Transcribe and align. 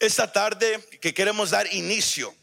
esta 0.00 0.32
tarde 0.32 0.80
que 1.00 1.14
queremos 1.14 1.50
dar 1.50 1.72
inicio 1.72 2.34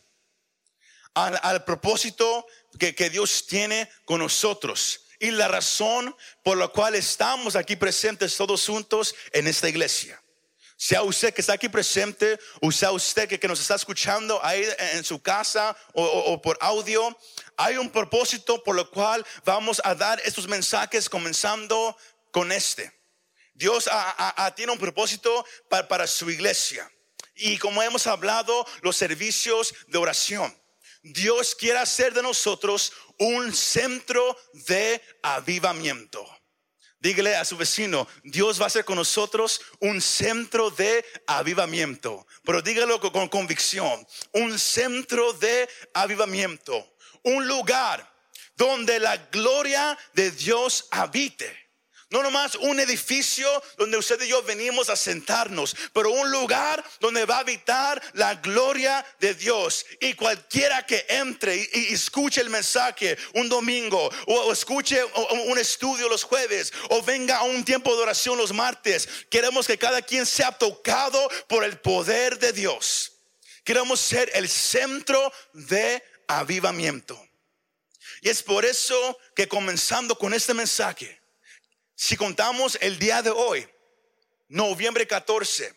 al, 1.15 1.65
propósito 1.65 2.45
que, 2.77 3.09
Dios 3.09 3.47
tiene 3.47 3.89
con 4.05 4.19
nosotros 4.19 5.07
y 5.19 5.31
la 5.31 5.47
razón 5.47 6.15
por 6.43 6.57
la 6.57 6.67
cual 6.67 6.93
estamos 6.93 7.55
aquí 7.55 7.75
presentes 7.75 8.37
todos 8.37 8.65
juntos 8.65 9.15
en 9.31 9.47
esta 9.47 9.67
iglesia. 9.67 10.21
Sea 10.79 11.01
usted 11.01 11.33
que 11.33 11.41
está 11.41 11.53
aquí 11.53 11.69
presente, 11.69 12.39
o 12.61 12.71
sea 12.71 12.91
usted 12.91 13.27
que, 13.27 13.47
nos 13.47 13.59
está 13.59 13.73
escuchando 13.73 14.39
ahí 14.45 14.63
en 14.93 15.03
su 15.03 15.19
casa 15.19 15.75
o, 15.93 16.39
por 16.39 16.55
audio, 16.61 17.17
hay 17.57 17.77
un 17.77 17.89
propósito 17.89 18.63
por 18.63 18.75
lo 18.75 18.87
cual 18.91 19.25
vamos 19.43 19.81
a 19.83 19.95
dar 19.95 20.21
estos 20.23 20.47
mensajes 20.47 21.09
comenzando 21.09 21.97
con 22.31 22.51
este. 22.51 22.93
Dios 23.55 23.89
ah, 23.91 24.15
ah, 24.19 24.33
ah, 24.37 24.53
tiene 24.53 24.71
un 24.71 24.77
propósito 24.77 25.43
para 25.67 26.05
su 26.05 26.29
iglesia. 26.29 26.87
Y 27.37 27.57
como 27.57 27.81
hemos 27.81 28.07
hablado, 28.07 28.65
los 28.81 28.95
servicios 28.95 29.73
de 29.87 29.97
oración. 29.97 30.55
Dios 31.03 31.55
quiere 31.55 31.79
hacer 31.79 32.13
de 32.13 32.23
nosotros 32.23 32.93
un 33.17 33.53
centro 33.53 34.37
de 34.53 35.01
avivamiento. 35.21 36.25
Dígale 36.99 37.35
a 37.35 37.45
su 37.45 37.55
vecino, 37.55 38.07
Dios 38.23 38.59
va 38.59 38.65
a 38.65 38.71
ser 38.71 38.83
con 38.83 38.95
nosotros 38.95 39.61
un 39.79 40.01
centro 40.01 40.71
de 40.71 41.05
avivamiento. 41.27 42.25
Pero 42.43 42.61
dígalo 42.61 42.99
con 42.99 43.29
convicción, 43.29 44.05
un 44.31 44.57
centro 44.57 45.33
de 45.33 45.69
avivamiento. 45.93 46.95
Un 47.23 47.47
lugar 47.47 48.11
donde 48.55 48.99
la 48.99 49.17
gloria 49.17 49.97
de 50.13 50.31
Dios 50.31 50.87
habite. 50.89 51.66
No 52.09 52.23
nomás 52.23 52.55
un 52.55 52.79
edificio 52.79 53.49
donde 53.77 53.97
usted 53.97 54.21
y 54.21 54.29
yo 54.29 54.41
venimos 54.43 54.89
a 54.89 54.95
sentarnos, 54.95 55.75
pero 55.91 56.09
un 56.09 56.31
lugar 56.31 56.81
donde 57.01 57.25
va 57.25 57.35
a 57.35 57.39
habitar 57.39 58.01
la 58.13 58.35
gloria 58.35 59.05
de 59.19 59.33
Dios. 59.33 59.85
Y 59.99 60.13
cualquiera 60.13 60.85
que 60.85 61.05
entre 61.09 61.57
y, 61.57 61.93
escuche 61.93 62.39
el 62.39 62.49
mensaje 62.49 63.17
un 63.33 63.49
domingo, 63.49 64.09
o, 64.25 64.53
escuche 64.53 65.03
un 65.47 65.57
estudio 65.57 66.07
los 66.07 66.23
jueves, 66.23 66.71
o 66.89 67.01
venga 67.03 67.37
a 67.37 67.43
un 67.43 67.65
tiempo 67.65 67.93
de 67.93 68.03
oración 68.03 68.37
los 68.37 68.53
martes, 68.53 69.09
queremos 69.29 69.67
que 69.67 69.77
cada 69.77 70.01
quien 70.01 70.25
sea 70.25 70.53
tocado 70.53 71.29
por 71.49 71.65
el 71.65 71.77
poder 71.79 72.39
de 72.39 72.53
Dios. 72.53 73.11
Queremos 73.65 73.99
ser 73.99 74.31
el 74.33 74.47
centro 74.47 75.33
de 75.51 76.01
avivamiento. 76.29 77.21
Y 78.21 78.29
es 78.29 78.41
por 78.41 78.63
eso 78.63 79.19
que 79.35 79.49
comenzando 79.49 80.17
con 80.17 80.33
este 80.33 80.53
mensaje, 80.53 81.16
si 81.99 82.15
contamos 82.15 82.77
el 82.79 82.99
día 82.99 83.23
de 83.23 83.31
hoy, 83.31 83.67
noviembre 84.49 85.07
14, 85.07 85.73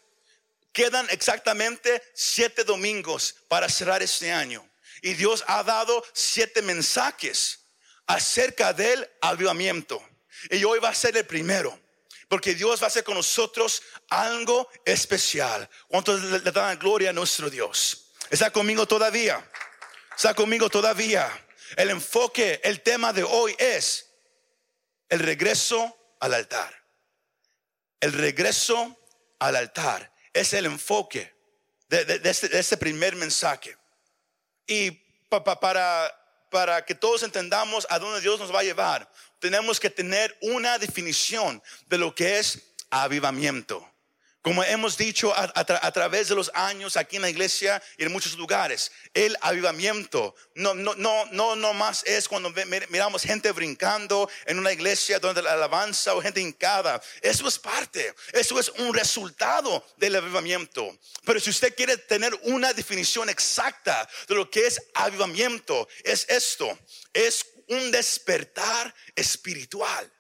quedan 0.71 1.09
exactamente 1.09 2.03
siete 2.13 2.63
domingos 2.63 3.37
para 3.49 3.71
cerrar 3.71 4.03
este 4.03 4.31
año. 4.31 4.69
Y 5.01 5.15
Dios 5.15 5.43
ha 5.47 5.63
dado 5.63 6.05
siete 6.13 6.61
mensajes 6.61 7.61
acerca 8.07 8.75
del 8.75 9.09
avivamiento. 9.23 10.07
Y 10.51 10.63
hoy 10.63 10.79
va 10.79 10.91
a 10.91 10.95
ser 10.95 11.17
el 11.17 11.25
primero. 11.25 11.81
Porque 12.29 12.55
Dios 12.55 12.83
va 12.83 12.85
a 12.85 12.89
hacer 12.89 13.03
con 13.03 13.15
nosotros 13.15 13.83
algo 14.11 14.69
especial. 14.85 15.71
¿Cuántos 15.89 16.23
le, 16.23 16.41
le 16.41 16.53
dan 16.53 16.79
gloria 16.79 17.11
a 17.11 17.15
nuestro 17.15 17.49
Dios? 17.49 18.11
¿Está 18.29 18.53
conmigo 18.53 18.87
todavía? 18.87 19.43
¿Está 20.15 20.35
conmigo 20.35 20.69
todavía? 20.69 21.31
El 21.77 21.89
enfoque, 21.89 22.61
el 22.63 22.83
tema 22.83 23.11
de 23.15 23.23
hoy 23.23 23.57
es 23.59 24.11
el 25.09 25.21
regreso 25.21 25.97
al 26.21 26.35
altar. 26.35 26.75
El 28.01 28.13
regreso 28.13 28.97
al 29.39 29.57
altar 29.57 30.13
es 30.33 30.53
el 30.53 30.67
enfoque 30.67 31.35
de, 31.89 32.05
de- 32.05 32.31
este, 32.31 32.57
este 32.59 32.77
primer 32.77 33.17
mensaje. 33.17 33.77
Y 34.67 34.91
pa- 35.29 35.43
pa- 35.43 35.59
para, 35.59 36.15
para 36.51 36.85
que 36.85 36.95
todos 36.95 37.23
entendamos 37.23 37.87
a 37.91 37.99
dónde 37.99 38.21
Dios 38.21 38.39
nos 38.39 38.55
va 38.55 38.61
a 38.61 38.65
llevar, 38.65 39.11
tenemos 39.39 39.81
que 39.81 39.91
tener 39.91 40.37
una 40.43 40.79
definición 40.79 41.63
de 41.87 41.99
lo 41.99 42.15
que 42.15 42.39
es 42.39 42.73
avivamiento. 42.91 43.87
Como 44.43 44.65
hemos 44.65 44.97
dicho 44.97 45.35
a, 45.35 45.45
a 45.55 45.67
tra- 45.67 45.81
a 45.83 45.93
través 45.93 46.29
de 46.29 46.35
los 46.35 46.51
años 46.55 46.97
aquí 46.97 47.17
en 47.17 47.23
la 47.23 47.29
iglesia 47.29 47.83
y 47.99 48.05
en 48.05 48.13
muchos 48.13 48.39
lugares, 48.39 48.91
el 49.13 49.37
avivamiento 49.43 50.35
no, 50.55 50.73
no, 50.73 50.95
no, 50.95 51.27
no, 51.27 51.57
no 51.57 51.75
más 51.75 52.03
es 52.05 52.27
cuando 52.27 52.51
miramos 52.89 53.23
gente 53.23 53.53
brincando 53.53 54.31
en 54.47 54.59
una 54.59 54.73
iglesia 54.73 55.19
donde 55.19 55.43
la 55.43 55.53
alabanza 55.53 56.15
o 56.15 56.23
gente 56.23 56.41
hincada. 56.41 57.03
Eso 57.21 57.47
es 57.47 57.59
parte, 57.59 58.15
eso 58.33 58.59
es 58.59 58.71
un 58.71 58.95
resultado 58.95 59.85
del 59.99 60.17
avivamiento. 60.17 60.99
Pero 61.27 61.39
si 61.39 61.51
usted 61.51 61.75
quiere 61.75 61.99
tener 61.99 62.33
una 62.45 62.73
definición 62.73 63.29
exacta 63.29 64.09
de 64.27 64.35
lo 64.37 64.49
que 64.51 64.67
es 64.67 64.81
avivamiento, 64.95 65.87
es 66.03 66.25
esto, 66.31 66.79
es 67.13 67.45
un 67.69 67.91
despertar 67.91 68.95
espiritual 69.15 70.11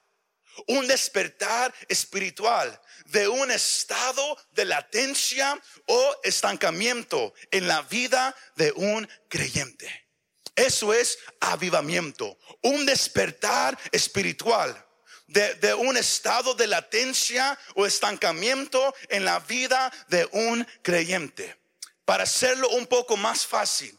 un 0.66 0.86
despertar 0.86 1.74
espiritual 1.88 2.80
de 3.06 3.28
un 3.28 3.50
estado 3.50 4.36
de 4.52 4.64
latencia 4.64 5.60
o 5.86 6.16
estancamiento 6.22 7.34
en 7.50 7.66
la 7.66 7.82
vida 7.82 8.34
de 8.56 8.72
un 8.72 9.08
creyente. 9.28 10.08
Eso 10.54 10.92
es 10.92 11.18
avivamiento, 11.40 12.38
un 12.62 12.84
despertar 12.84 13.78
espiritual 13.92 14.86
de, 15.30 15.74
un 15.74 15.96
estado 15.96 16.54
de 16.54 16.66
latencia 16.66 17.58
o 17.74 17.86
estancamiento 17.86 18.94
en 19.08 19.24
la 19.24 19.38
vida 19.38 19.92
de 20.08 20.28
un 20.32 20.66
creyente. 20.82 21.56
Para 22.04 22.24
hacerlo 22.24 22.68
un 22.70 22.86
poco 22.86 23.16
más 23.16 23.46
fácil, 23.46 23.96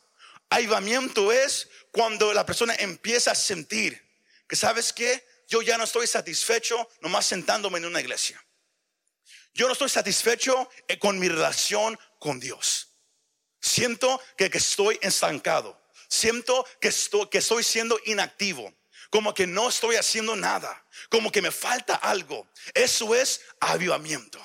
avivamiento 0.50 1.32
es 1.32 1.70
cuando 1.92 2.34
la 2.34 2.46
persona 2.46 2.76
empieza 2.76 3.32
a 3.32 3.36
sentir 3.36 4.02
que 4.48 4.58
sabes 4.58 4.92
que 4.92 5.26
yo 5.52 5.62
ya 5.62 5.78
no 5.78 5.84
estoy 5.84 6.08
satisfecho 6.08 6.88
nomás 7.02 7.26
sentándome 7.26 7.78
en 7.78 7.86
una 7.86 8.00
iglesia. 8.00 8.42
Yo 9.54 9.68
no 9.68 9.74
estoy 9.74 9.90
satisfecho 9.90 10.70
eh, 10.88 10.98
con 10.98 11.20
mi 11.20 11.28
relación 11.28 12.00
con 12.20 12.40
Dios. 12.40 12.96
Siento 13.60 14.22
que, 14.38 14.46
estoy 14.46 14.98
estancado. 15.02 15.78
Siento 16.08 16.66
que 16.80 16.88
estoy 16.88 17.64
siendo 17.66 18.00
inactivo. 18.06 18.74
Como 19.10 19.34
que 19.34 19.46
no 19.46 19.68
estoy 19.68 19.98
haciendo 19.98 20.38
nada. 20.38 20.88
Como 21.10 21.30
que 21.34 21.42
me 21.42 21.52
falta 21.52 21.96
algo. 21.96 22.50
Eso 22.74 23.14
es 23.14 23.42
avivamiento. 23.60 24.40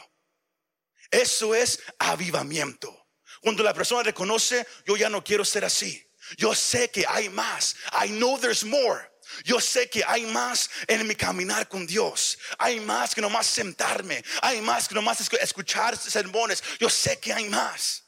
Eso 1.12 1.54
es 1.54 1.84
avivamiento. 2.00 3.06
Cuando 3.42 3.62
la 3.62 3.72
persona 3.72 4.02
reconoce, 4.02 4.66
yo 4.84 4.96
ya 4.96 5.08
no 5.08 5.22
quiero 5.22 5.44
ser 5.44 5.64
así. 5.64 6.04
Yo 6.36 6.52
sé 6.52 6.90
que 6.90 7.06
hay 7.06 7.28
más. 7.28 7.76
I 7.92 8.08
know 8.08 8.36
there's 8.40 8.64
more. 8.64 9.08
Yo 9.44 9.60
sé 9.60 9.88
que 9.90 10.04
hay 10.06 10.26
más 10.26 10.70
en 10.86 11.06
mi 11.06 11.14
caminar 11.14 11.68
con 11.68 11.86
Dios. 11.86 12.38
Hay 12.58 12.80
más 12.80 13.14
que 13.14 13.20
nomás 13.20 13.46
sentarme. 13.46 14.24
Hay 14.42 14.60
más 14.60 14.88
que 14.88 14.94
nomás 14.94 15.20
escu- 15.20 15.38
escuchar 15.40 15.96
sermones. 15.96 16.62
Yo 16.78 16.88
sé 16.90 17.18
que 17.18 17.32
hay 17.32 17.48
más. 17.48 18.04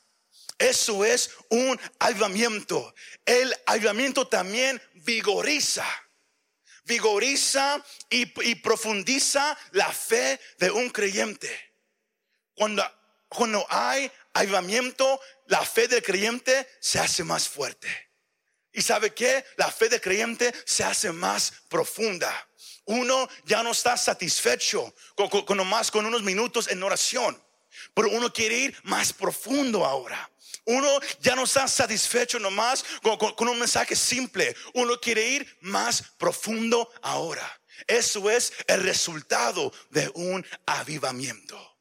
Eso 0.59 1.05
es 1.05 1.31
un 1.51 1.81
avivamiento. 2.01 2.95
El 3.25 3.55
avivamiento 3.67 4.27
también 4.27 4.83
vigoriza. 4.95 5.87
Vigoriza 6.85 7.85
y, 8.11 8.33
y 8.49 8.55
profundiza 8.57 9.57
la 9.73 9.93
fe 9.93 10.41
de 10.59 10.71
un 10.71 10.89
creyente. 10.91 11.75
Cuando, 12.55 12.83
cuando 13.29 13.65
hay 13.69 14.11
avivamiento, 14.33 15.21
la 15.47 15.65
fe 15.65 15.87
del 15.87 16.03
creyente 16.03 16.69
se 16.81 16.99
hace 16.99 17.23
más 17.25 17.49
fuerte. 17.49 18.08
Y 18.73 18.83
sabe 18.83 19.13
que 19.15 19.45
la 19.57 19.71
fe 19.71 19.89
del 19.89 20.01
creyente 20.01 20.53
se 20.65 20.85
hace 20.85 21.11
más 21.13 21.53
profunda. 21.69 22.33
Uno 22.85 23.29
ya 23.45 23.63
no 23.63 23.73
está 23.73 23.97
satisfecho 23.97 24.95
con, 25.15 25.29
con, 25.29 25.45
con 25.45 25.57
nomás 25.57 25.91
con 25.91 26.07
unos 26.07 26.23
minutos 26.23 26.69
en 26.69 26.83
oración, 26.83 27.43
pero 27.95 28.09
uno 28.11 28.33
quiere 28.33 28.57
ir 28.59 28.77
más 28.85 29.13
profundo 29.13 29.85
ahora. 29.85 30.31
Uno 30.65 31.01
ya 31.21 31.35
no 31.35 31.45
está 31.45 31.67
satisfecho 31.67 32.39
nomás 32.39 32.85
con, 33.03 33.17
con- 33.17 33.35
con 33.35 33.49
un 33.49 33.59
mensaje 33.59 33.97
simple. 33.97 34.55
Uno 34.75 35.01
quiere 35.01 35.27
ir 35.27 35.59
más 35.63 36.03
profundo 36.19 36.91
ahora. 37.03 37.61
Eso 37.87 38.29
es 38.31 38.53
el 38.67 38.83
resultado 38.83 39.73
de 39.91 40.11
un 40.15 40.45
avivamiento. 40.67 41.78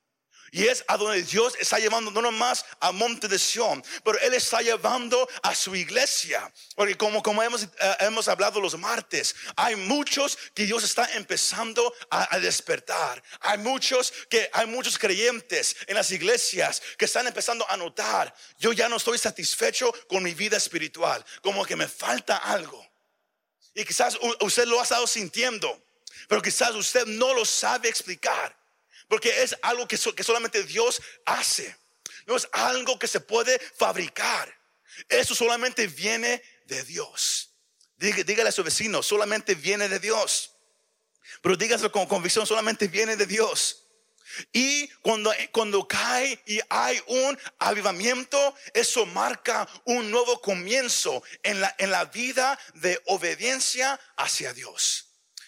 Y 0.51 0.67
es 0.67 0.83
a 0.87 0.97
donde 0.97 1.23
Dios 1.23 1.53
está 1.59 1.79
llevando 1.79 2.11
no 2.11 2.21
nomás 2.21 2.65
a 2.79 2.91
Monte 2.91 3.27
de 3.27 3.37
Sion, 3.37 3.83
pero 4.03 4.19
Él 4.19 4.33
está 4.33 4.61
llevando 4.61 5.27
a 5.43 5.53
su 5.53 5.75
iglesia. 5.75 6.51
Porque 6.75 6.95
como, 6.95 7.21
como 7.21 7.43
hemos, 7.43 7.63
eh, 7.63 7.95
hemos 7.99 8.27
hablado 8.27 8.59
los 8.59 8.77
martes, 8.77 9.35
hay 9.55 9.75
muchos 9.75 10.37
que 10.53 10.65
Dios 10.65 10.83
está 10.83 11.05
empezando 11.13 11.93
a, 12.09 12.35
a 12.35 12.39
despertar. 12.39 13.21
Hay 13.41 13.57
muchos 13.57 14.13
que 14.29 14.49
hay 14.53 14.67
muchos 14.67 14.97
creyentes 14.97 15.75
en 15.87 15.95
las 15.95 16.11
iglesias 16.11 16.81
que 16.97 17.05
están 17.05 17.27
empezando 17.27 17.69
a 17.69 17.77
notar, 17.77 18.33
yo 18.59 18.73
ya 18.73 18.89
no 18.89 18.97
estoy 18.97 19.17
satisfecho 19.17 19.91
con 20.07 20.23
mi 20.23 20.33
vida 20.33 20.57
espiritual, 20.57 21.23
como 21.41 21.65
que 21.65 21.75
me 21.75 21.87
falta 21.87 22.37
algo. 22.37 22.85
Y 23.73 23.85
quizás 23.85 24.17
usted 24.41 24.65
lo 24.65 24.79
ha 24.79 24.83
estado 24.83 25.05
sintiendo, 25.05 25.81
pero 26.27 26.41
quizás 26.41 26.71
usted 26.71 27.05
no 27.05 27.33
lo 27.33 27.45
sabe 27.45 27.89
explicar. 27.89 28.57
Porque 29.07 29.43
es 29.43 29.55
algo 29.61 29.87
que, 29.87 29.97
que 29.97 30.23
solamente 30.23 30.63
Dios 30.63 31.01
hace. 31.25 31.75
no 32.25 32.35
es 32.35 32.47
algo 32.51 32.99
que 32.99 33.07
se 33.07 33.19
puede 33.19 33.59
fabricar. 33.59 34.53
Eso 35.09 35.35
solamente 35.35 35.87
viene 35.87 36.41
de 36.65 36.83
Dios. 36.83 37.53
Dígale 37.97 38.49
a 38.49 38.51
su 38.51 38.63
vecino, 38.63 39.01
solamente 39.01 39.55
viene 39.55 39.89
de 39.89 39.99
Dios. 39.99 40.51
Pero 41.41 41.55
dígaselo 41.55 41.91
con 41.91 42.05
convicción, 42.05 42.45
solamente 42.45 42.87
viene 42.87 43.15
de 43.15 43.25
Dios. 43.25 43.83
Y 44.51 44.87
cuando, 45.01 45.33
cuando 45.51 45.87
cae 45.87 46.41
y 46.45 46.59
hay 46.69 47.01
un 47.07 47.39
avivamiento, 47.59 48.55
eso 48.73 49.05
marca 49.05 49.67
un 49.85 50.11
nuevo 50.11 50.41
comienzo 50.41 51.23
en 51.43 51.61
la, 51.61 51.73
en 51.79 51.91
la 51.91 52.05
vida 52.05 52.59
de 52.75 53.01
obediencia 53.05 53.99
hacia 54.15 54.53
Dios. 54.53 55.06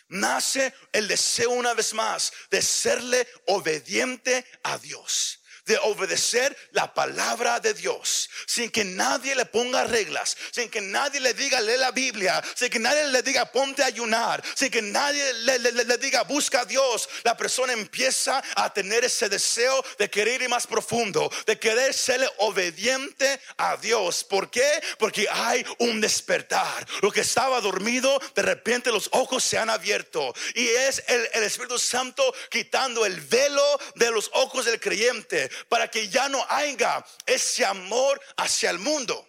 Nace 0.09 0.73
el 0.91 1.07
deseo 1.07 1.51
una 1.51 1.73
vez 1.73 1.93
más 1.93 2.33
de 2.49 2.61
serle 2.61 3.27
obediente 3.45 4.45
a 4.63 4.77
Dios 4.79 5.38
de 5.69 5.77
obedecer 5.83 6.57
la 6.71 6.91
palabra 6.91 7.59
de 7.59 7.75
Dios, 7.75 8.27
sin 8.47 8.71
que 8.71 8.83
nadie 8.83 9.35
le 9.35 9.45
ponga 9.45 9.83
reglas, 9.83 10.35
sin 10.49 10.67
que 10.67 10.81
nadie 10.81 11.19
le 11.19 11.35
diga 11.35 11.61
lee 11.61 11.77
la 11.77 11.91
Biblia, 11.91 12.43
sin 12.55 12.71
que 12.71 12.79
nadie 12.79 13.05
le 13.05 13.21
diga 13.21 13.45
ponte 13.51 13.83
a 13.83 13.85
ayunar, 13.85 14.43
sin 14.55 14.71
que 14.71 14.81
nadie 14.81 15.31
le, 15.31 15.97
diga 15.99 16.23
busca 16.23 16.61
a 16.61 16.65
Dios, 16.65 17.07
la 17.23 17.37
persona 17.37 17.71
empieza 17.71 18.43
a 18.55 18.73
tener 18.73 19.05
ese 19.05 19.29
deseo 19.29 19.85
de 19.99 20.09
querer 20.09 20.41
ir 20.41 20.49
más 20.49 20.65
profundo, 20.65 21.31
de 21.45 21.59
querer 21.59 21.93
serle 21.93 22.27
obediente 22.37 23.39
a 23.57 23.77
Dios. 23.77 24.23
¿Por 24.23 24.49
qué? 24.49 24.81
Porque 24.97 25.27
hay 25.29 25.63
un 25.77 26.01
despertar. 26.01 26.87
Lo 27.03 27.11
que 27.11 27.21
estaba 27.21 27.61
dormido, 27.61 28.19
de 28.33 28.41
repente 28.41 28.91
los 28.91 29.07
ojos 29.11 29.43
se 29.43 29.59
han 29.59 29.69
abierto 29.69 30.33
y 30.55 30.67
es 30.67 31.03
el 31.07 31.43
Espíritu 31.43 31.77
Santo 31.77 32.23
quitando 32.49 33.05
el 33.05 33.21
velo 33.21 33.79
de 33.93 34.09
los 34.09 34.31
ojos 34.33 34.65
del 34.65 34.79
creyente 34.79 35.51
para 35.67 35.89
que 35.89 36.07
ya 36.09 36.29
no 36.29 36.45
haya 36.49 37.05
ese 37.25 37.65
amor 37.65 38.21
hacia 38.37 38.69
el 38.69 38.79
mundo. 38.79 39.27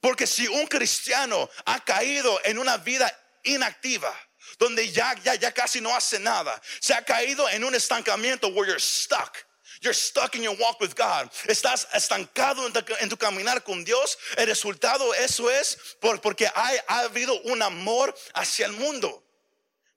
Porque 0.00 0.26
si 0.26 0.48
un 0.48 0.66
cristiano 0.66 1.48
ha 1.64 1.84
caído 1.84 2.40
en 2.44 2.58
una 2.58 2.76
vida 2.76 3.10
inactiva, 3.44 4.12
donde 4.58 4.90
ya, 4.90 5.14
ya, 5.22 5.34
ya 5.36 5.52
casi 5.52 5.80
no 5.80 5.94
hace 5.94 6.18
nada, 6.18 6.60
se 6.80 6.92
ha 6.92 7.04
caído 7.04 7.48
en 7.48 7.64
un 7.64 7.74
estancamiento 7.74 8.48
where 8.48 8.66
you're 8.66 8.80
stuck. 8.80 9.36
You're 9.80 9.94
stuck 9.94 10.36
in 10.36 10.42
your 10.42 10.56
walk 10.58 10.80
with 10.80 10.94
God. 10.94 11.28
Estás 11.48 11.88
estancado 11.92 12.64
en 12.66 13.08
tu, 13.08 13.16
caminar 13.16 13.64
con 13.64 13.84
Dios. 13.84 14.16
El 14.36 14.46
resultado 14.46 15.12
eso 15.14 15.50
es 15.50 15.76
porque 16.00 16.48
hay, 16.54 16.78
ha 16.86 17.00
habido 17.00 17.40
un 17.42 17.62
amor 17.62 18.14
hacia 18.34 18.66
el 18.66 18.72
mundo. 18.72 19.24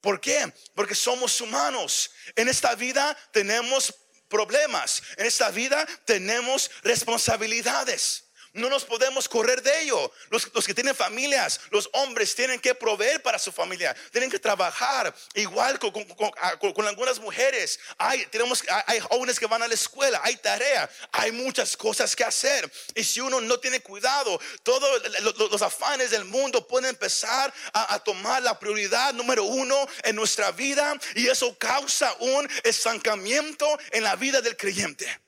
¿Por 0.02 0.20
qué? 0.20 0.52
Porque 0.74 0.96
somos 0.96 1.40
humanos. 1.40 2.12
En 2.36 2.48
esta 2.48 2.74
vida 2.74 3.16
tenemos 3.32 3.94
problemas. 4.28 5.02
En 5.18 5.26
esta 5.26 5.50
vida 5.50 5.86
tenemos 6.06 6.70
responsabilidades. 6.84 8.25
No 8.56 8.70
nos 8.70 8.86
podemos 8.86 9.28
correr 9.28 9.62
de 9.62 9.82
ello. 9.82 10.12
Los, 10.30 10.66
que 10.66 10.74
tienen 10.74 10.96
familias, 10.96 11.60
los 11.72 11.90
hombres 11.92 12.34
tienen 12.34 12.58
que 12.60 12.74
proveer 12.74 13.22
para 13.22 13.38
su 13.38 13.52
familia, 13.52 13.94
tienen 14.12 14.32
que 14.32 14.40
trabajar. 14.40 15.14
Igual 15.34 15.78
con, 15.78 15.92
con, 15.92 16.88
algunas 16.88 17.20
mujeres, 17.20 17.78
hay, 17.98 18.26
tenemos, 18.28 18.64
hay 18.88 19.02
jóvenes 19.02 19.38
que 19.40 19.46
van 19.46 19.62
a 19.62 19.68
la 19.68 19.74
escuela, 19.74 20.22
hay 20.24 20.38
tarea, 20.38 20.90
hay 21.12 21.34
muchas 21.34 21.76
cosas 21.76 22.16
que 22.16 22.24
hacer. 22.24 22.72
Y 22.96 23.04
si 23.04 23.20
uno 23.20 23.42
no 23.42 23.60
tiene 23.60 23.82
cuidado, 23.82 24.40
todos 24.64 25.02
los, 25.52 25.62
afanes 25.62 26.12
del 26.12 26.24
mundo 26.24 26.66
pueden 26.66 26.90
empezar 26.90 27.54
a 27.74 28.00
tomar 28.00 28.42
la 28.42 28.58
prioridad 28.58 29.14
número 29.14 29.44
uno 29.44 29.88
en 30.04 30.16
nuestra 30.16 30.52
vida 30.52 30.98
y 31.16 31.28
eso 31.28 31.58
causa 31.58 32.16
un 32.20 32.50
estancamiento 32.64 33.68
en 33.92 34.04
la 34.04 34.16
vida 34.16 34.42
del 34.42 34.56
creyente. 34.56 35.25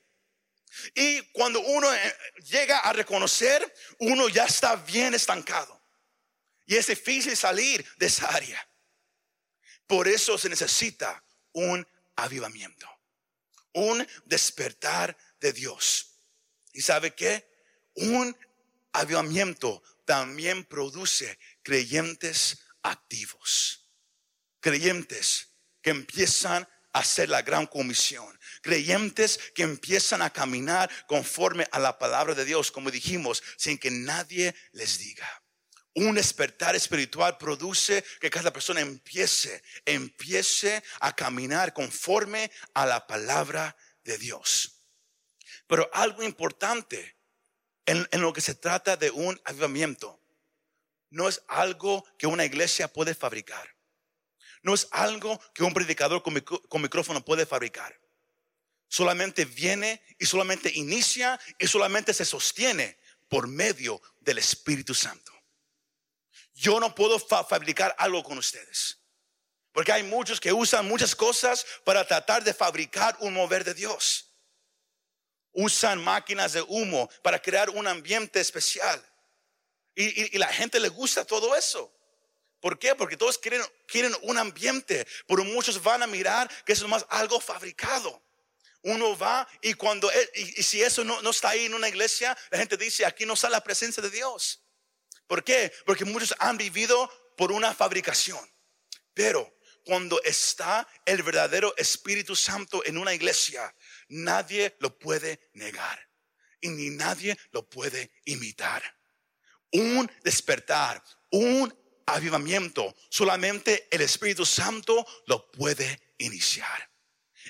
Y 0.93 1.21
cuando 1.31 1.59
uno 1.61 1.93
eh, 1.93 2.17
llega 2.43 2.79
a 2.79 2.93
reconocer, 2.93 3.73
uno 3.99 4.29
ya 4.29 4.45
está 4.45 4.75
bien 4.75 5.13
estancado. 5.13 5.81
Y 6.65 6.75
es 6.75 6.87
difícil 6.87 7.35
salir 7.35 7.85
de 7.97 8.07
esa 8.07 8.27
área. 8.27 8.67
Por 9.85 10.07
eso 10.07 10.37
se 10.37 10.49
necesita 10.49 11.23
un 11.53 11.87
avivamiento, 12.15 12.89
un 13.73 14.05
despertar 14.25 15.17
de 15.39 15.53
Dios. 15.53 16.19
¿Y 16.73 16.81
sabe 16.81 17.15
qué? 17.15 17.49
Un 17.95 18.37
avivamiento 18.91 19.81
también 20.05 20.65
produce 20.65 21.39
creyentes 21.63 22.59
activos, 22.81 23.89
creyentes 24.59 25.49
que 25.81 25.91
empiezan 25.91 26.67
hacer 26.99 27.29
la 27.29 27.41
gran 27.41 27.67
comisión 27.67 28.37
creyentes 28.61 29.39
que 29.55 29.63
empiezan 29.63 30.21
a 30.21 30.29
caminar 30.29 30.89
conforme 31.07 31.67
a 31.71 31.79
la 31.79 31.97
palabra 31.97 32.35
de 32.35 32.45
Dios, 32.45 32.71
como 32.71 32.91
dijimos, 32.91 33.43
sin 33.57 33.77
que 33.77 33.91
nadie 33.91 34.53
les 34.73 34.97
diga. 34.97 35.43
Un 35.95 36.15
despertar 36.15 36.75
espiritual 36.75 37.37
produce 37.37 38.03
que 38.19 38.29
cada 38.29 38.53
persona 38.53 38.81
empiece, 38.81 39.63
empiece 39.85 40.83
a 40.99 41.15
caminar 41.15 41.73
conforme 41.73 42.51
a 42.73 42.85
la 42.85 43.07
palabra 43.07 43.75
de 44.03 44.17
Dios. 44.17 44.83
Pero 45.65 45.89
algo 45.93 46.23
importante 46.23 47.17
en, 47.85 48.07
en 48.11 48.21
lo 48.21 48.31
que 48.31 48.41
se 48.41 48.53
trata 48.53 48.95
de 48.95 49.09
un 49.09 49.39
avivamiento 49.45 50.21
no 51.09 51.29
es 51.29 51.41
algo 51.47 52.05
que 52.17 52.27
una 52.27 52.45
iglesia 52.45 52.87
puede 52.87 53.15
fabricar. 53.15 53.76
No 54.67 54.73
es 54.73 54.89
algo 54.91 55.39
que 55.53 55.63
un 55.63 55.73
predicador 55.73 56.21
con, 56.21 56.33
micrófono 56.81 57.23
puede 57.23 57.45
fabricar 57.45 57.97
solamente 58.89 59.45
viene 59.45 60.03
y 60.19 60.25
solamente 60.25 60.69
inicia 60.75 61.39
y 61.57 61.67
solamente 61.67 62.13
se 62.13 62.25
sostiene 62.25 62.99
por 63.29 63.47
medio 63.47 64.01
del 64.19 64.39
Espíritu 64.39 64.93
Santo. 64.93 65.31
Yo 66.53 66.81
no 66.81 66.93
puedo 66.93 67.17
fabricar 67.17 67.95
algo 67.97 68.21
con 68.23 68.37
ustedes. 68.37 68.97
Porque 69.71 69.93
hay 69.93 70.03
muchos 70.03 70.37
que 70.37 70.51
usan 70.51 70.85
muchas 70.85 71.15
cosas 71.15 71.65
para 71.85 72.05
tratar 72.05 72.43
de 72.43 72.53
fabricar 72.53 73.15
un 73.21 73.35
mover 73.35 73.63
de 73.63 73.73
Dios. 73.73 74.33
Usan 75.53 76.03
máquinas 76.03 76.51
de 76.51 76.61
humo 76.61 77.09
para 77.23 77.41
crear 77.41 77.69
un 77.69 77.87
ambiente 77.87 78.41
especial. 78.41 79.01
Y, 79.95 80.37
la 80.37 80.51
gente 80.51 80.77
le 80.77 80.89
gusta 80.89 81.23
todo 81.23 81.55
eso. 81.55 81.96
¿Por 82.59 82.79
qué? 82.79 82.95
Porque 82.95 83.17
todos 83.17 83.37
quieren, 83.37 83.61
quieren 83.87 84.15
un 84.23 84.37
ambiente, 84.37 85.05
pero 85.27 85.43
muchos 85.43 85.81
van 85.81 86.03
a 86.03 86.07
mirar 86.07 86.49
que 86.65 86.73
es 86.73 86.83
más 86.83 87.05
algo 87.09 87.39
fabricado 87.39 88.23
uno 88.83 89.17
va 89.17 89.47
y 89.61 89.73
cuando, 89.73 90.09
y, 90.33 90.63
si 90.63 90.81
eso 90.81 91.03
no, 91.03 91.21
no, 91.21 91.31
está 91.31 91.49
ahí 91.49 91.65
en 91.65 91.73
una 91.73 91.89
iglesia, 91.89 92.37
la 92.51 92.57
gente 92.57 92.77
dice, 92.77 93.05
aquí 93.05 93.25
no 93.25 93.33
está 93.33 93.49
la 93.49 93.61
presencia 93.61 94.01
de 94.01 94.09
Dios. 94.09 94.63
¿Por 95.27 95.43
qué? 95.43 95.73
Porque 95.85 96.05
muchos 96.05 96.33
han 96.39 96.57
vivido 96.57 97.11
por 97.35 97.51
una 97.51 97.73
fabricación. 97.73 98.39
Pero 99.13 99.57
cuando 99.83 100.21
está 100.23 100.87
el 101.05 101.21
verdadero 101.21 101.73
Espíritu 101.75 102.35
Santo 102.35 102.83
en 102.85 102.97
una 102.97 103.13
iglesia, 103.13 103.75
nadie 104.07 104.75
lo 104.79 104.97
puede 104.97 105.49
negar 105.53 106.09
y 106.61 106.69
ni 106.69 106.89
nadie 106.89 107.37
lo 107.51 107.67
puede 107.67 108.11
imitar. 108.25 108.83
Un 109.71 110.09
despertar, 110.23 111.03
un 111.31 111.73
avivamiento, 112.07 112.95
solamente 113.09 113.87
el 113.91 114.01
Espíritu 114.01 114.45
Santo 114.45 115.05
lo 115.27 115.51
puede 115.51 116.01
iniciar. 116.17 116.89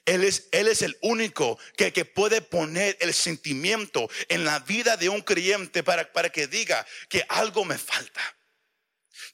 Él 0.06 0.24
es, 0.24 0.48
él 0.52 0.68
es 0.68 0.82
el 0.82 0.98
único 1.02 1.58
que, 1.76 1.92
puede 2.06 2.42
poner 2.42 2.98
el 3.00 3.14
sentimiento 3.14 4.10
en 4.30 4.46
la 4.46 4.60
vida 4.60 4.98
de 4.98 5.10
un 5.10 5.22
creyente 5.22 5.84
para, 5.84 6.12
para 6.12 6.30
que 6.30 6.48
diga 6.48 6.86
que 7.10 7.26
algo 7.30 7.66
me 7.66 7.78
falta. 7.78 8.22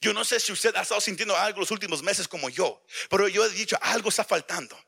Yo 0.00 0.12
no 0.12 0.24
sé 0.24 0.40
si 0.40 0.52
usted 0.52 0.74
ha 0.76 0.82
estado 0.82 1.00
sintiendo 1.00 1.36
algo 1.36 1.60
los 1.60 1.70
últimos 1.70 2.02
meses 2.02 2.28
como 2.28 2.48
yo, 2.48 2.84
pero 3.08 3.28
yo 3.28 3.44
he 3.44 3.50
dicho, 3.50 3.78
algo 3.80 4.08
está 4.08 4.24
faltando. 4.24 4.78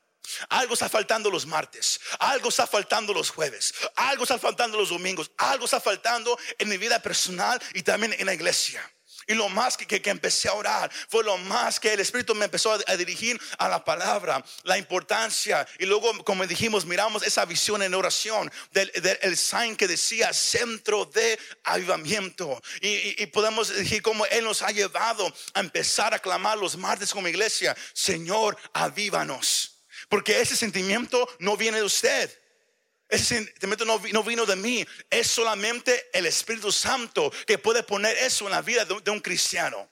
Algo 0.49 0.75
está 0.75 0.88
faltando 0.88 1.31
los 1.31 1.47
martes, 1.47 2.00
algo 2.19 2.49
está 2.49 2.66
faltando 2.66 3.14
los 3.14 3.31
jueves, 3.31 3.73
algo 3.95 4.25
está 4.25 4.38
faltando 4.40 4.76
los 4.76 4.88
domingos, 4.88 5.31
algo 5.38 5.66
está 5.66 5.81
faltando 5.81 6.37
en 6.59 6.69
mi 6.69 6.78
vida 6.78 7.00
personal 7.00 7.62
y 7.75 7.83
también 7.83 8.12
en 8.19 8.26
la 8.26 8.35
iglesia. 8.35 8.83
Y 9.26 9.35
lo 9.35 9.49
más 9.49 9.76
que, 9.76 9.87
que, 9.87 10.11
empecé 10.11 10.49
a 10.49 10.54
orar 10.54 10.90
fue 11.09 11.25
lo 11.25 11.37
más 11.38 11.80
que 11.80 11.92
el 11.92 12.00
Espíritu 12.00 12.35
me 12.35 12.45
empezó 12.45 12.78
a, 12.87 12.97
dirigir 12.97 13.40
a 13.59 13.68
la 13.68 13.85
palabra, 13.85 14.45
la 14.62 14.78
importancia. 14.78 15.66
Y 15.78 15.87
luego, 15.87 16.25
como 16.25 16.47
dijimos, 16.47 16.87
miramos 16.87 17.25
esa 17.25 17.45
visión 17.45 17.83
en 17.83 17.95
oración 17.95 18.50
del, 18.73 18.90
del 18.92 19.37
sign 19.37 19.76
que 19.76 19.88
decía 19.88 20.33
centro 20.33 21.06
de 21.06 21.38
avivamiento. 21.64 22.62
Y, 22.80 23.21
y, 23.23 23.26
podemos 23.26 23.68
decir 23.68 24.00
cómo 24.00 24.25
Él 24.26 24.45
nos 24.45 24.62
ha 24.62 24.71
llevado 24.71 25.33
a 25.54 25.61
empezar 25.61 26.14
a 26.14 26.21
clamar 26.21 26.56
los 26.59 26.76
martes 26.76 27.11
como 27.11 27.26
iglesia, 27.26 27.76
Señor, 27.92 28.56
avívanos. 28.73 29.83
Porque 30.09 30.40
ese 30.40 30.56
sentimiento 30.56 31.28
no 31.40 31.56
viene 31.56 31.78
de 31.78 31.85
usted. 31.85 32.45
Ese 33.08 33.36
sentimiento 33.36 33.84
no, 33.84 33.98
vino 34.25 34.46
de 34.46 34.56
mí, 34.56 34.84
es 35.10 35.28
solamente 35.28 36.08
el 36.12 36.26
Espíritu 36.26 36.72
Santo 36.72 37.32
que 37.46 37.58
puede 37.58 37.82
poner 37.82 38.16
eso 38.18 38.46
en 38.46 38.50
la 38.50 38.62
vida 38.62 38.84
de, 38.84 39.10
un 39.10 39.20
cristiano. 39.20 39.88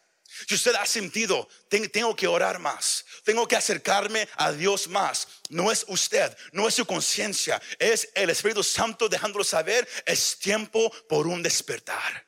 Si 0.49 0.56
usted 0.56 0.75
ha 0.75 0.85
sentido, 0.85 1.49
tengo 1.68 2.16
que 2.16 2.26
orar 2.26 2.59
más, 2.59 3.04
tengo 3.23 3.47
que 3.47 3.54
acercarme 3.54 4.28
a 4.35 4.50
Dios 4.50 4.88
más, 4.88 5.28
no 5.49 5.71
es 5.71 5.85
usted, 5.87 6.37
no 6.50 6.66
es 6.66 6.75
su 6.75 6.85
conciencia, 6.85 7.62
es 7.78 8.09
el 8.14 8.30
Espíritu 8.30 8.64
Santo 8.64 9.09
dejándolo 9.09 9.44
saber, 9.44 9.88
es 10.04 10.37
tiempo 10.40 10.90
por 11.09 11.28
un 11.28 11.40
despertar. 11.40 12.26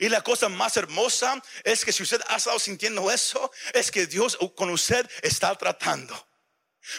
Y 0.00 0.08
la 0.08 0.22
cosa 0.22 0.48
más 0.48 0.78
hermosa 0.78 1.42
es 1.62 1.84
que 1.84 1.92
si 1.92 2.02
usted 2.02 2.22
ha 2.28 2.36
estado 2.36 2.58
sintiendo 2.58 3.10
eso, 3.10 3.50
es 3.74 3.90
que 3.90 4.06
Dios 4.06 4.38
con 4.56 4.70
usted 4.70 5.06
está 5.20 5.54
tratando. 5.58 6.31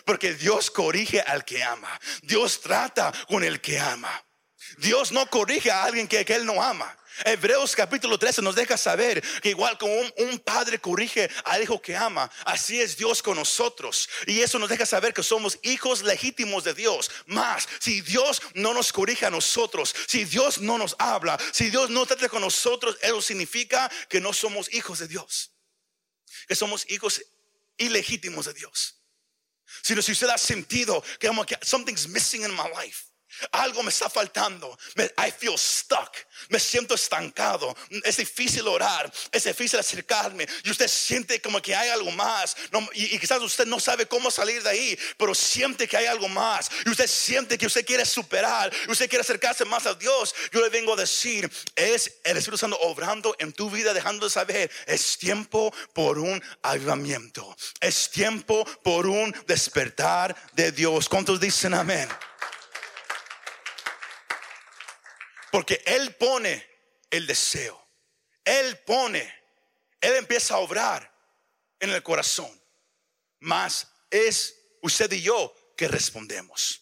Porque 0.06 0.34
Dios 0.34 0.72
corrige 0.72 1.22
al 1.22 1.46
que 1.46 1.64
ama. 1.64 2.00
Dios 2.22 2.62
trata 2.62 3.12
con 3.28 3.44
el 3.44 3.62
que 3.62 3.80
ama. 3.80 4.24
Dios 4.78 5.12
no 5.12 5.30
corrige 5.30 5.72
a 5.72 5.84
alguien 5.84 6.08
que, 6.08 6.24
que 6.26 6.36
Él 6.36 6.46
no 6.46 6.62
ama. 6.62 6.98
Hebreos 7.26 7.76
capítulo 7.76 8.18
13 8.18 8.42
nos 8.42 8.56
deja 8.56 8.76
saber 8.76 9.22
que 9.42 9.50
igual 9.50 9.78
como 9.78 9.94
un, 9.94 10.40
padre 10.40 10.80
corrige 10.80 11.30
al 11.46 11.62
hijo 11.62 11.82
que 11.82 11.96
ama, 11.96 12.30
así 12.46 12.82
es 12.82 12.98
Dios 12.98 13.22
con 13.22 13.38
nosotros. 13.38 14.10
Y 14.26 14.42
eso 14.42 14.58
nos 14.58 14.70
deja 14.70 14.86
saber 14.86 15.14
que 15.14 15.22
somos 15.22 15.60
hijos 15.62 16.02
legítimos 16.02 16.64
de 16.64 16.74
Dios. 16.74 17.12
Más, 17.28 17.68
si 17.80 18.02
Dios 18.02 18.42
no 18.56 18.74
nos 18.74 18.92
corrige 18.92 19.26
a 19.26 19.30
nosotros, 19.30 19.96
si 20.08 20.26
Dios 20.26 20.60
no 20.60 20.78
nos 20.78 20.96
habla, 20.98 21.38
si 21.52 21.70
Dios 21.70 21.90
no 21.90 22.06
trata 22.06 22.30
con 22.30 22.42
nosotros, 22.42 22.98
eso 23.02 23.22
significa 23.22 23.92
que 24.10 24.20
no 24.20 24.34
somos 24.34 24.74
hijos 24.74 25.00
de 25.00 25.08
Dios. 25.08 25.52
Que 26.48 26.56
somos 26.56 26.90
hijos 26.90 27.22
ilegítimos 27.78 28.48
de 28.48 28.54
Dios. 28.54 29.03
Sino 29.82 30.02
si 30.02 30.12
usted 30.12 30.30
ha 30.30 30.38
sentido 30.38 31.04
que 31.20 31.30
something's 31.62 32.08
missing 32.08 32.44
in 32.44 32.52
my 32.52 32.70
life. 32.76 33.13
Algo 33.52 33.84
me 33.84 33.90
está 33.90 34.10
faltando. 34.10 34.78
I 35.18 35.32
feel 35.32 35.58
stuck. 35.58 36.16
Me 36.50 36.60
siento 36.60 36.96
estancado. 36.96 37.76
Es 38.04 38.18
difícil 38.18 38.68
orar. 38.68 39.12
Es 39.32 39.44
difícil 39.44 39.80
acercarme. 39.80 40.48
Y 40.64 40.72
usted 40.72 40.88
siente 40.88 41.42
como 41.42 41.62
que 41.62 41.76
hay 41.76 41.90
algo 41.90 42.12
más. 42.12 42.56
y, 42.94 43.18
quizás 43.20 43.42
usted 43.42 43.66
no 43.66 43.80
sabe 43.80 44.06
cómo 44.06 44.32
salir 44.32 44.62
de 44.64 44.70
ahí. 44.70 45.00
Pero 45.18 45.34
siente 45.36 45.88
que 45.88 45.98
hay 45.98 46.06
algo 46.06 46.28
más. 46.30 46.70
Y 46.86 46.90
usted 46.90 47.08
siente 47.08 47.58
que 47.58 47.66
usted 47.66 47.86
quiere 47.86 48.06
superar. 48.06 48.72
Y 48.88 48.92
usted 48.92 49.10
quiere 49.10 49.22
acercarse 49.22 49.66
más 49.66 49.86
a 49.86 49.94
Dios. 49.94 50.34
Yo 50.52 50.62
le 50.62 50.70
vengo 50.70 50.94
a 50.94 50.98
decir. 50.98 51.50
Es 51.76 52.20
el 52.24 52.38
Espíritu 52.38 52.58
Santo 52.58 52.80
obrando 52.82 53.36
en 53.40 53.54
tu 53.54 53.70
vida. 53.70 53.94
Dejando 53.94 54.26
de 54.26 54.32
saber. 54.32 54.72
Es 54.86 55.18
tiempo 55.18 55.74
por 55.94 56.20
un 56.20 56.42
avivamiento. 56.62 57.56
Es 57.80 58.10
tiempo 58.10 58.66
por 58.84 59.08
un 59.08 59.34
despertar 59.48 60.36
de 60.54 60.72
Dios. 60.72 61.10
¿Cuántos 61.10 61.40
dicen 61.40 61.74
amén? 61.74 62.10
Porque 65.54 65.84
Él 65.86 66.16
pone 66.16 66.68
el 67.12 67.28
deseo. 67.28 67.80
Él 68.44 68.76
pone, 68.88 69.22
Él 70.02 70.16
empieza 70.16 70.56
a 70.56 70.58
obrar 70.58 71.16
en 71.80 71.92
el 71.92 72.02
corazón. 72.02 72.50
Más 73.40 73.88
es 74.10 74.56
usted 74.82 75.12
y 75.12 75.22
yo 75.22 75.54
que 75.78 75.88
respondemos. 75.88 76.82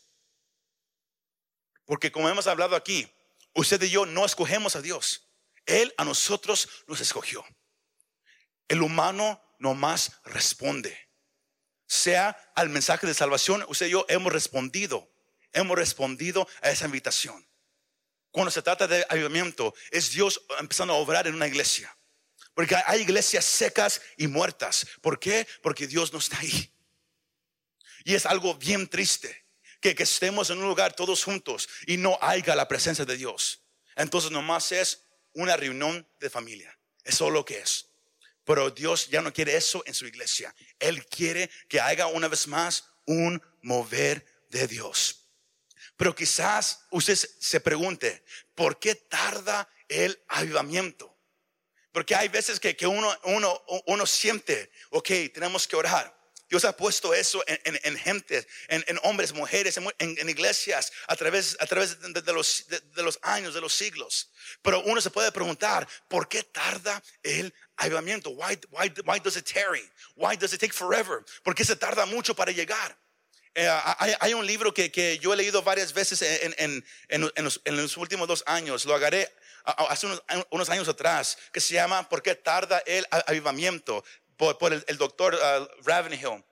Porque 1.83 2.13
como 2.13 2.29
hemos 2.29 2.47
hablado 2.47 2.77
aquí, 2.77 3.11
usted 3.55 3.81
y 3.81 3.89
yo 3.89 4.05
no 4.05 4.25
escogemos 4.25 4.77
a 4.77 4.81
Dios. 4.81 5.27
Él 5.65 5.93
a 5.97 6.05
nosotros 6.05 6.69
nos 6.87 7.01
escogió. 7.01 7.45
El 8.69 8.83
humano 8.83 9.43
nomás 9.59 10.13
responde. 10.23 10.97
Sea 11.87 12.53
al 12.55 12.69
mensaje 12.69 13.05
de 13.05 13.13
salvación, 13.13 13.65
usted 13.67 13.87
y 13.87 13.91
yo 13.91 14.05
hemos 14.07 14.31
respondido. 14.31 15.11
Hemos 15.51 15.77
respondido 15.77 16.47
a 16.61 16.69
esa 16.71 16.85
invitación. 16.85 17.50
Cuando 18.31 18.49
se 18.49 18.61
trata 18.61 18.87
de 18.87 19.05
avivamiento, 19.09 19.73
es 19.91 20.11
Dios 20.11 20.41
empezando 20.59 20.93
a 20.93 20.97
obrar 20.97 21.27
en 21.27 21.35
una 21.35 21.47
iglesia. 21.47 21.95
Porque 22.53 22.75
hay 22.85 23.01
iglesias 23.01 23.45
secas 23.45 24.01
y 24.17 24.27
muertas. 24.27 24.85
¿Por 25.01 25.19
qué? 25.19 25.47
Porque 25.61 25.87
Dios 25.87 26.11
no 26.11 26.19
está 26.19 26.39
ahí. 26.39 26.73
Y 28.03 28.15
es 28.15 28.25
algo 28.25 28.55
bien 28.55 28.87
triste 28.87 29.45
que, 29.79 29.95
que 29.95 30.03
estemos 30.03 30.49
en 30.49 30.59
un 30.59 30.67
lugar 30.67 30.93
todos 30.93 31.23
juntos 31.23 31.69
y 31.85 31.97
no 31.97 32.17
haya 32.21 32.55
la 32.55 32.67
presencia 32.67 33.05
de 33.05 33.17
Dios. 33.17 33.63
Entonces 33.95 34.31
nomás 34.31 34.71
es 34.71 35.07
una 35.33 35.57
reunión 35.57 36.07
de 36.19 36.29
familia. 36.29 36.77
Eso 37.03 37.27
es 37.27 37.33
lo 37.33 37.45
que 37.45 37.59
es. 37.59 37.89
Pero 38.43 38.69
Dios 38.71 39.09
ya 39.09 39.21
no 39.21 39.31
quiere 39.31 39.55
eso 39.55 39.83
en 39.85 39.93
su 39.93 40.05
iglesia. 40.05 40.53
Él 40.79 41.05
quiere 41.05 41.49
que 41.67 41.79
haga 41.79 42.07
una 42.07 42.27
vez 42.27 42.47
más 42.47 42.85
un 43.05 43.41
mover 43.61 44.25
de 44.49 44.67
Dios. 44.67 45.20
Pero 46.01 46.15
quizás 46.15 46.79
usted 46.89 47.15
se 47.15 47.59
pregunte, 47.59 48.23
¿por 48.55 48.79
qué 48.79 48.95
tarda 48.95 49.69
el 49.87 50.19
avivamiento? 50.29 51.15
Porque 51.91 52.15
hay 52.15 52.27
veces 52.27 52.59
que, 52.59 52.75
uno, 52.87 53.15
uno, 53.25 53.63
uno 53.85 54.07
siente, 54.07 54.71
ok, 54.89 55.07
tenemos 55.31 55.67
que 55.67 55.75
orar. 55.75 56.11
Dios 56.49 56.65
ha 56.65 56.75
puesto 56.75 57.13
eso 57.13 57.43
en, 57.45 57.79
en, 57.83 57.95
gente, 57.99 58.47
en, 58.69 58.99
hombres, 59.03 59.31
mujeres, 59.31 59.79
en, 59.99 60.27
iglesias, 60.27 60.91
a 61.05 61.15
través, 61.15 61.55
a 61.59 61.67
través 61.67 62.01
de, 62.01 62.33
los, 62.33 62.65
de, 62.67 63.03
los 63.03 63.19
años, 63.21 63.53
de 63.53 63.61
los 63.61 63.71
siglos. 63.71 64.31
Pero 64.63 64.81
uno 64.81 65.01
se 65.01 65.11
puede 65.11 65.31
preguntar, 65.31 65.87
¿por 66.07 66.27
qué 66.27 66.41
tarda 66.41 67.03
el 67.21 67.53
avivamiento? 67.77 68.31
Why, 68.31 68.59
why, 68.71 68.91
why 69.05 69.19
does 69.19 69.37
it 69.37 69.45
tarry? 69.45 69.87
Why 70.15 70.35
does 70.35 70.51
it 70.51 70.59
take 70.61 70.73
forever? 70.73 71.23
¿Por 71.43 71.53
qué 71.53 71.63
se 71.63 71.75
tarda 71.75 72.07
mucho 72.07 72.33
para 72.33 72.51
llegar? 72.51 72.97
Eh, 73.53 73.67
hay, 74.19 74.33
un 74.33 74.45
libro 74.45 74.73
que, 74.73 75.19
yo 75.21 75.33
he 75.33 75.37
leído 75.37 75.61
varias 75.61 75.93
veces 75.93 76.21
en, 76.21 76.83
los, 77.65 77.97
últimos 77.97 78.27
dos 78.27 78.43
años, 78.45 78.85
lo 78.85 78.95
agarré 78.95 79.29
hace 79.65 80.07
unos, 80.49 80.69
años 80.69 80.87
atrás, 80.87 81.37
que 81.51 81.59
se 81.59 81.73
llama 81.73 82.07
¿Por 82.07 82.21
qué 82.23 82.35
tarda 82.35 82.81
el 82.85 83.05
avivamiento? 83.11 84.03
por, 84.37 84.73
el, 84.73 84.97
doctor 84.97 85.35
uh, 85.35 85.83
Ravenhill. 85.83 86.43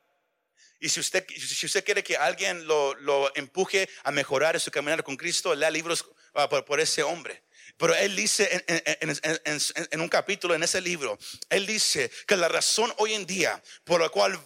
Y 0.79 0.89
si 0.89 1.00
usted, 1.00 1.25
si 1.27 1.65
usted 1.65 1.84
quiere 1.84 2.03
que 2.03 2.15
alguien 2.15 2.65
lo, 2.68 3.36
empuje 3.36 3.89
a 4.03 4.12
mejorar 4.12 4.56
en 4.56 4.62
su 4.62 4.72
caminar 4.72 5.03
con 5.03 5.18
Cristo, 5.18 5.53
lea 5.56 5.72
libros 5.72 6.06
uh, 6.36 6.63
por, 6.63 6.79
ese 6.79 7.03
hombre. 7.03 7.44
Pero 7.77 7.96
él 7.96 8.15
dice 8.15 8.65
en, 8.68 10.01
un 10.01 10.10
capítulo 10.10 10.53
en 10.53 10.63
ese 10.63 10.82
libro, 10.82 11.18
él 11.50 11.65
dice 11.65 12.12
que 12.27 12.36
la 12.36 12.48
razón 12.48 12.94
hoy 12.98 13.13
en 13.13 13.25
día 13.25 13.62
por 13.84 14.01
la 14.01 14.10
cual 14.10 14.39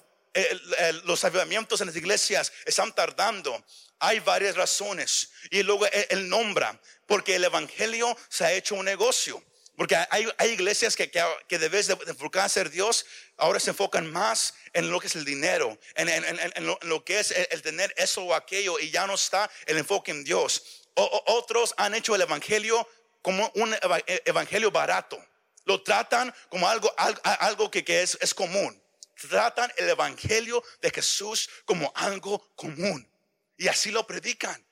los 1.04 1.24
avivamientos 1.24 1.82
en 1.82 1.88
las 1.88 1.96
iglesias 1.96 2.52
están 2.66 2.94
tardando. 2.94 3.64
Hay 4.00 4.20
varias 4.20 4.56
razones. 4.56 5.30
Y 5.50 5.64
luego 5.64 5.86
él, 5.88 6.28
nombra, 6.30 6.80
porque 7.08 7.36
el 7.36 7.44
Evangelio 7.44 8.18
se 8.30 8.46
ha 8.46 8.54
hecho 8.54 8.76
un 8.76 8.86
negocio. 8.86 9.44
Porque 9.76 9.96
hay, 10.10 10.28
iglesias 10.52 10.96
que, 10.96 11.10
que, 11.10 11.24
que 11.48 11.58
debes 11.58 11.88
de 11.88 11.98
enfocarse 12.08 12.62
en 12.62 12.70
Dios, 12.70 13.06
ahora 13.38 13.60
se 13.60 13.72
enfocan 13.72 14.12
más 14.12 14.54
en 14.74 14.92
lo 14.92 15.00
que 15.00 15.08
es 15.08 15.16
el 15.16 15.26
dinero, 15.26 15.80
en, 15.96 16.68
lo, 16.84 17.04
que 17.04 17.20
es 17.20 17.32
el, 17.32 17.62
tener 17.64 17.92
eso 17.98 18.24
o 18.24 18.36
aquello, 18.36 18.80
y 18.80 18.92
ya 18.92 19.08
no 19.08 19.16
está 19.16 19.50
el 19.66 19.78
enfoque 19.78 20.12
en 20.12 20.24
Dios. 20.24 20.84
otros 20.94 21.74
han 21.78 21.96
hecho 21.96 22.14
el 22.14 22.22
Evangelio 22.22 22.88
como 23.24 23.52
un 23.56 23.76
evangelio 24.26 24.70
barato. 24.70 25.24
Lo 25.66 25.82
tratan 25.82 26.34
como 26.50 26.68
algo, 26.68 26.94
algo, 27.24 27.72
que, 27.72 27.84
que 27.84 28.04
es, 28.04 28.18
es 28.22 28.34
común 28.34 28.83
tratan 29.16 29.72
el 29.78 29.90
Evangelio 29.90 30.64
de 30.82 30.92
Jesús 30.92 31.50
como 31.66 31.92
algo 31.96 32.40
común. 32.56 33.08
Y 33.58 33.68
así 33.68 33.92
lo 33.92 34.06
predican. 34.06 34.66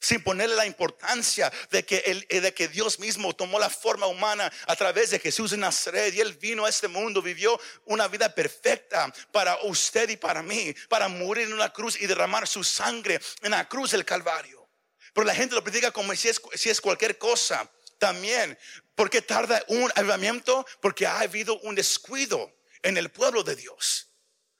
Sin 0.00 0.22
ponerle 0.22 0.56
la 0.56 0.66
importancia 0.66 1.52
de 1.70 1.84
que, 1.84 1.98
el, 1.98 2.26
de 2.28 2.52
que 2.52 2.66
Dios 2.66 2.98
mismo 2.98 3.36
tomó 3.36 3.60
la 3.60 3.70
forma 3.70 4.06
humana 4.06 4.52
a 4.66 4.74
través 4.74 5.10
de 5.10 5.20
Jesús 5.20 5.52
en 5.52 5.60
Nazaret 5.60 6.12
y 6.12 6.20
Él 6.20 6.34
vino 6.34 6.64
a 6.64 6.68
este 6.68 6.88
mundo, 6.88 7.22
vivió 7.22 7.58
una 7.84 8.08
vida 8.08 8.34
perfecta 8.34 9.12
para 9.30 9.56
usted 9.62 10.08
y 10.08 10.16
para 10.16 10.42
mí, 10.42 10.74
para 10.88 11.06
morir 11.06 11.46
en 11.46 11.52
una 11.52 11.72
cruz 11.72 12.00
y 12.00 12.06
derramar 12.08 12.48
su 12.48 12.64
sangre 12.64 13.20
en 13.42 13.52
la 13.52 13.68
cruz 13.68 13.92
del 13.92 14.04
Calvario. 14.04 14.68
Pero 15.12 15.24
la 15.24 15.34
gente 15.36 15.54
lo 15.54 15.62
predica 15.62 15.92
como 15.92 16.14
si 16.16 16.28
es, 16.28 16.40
si 16.54 16.68
es 16.68 16.80
cualquier 16.80 17.16
cosa. 17.16 17.70
También, 17.98 18.58
¿por 18.96 19.08
qué 19.08 19.22
tarda 19.22 19.62
un 19.68 19.88
avivamiento? 19.94 20.66
Porque 20.80 21.06
ha 21.06 21.20
habido 21.20 21.60
un 21.60 21.76
descuido 21.76 22.52
en 22.82 22.96
el 22.96 23.10
pueblo 23.10 23.42
de 23.42 23.56
Dios. 23.56 24.08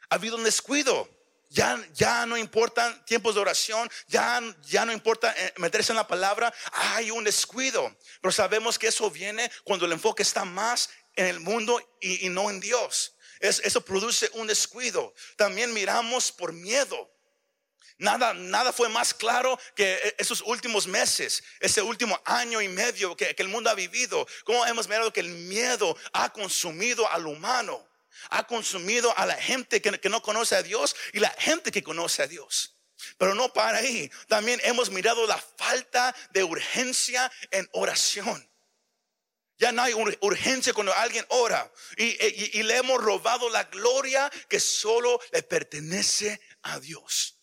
Ha 0.09 0.17
habido 0.17 0.37
un 0.37 0.45
descuido. 0.45 1.09
Ya, 1.51 1.79
ya 1.93 2.25
no 2.25 2.39
importan 2.39 3.05
tiempos 3.05 3.35
de 3.35 3.43
oración, 3.43 3.91
ya, 4.09 4.41
ya 4.63 4.87
no 4.87 4.93
importa 4.93 5.35
eh, 5.37 5.53
meterse 5.59 5.93
en 5.93 5.97
la 5.97 6.09
palabra, 6.09 6.51
hay 6.73 7.11
un 7.11 7.25
descuido. 7.25 7.95
Pero 8.23 8.33
sabemos 8.33 8.79
que 8.79 8.87
eso 8.87 9.11
viene 9.11 9.51
cuando 9.63 9.85
el 9.85 9.93
enfoque 9.93 10.23
está 10.23 10.47
más 10.47 10.89
en 11.15 11.27
el 11.27 11.41
mundo 11.41 11.79
y, 12.01 12.27
no 12.31 12.49
en 12.49 12.59
Dios. 12.59 13.17
eso 13.41 13.85
produce 13.85 14.31
un 14.33 14.47
descuido. 14.47 15.13
También 15.37 15.75
miramos 15.75 16.33
por 16.33 16.55
miedo. 16.55 17.11
Nada, 17.99 18.33
nada 18.33 18.73
fue 18.73 18.89
más 18.89 19.13
claro 19.13 19.59
que 19.77 19.93
e, 19.93 20.15
esos 20.17 20.41
últimos 20.41 20.87
meses, 20.87 21.45
ese 21.61 21.83
último 21.83 22.19
año 22.25 22.63
y 22.63 22.69
medio 22.69 23.15
que, 23.15 23.35
que 23.35 23.43
el 23.43 23.49
mundo 23.49 23.69
ha 23.69 23.75
vivido. 23.75 24.27
Como 24.45 24.65
hemos 24.65 24.89
mirado 24.89 25.13
que 25.13 25.21
el 25.21 25.29
miedo 25.29 25.95
ha 26.15 26.33
consumido 26.33 27.07
al 27.11 27.27
humano 27.27 27.92
ha 28.31 28.47
consumido 28.47 29.17
a 29.17 29.27
la 29.27 29.37
gente 29.37 29.81
que, 29.81 30.09
no 30.09 30.23
conoce 30.23 30.55
a 30.57 30.63
Dios 30.63 30.95
y 31.13 31.21
la 31.21 31.31
gente 31.39 31.71
que 31.71 31.83
conoce 31.83 32.23
a 32.23 32.27
Dios. 32.27 32.77
Pero 33.19 33.35
no 33.35 33.53
para 33.53 33.79
ahí. 33.79 34.11
También 34.29 34.61
hemos 34.65 34.91
mirado 34.91 35.27
la 35.27 35.39
falta 35.39 36.15
de 36.31 36.45
urgencia 36.45 37.31
en 37.51 37.69
oración. 37.73 38.49
Ya 39.59 39.71
no 39.71 39.83
hay 39.83 39.95
urgencia 40.21 40.73
cuando 40.73 40.95
alguien 40.95 41.25
ora. 41.29 41.73
Y, 41.97 42.63
le 42.63 42.77
hemos 42.77 43.03
robado 43.03 43.49
la 43.49 43.65
gloria 43.65 44.31
que 44.49 44.59
solo 44.59 45.21
le 45.33 45.43
pertenece 45.43 46.41
a 46.63 46.81
Dios. 46.81 47.39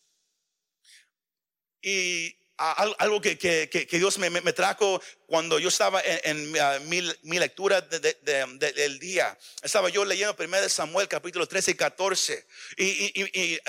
Y 1.82 2.39
algo 2.60 3.22
que, 3.22 3.88
Dios 3.92 4.18
me, 4.18 4.54
trajo 4.54 5.02
cuando 5.26 5.60
yo 5.60 5.70
estaba 5.70 6.02
en, 6.04 6.52
mi, 6.90 7.40
lectura 7.40 7.82
del 7.82 9.00
día. 9.00 9.38
Estaba 9.62 9.90
yo 9.90 10.04
leyendo 10.04 10.36
1 10.38 10.70
Samuel 10.70 11.08
capítulo 11.08 11.48
13 11.48 11.72
y 11.72 11.76
14. 11.76 12.48
Y, 12.78 13.60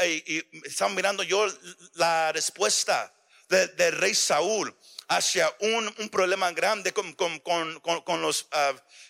estaba 0.65 0.91
mirando 0.93 1.23
yo 1.23 1.47
la 1.95 2.33
respuesta 2.33 3.15
del 3.49 3.93
rey 3.93 4.15
Saúl 4.15 4.77
hacia 5.09 5.55
un, 5.61 6.09
problema 6.11 6.51
grande 6.53 6.93
con, 6.93 7.15
los, 7.17 8.47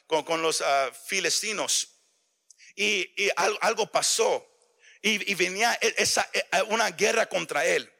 con, 0.06 0.42
los 0.42 0.60
ah, 0.62 0.64
ah, 0.66 0.90
filestinos. 1.06 1.88
Y, 2.76 3.30
algo 3.62 3.90
pasó. 3.90 4.46
Y, 5.02 5.34
venía 5.34 5.78
e, 5.80 5.94
esa, 5.96 6.28
e, 6.32 6.62
una 6.68 6.90
guerra 6.90 7.26
contra 7.26 7.64
él. 7.64 7.90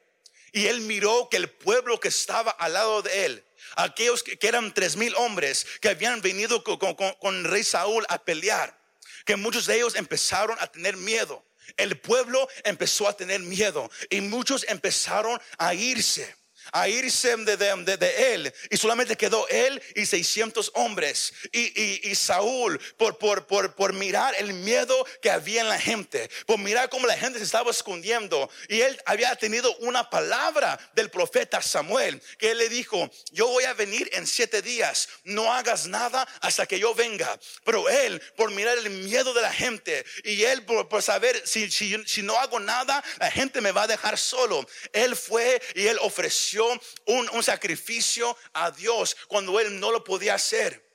Y 0.52 0.66
él 0.66 0.80
miró 0.83 1.28
que 1.30 1.37
el 1.37 1.50
pueblo 1.50 2.00
que 2.00 2.09
estaba 2.09 2.50
al 2.50 2.73
lado 2.73 3.02
de 3.02 3.26
él, 3.26 3.45
aquellos 3.76 4.23
que, 4.23 4.38
eran 4.42 4.75
tres 4.75 4.97
mil 4.97 5.14
hombres 5.16 5.66
que 5.80 5.88
habían 5.88 6.21
venido 6.21 6.64
con, 6.64 7.45
rey 7.45 7.64
Saúl 7.64 8.04
a 8.09 8.23
pelear, 8.25 8.78
que 9.25 9.37
muchos 9.37 9.66
de 9.66 9.76
ellos 9.76 9.95
empezaron 9.95 10.57
a 10.61 10.66
tener 10.66 10.97
miedo. 10.97 11.45
El 11.76 11.99
pueblo 11.99 12.49
empezó 12.64 13.07
a 13.09 13.16
tener 13.16 13.40
miedo 13.40 13.90
y 14.09 14.21
muchos 14.21 14.64
empezaron 14.69 15.40
a 15.57 15.73
irse 15.75 16.35
a 16.72 16.88
irse 16.88 17.36
de, 17.36 18.34
él. 18.34 18.52
Y 18.70 18.76
solamente 18.76 19.16
quedó 19.16 19.46
él 19.48 19.80
y 19.94 20.06
600 20.06 20.72
hombres. 20.74 21.32
Y, 21.52 22.10
y, 22.10 22.14
Saúl 22.14 22.80
por, 22.96 23.18
por, 23.18 23.46
por, 23.46 23.74
por, 23.74 23.92
mirar 23.92 24.34
el 24.38 24.52
miedo 24.52 25.06
que 25.22 25.30
había 25.30 25.60
en 25.62 25.68
la 25.68 25.78
gente, 25.78 26.28
por 26.46 26.58
mirar 26.58 26.88
cómo 26.88 27.06
la 27.06 27.16
gente 27.16 27.38
se 27.38 27.44
estaba 27.44 27.70
escondiendo. 27.70 28.50
Y 28.68 28.80
él 28.80 29.00
había 29.06 29.34
tenido 29.36 29.74
una 29.78 30.08
palabra 30.10 30.78
del 30.94 31.10
profeta 31.10 31.62
Samuel 31.62 32.20
que 32.38 32.50
él 32.50 32.58
le 32.58 32.68
dijo, 32.68 33.10
yo 33.32 33.46
voy 33.48 33.64
a 33.64 33.74
venir 33.74 34.10
en 34.12 34.26
siete 34.26 34.62
días, 34.62 35.08
no 35.24 35.52
hagas 35.52 35.86
nada 35.86 36.26
hasta 36.40 36.66
que 36.66 36.78
yo 36.78 36.94
venga, 36.94 37.38
pero 37.64 37.88
él 37.88 38.20
por 38.36 38.50
mirar 38.50 38.76
el 38.78 38.90
miedo 38.90 39.32
de 39.34 39.42
la 39.42 39.52
gente 39.52 40.04
y 40.24 40.42
él 40.42 40.64
por, 40.64 40.88
por 40.88 41.02
saber 41.02 41.42
si, 41.46 41.70
si, 41.70 41.96
si 42.06 42.22
no 42.22 42.38
hago 42.38 42.60
nada, 42.60 43.02
la 43.18 43.30
gente 43.30 43.60
me 43.60 43.72
va 43.72 43.84
a 43.84 43.86
dejar 43.86 44.18
solo, 44.18 44.66
él 44.92 45.16
fue 45.16 45.60
y 45.74 45.86
él 45.86 45.98
ofreció 46.00 46.60
un, 46.61 47.43
sacrificio 47.43 48.37
a 48.52 48.71
Dios 48.71 49.17
cuando 49.29 49.59
él 49.61 49.79
no 49.81 49.90
lo 49.90 50.05
podía 50.05 50.35
hacer. 50.35 50.88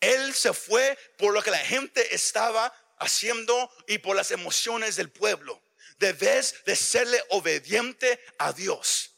Él 0.00 0.34
se 0.34 0.52
fue 0.52 0.98
por 1.16 1.32
lo 1.32 1.42
que 1.42 1.50
la 1.50 1.58
gente 1.58 2.14
estaba 2.14 2.72
haciendo 2.98 3.70
y 3.86 3.98
por 3.98 4.16
las 4.16 4.30
emociones 4.30 4.96
del 4.96 5.10
pueblo. 5.10 5.62
Debes 5.98 6.56
de 6.66 6.76
serle 6.76 7.22
obediente 7.30 8.20
a 8.38 8.52
Dios. 8.52 9.13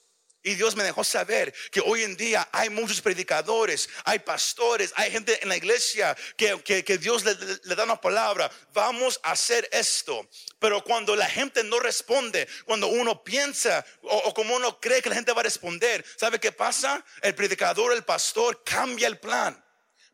Y 0.47 0.55
Dios 0.55 0.77
me 0.77 0.85
dejó 0.85 1.03
saber 1.03 1.53
que 1.73 1.81
hoy 1.81 2.05
en 2.05 2.17
día 2.17 2.49
hay 2.53 2.71
muchos 2.71 3.01
predicadores, 3.01 3.89
hay 4.05 4.21
pastores, 4.21 4.93
hay 4.95 5.11
gente 5.11 5.37
en 5.43 5.49
la 5.49 5.57
iglesia 5.57 6.17
que, 6.37 6.63
que, 6.63 6.99
Dios 6.99 7.25
le, 7.25 7.75
da 7.75 7.83
una 7.83 8.01
palabra. 8.01 8.49
Vamos 8.73 9.19
a 9.25 9.33
hacer 9.33 9.69
esto. 9.73 10.29
Pero 10.61 10.85
cuando 10.85 11.17
la 11.17 11.29
gente 11.29 11.65
no 11.65 11.81
responde, 11.81 12.47
cuando 12.65 12.87
uno 12.87 13.25
piensa 13.25 13.85
o, 14.03 14.33
como 14.35 14.55
uno 14.55 14.79
cree 14.79 15.03
que 15.03 15.09
la 15.09 15.17
gente 15.17 15.33
va 15.33 15.41
a 15.41 15.43
responder, 15.43 16.05
¿sabe 16.17 16.39
qué 16.39 16.53
pasa? 16.53 17.05
El 17.23 17.35
predicador, 17.35 17.93
el 17.93 18.05
pastor 18.05 18.63
cambia 18.63 19.09
el 19.09 19.19
plan. 19.19 19.61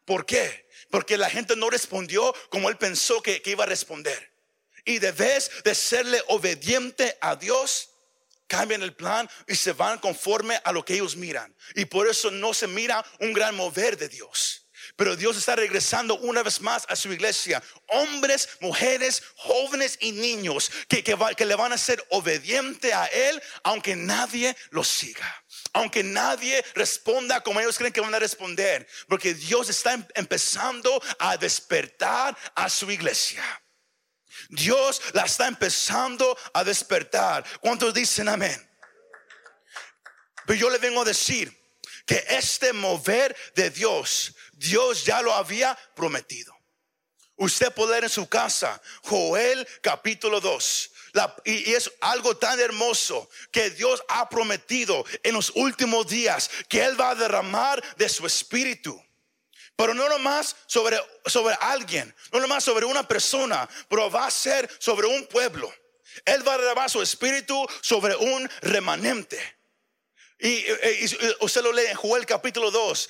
¿Por 0.06 0.24
qué? 0.24 0.66
Porque 0.88 1.18
la 1.18 1.28
gente 1.28 1.56
no 1.56 1.68
respondió 1.68 2.34
como 2.48 2.70
él 2.70 2.78
pensó 2.78 3.20
que, 3.20 3.42
que 3.42 3.50
iba 3.50 3.64
a 3.64 3.66
responder. 3.66 4.32
Y 4.86 4.98
debes 4.98 5.50
de 5.62 5.74
serle 5.74 6.22
obediente 6.28 7.18
a 7.20 7.36
Dios 7.36 7.91
cambian 8.52 8.82
el 8.82 8.94
plan 8.94 9.26
y 9.46 9.54
se 9.54 9.72
van 9.72 9.98
conforme 9.98 10.60
a 10.62 10.72
lo 10.72 10.84
que 10.84 10.92
ellos 10.92 11.16
miran. 11.16 11.56
Y 11.74 11.86
por 11.86 12.06
eso 12.06 12.30
no 12.30 12.52
se 12.52 12.66
mira 12.66 13.02
un 13.20 13.32
gran 13.32 13.56
mover 13.56 13.96
de 13.96 14.10
Dios. 14.10 14.68
Pero 14.94 15.16
Dios 15.16 15.38
está 15.38 15.56
regresando 15.56 16.18
una 16.18 16.42
vez 16.42 16.60
más 16.60 16.84
a 16.90 16.96
su 16.96 17.10
iglesia. 17.10 17.62
Hombres, 17.88 18.50
mujeres, 18.60 19.22
jóvenes 19.36 19.96
y 20.00 20.12
niños 20.12 20.70
que, 20.86 21.02
que, 21.02 21.46
le 21.46 21.54
van 21.54 21.72
a 21.72 21.78
ser 21.78 22.04
obediente 22.10 22.92
a 22.92 23.06
Él 23.06 23.42
aunque 23.62 23.96
nadie 23.96 24.54
los 24.68 24.86
siga. 24.86 25.44
Aunque 25.72 26.02
nadie 26.02 26.62
responda 26.74 27.40
como 27.40 27.58
ellos 27.58 27.78
creen 27.78 27.94
que 27.94 28.02
van 28.02 28.14
a 28.14 28.18
responder. 28.18 28.86
Porque 29.08 29.32
Dios 29.32 29.70
está 29.70 29.94
em, 29.94 30.04
empezando 30.14 31.02
a 31.18 31.38
despertar 31.38 32.36
a 32.54 32.68
su 32.68 32.90
iglesia. 32.90 33.61
Dios 34.48 35.00
la 35.12 35.24
está 35.24 35.46
empezando 35.46 36.36
a 36.52 36.64
despertar. 36.64 37.44
¿Cuántos 37.60 37.92
dicen 37.94 38.28
amén? 38.28 38.70
Pero 40.46 40.58
yo 40.58 40.70
le 40.70 40.78
vengo 40.78 41.02
a 41.02 41.04
decir 41.04 41.56
que 42.06 42.24
este 42.28 42.72
mover 42.72 43.36
de 43.54 43.70
Dios, 43.70 44.34
Dios 44.52 45.04
ya 45.04 45.22
lo 45.22 45.32
había 45.32 45.78
prometido. 45.94 46.54
Usted 47.36 47.72
puede 47.72 47.92
leer 47.92 48.04
en 48.04 48.10
su 48.10 48.28
casa 48.28 48.80
Joel 49.02 49.66
capítulo 49.82 50.40
2. 50.40 50.90
y, 51.44 51.72
es 51.72 51.90
algo 52.00 52.36
tan 52.36 52.60
hermoso 52.60 53.28
que 53.50 53.70
Dios 53.70 54.02
ha 54.08 54.28
prometido 54.28 55.04
en 55.22 55.34
los 55.34 55.50
últimos 55.54 56.06
días 56.06 56.50
que 56.68 56.84
Él 56.84 57.00
va 57.00 57.10
a 57.10 57.14
derramar 57.14 57.82
de 57.96 58.08
su 58.08 58.26
espíritu. 58.26 59.02
Pero 59.76 59.94
no 59.94 60.08
nomás 60.08 60.56
sobre, 60.66 60.98
sobre 61.26 61.56
alguien, 61.60 62.14
no 62.32 62.40
nomás 62.40 62.64
sobre 62.64 62.84
una 62.84 63.06
persona, 63.06 63.68
pero 63.88 64.10
va 64.10 64.26
a 64.26 64.30
ser 64.30 64.68
sobre 64.78 65.06
un 65.06 65.26
pueblo. 65.26 65.72
Él 66.24 66.46
va 66.46 66.54
a 66.54 66.58
derramar 66.58 66.90
su 66.90 67.00
espíritu 67.00 67.66
sobre 67.80 68.14
un 68.16 68.48
remanente. 68.60 69.61
Y, 70.44 70.64
usted 71.38 71.62
lo 71.62 71.72
lee 71.72 71.86
en 71.86 71.94
Joel 71.94 72.26
capítulo 72.26 72.72
2, 72.72 73.08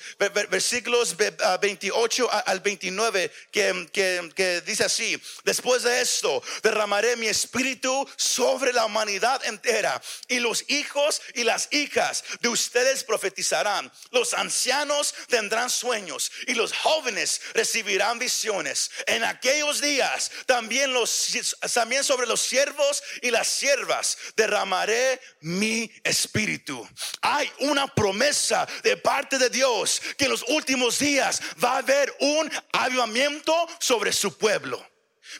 versículos 0.51 1.17
28 1.17 2.29
al 2.45 2.59
29, 2.59 3.31
que, 3.51 3.89
que, 4.35 4.61
dice 4.61 4.83
así, 4.83 5.19
después 5.43 5.81
de 5.81 5.99
esto 5.99 6.43
derramaré 6.61 7.15
mi 7.15 7.25
espíritu 7.25 8.07
sobre 8.17 8.71
la 8.71 8.85
humanidad 8.85 9.43
entera 9.45 9.99
y 10.27 10.37
los 10.37 10.63
hijos 10.69 11.23
y 11.33 11.43
las 11.43 11.69
hijas 11.71 12.23
de 12.39 12.49
ustedes 12.49 13.03
profetizarán, 13.03 13.91
los 14.11 14.35
ancianos 14.35 15.15
tendrán 15.27 15.71
sueños 15.71 16.31
y 16.45 16.53
los 16.53 16.71
jóvenes 16.71 17.41
recibirán 17.55 18.19
visiones. 18.19 18.91
En 19.07 19.23
aquellos 19.23 19.81
días 19.81 20.29
también, 20.45 20.93
los, 20.93 21.29
también 21.73 22.03
sobre 22.03 22.27
los 22.27 22.41
siervos 22.41 23.01
y 23.23 23.31
las 23.31 23.47
siervas 23.47 24.19
derramaré 24.35 25.19
mi 25.39 25.91
espíritu 26.03 26.87
hay 27.23 27.49
una 27.59 27.87
promesa 27.87 28.67
de 28.83 28.97
parte 28.97 29.39
de 29.39 29.49
Dios 29.49 30.01
que 30.17 30.25
en 30.25 30.31
los 30.31 30.43
últimos 30.49 30.99
días 30.99 31.41
va 31.63 31.75
a 31.75 31.77
haber 31.77 32.15
un 32.19 32.51
avivamiento 32.73 33.67
sobre 33.79 34.11
su 34.11 34.37
pueblo. 34.37 34.85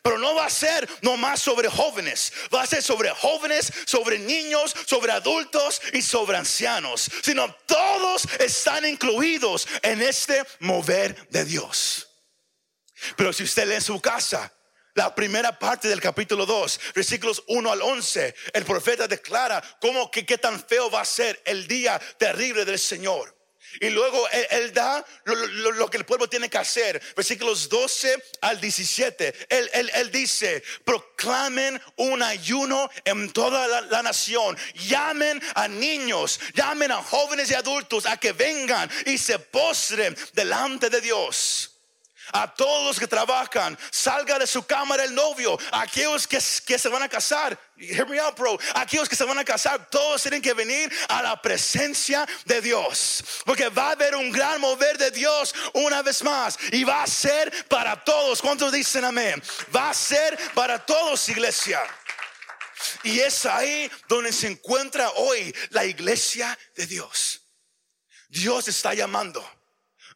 Pero 0.02 0.18
no 0.18 0.34
va 0.34 0.46
a 0.46 0.50
ser 0.50 0.90
nomás 1.02 1.42
sobre 1.42 1.70
jóvenes, 1.70 2.32
va 2.54 2.64
a 2.64 2.68
ser 2.68 2.82
sobre 2.82 3.10
jóvenes, 3.12 3.72
sobre 3.86 4.18
niños, 4.18 4.74
sobre 4.88 5.12
adultos 5.12 5.82
y 5.92 6.02
sobre 6.02 6.38
ancianos, 6.38 7.12
sino 7.22 7.54
todos 7.68 8.24
están 8.40 8.86
incluidos 8.86 9.68
en 9.82 10.02
este 10.02 10.44
mover 10.60 11.28
de 11.30 11.46
Dios. 11.46 12.08
Pero 13.18 13.34
si 13.34 13.44
usted 13.44 13.68
lee 13.68 13.76
en 13.76 13.82
su 13.82 14.00
casa, 14.00 14.52
la 14.96 15.14
primera 15.14 15.58
parte 15.58 15.88
del 15.88 16.02
capítulo 16.02 16.46
2, 16.46 16.80
versículos 16.96 17.44
1 17.48 17.72
al 17.72 17.82
11, 17.82 18.36
el 18.54 18.64
profeta 18.64 19.08
declara 19.08 19.62
cómo 19.82 20.12
que 20.12 20.26
qué 20.26 20.38
tan 20.38 20.64
feo 20.64 20.90
va 20.92 21.02
a 21.02 21.06
ser 21.06 21.42
el 21.46 21.68
día 21.68 22.00
terrible 22.18 22.66
del 22.66 22.80
Señor. 22.80 23.36
Y 23.82 23.90
luego 23.90 24.30
él, 24.30 24.72
da 24.72 25.04
lo, 25.26 25.90
que 25.90 25.98
el 25.98 26.06
pueblo 26.06 26.30
tiene 26.30 26.48
que 26.48 26.60
hacer. 26.60 27.02
Versículos 27.16 27.70
12 27.70 28.24
al 28.42 28.62
17. 28.62 29.48
Él, 29.50 29.90
él, 29.96 30.12
dice, 30.12 30.64
proclamen 30.86 31.82
un 31.96 32.22
ayuno 32.22 32.88
en 33.04 33.32
toda 33.32 33.68
la, 33.68 33.82
la, 33.82 34.04
nación. 34.04 34.56
Llamen 34.76 35.42
a 35.56 35.68
niños, 35.68 36.40
llamen 36.54 36.92
a 36.92 37.02
jóvenes 37.02 37.50
y 37.50 37.56
adultos 37.56 38.06
a 38.06 38.18
que 38.18 38.34
vengan 38.34 38.92
y 39.08 39.18
se 39.18 39.40
postren 39.40 40.16
delante 40.34 40.92
de 40.92 41.02
Dios 41.02 41.73
a 42.34 42.54
todos 42.54 42.86
los 42.86 43.00
que 43.00 43.08
trabajan, 43.08 43.78
salga 43.92 44.38
de 44.38 44.48
su 44.48 44.66
cámara 44.66 45.04
el 45.04 45.16
novio, 45.16 45.58
aquellos 45.72 46.28
que, 46.28 46.40
que 46.66 46.78
se 46.78 46.90
van 46.90 47.04
a 47.04 47.10
casar, 47.10 47.58
hear 47.78 48.08
me 48.08 48.20
out, 48.20 48.38
bro, 48.38 48.58
aquellos 48.76 49.08
que 49.08 49.16
se 49.16 49.24
van 49.24 49.38
a 49.38 49.46
casar, 49.46 49.90
todos 49.90 50.22
tienen 50.22 50.42
que 50.42 50.54
venir 50.54 50.92
a 51.10 51.22
la 51.22 51.42
presencia 51.42 52.28
de 52.46 52.62
Dios, 52.62 53.24
porque 53.46 53.70
va 53.70 53.90
a 53.90 53.92
haber 53.92 54.16
un 54.16 54.32
gran 54.32 54.60
mover 54.60 54.98
de 54.98 55.12
Dios 55.12 55.54
una 55.74 56.02
vez 56.02 56.24
más 56.24 56.58
y 56.72 56.84
va 56.84 57.04
a 57.04 57.08
ser 57.08 57.68
para 57.68 58.04
todos. 58.04 58.42
¿Cuántos 58.42 58.72
dicen 58.72 59.06
amén? 59.06 59.42
Va 59.76 59.90
a 59.90 59.94
ser 59.94 60.38
para 60.54 60.84
todos, 60.86 61.30
iglesia. 61.30 61.82
Y 63.04 63.20
es 63.20 63.46
ahí 63.46 63.90
donde 64.10 64.34
se 64.34 64.48
encuentra 64.48 65.10
hoy 65.12 65.56
la 65.70 65.86
iglesia 65.86 66.58
de 66.76 66.86
Dios. 66.86 67.42
Dios 68.28 68.68
está 68.68 68.94
llamando 68.94 69.48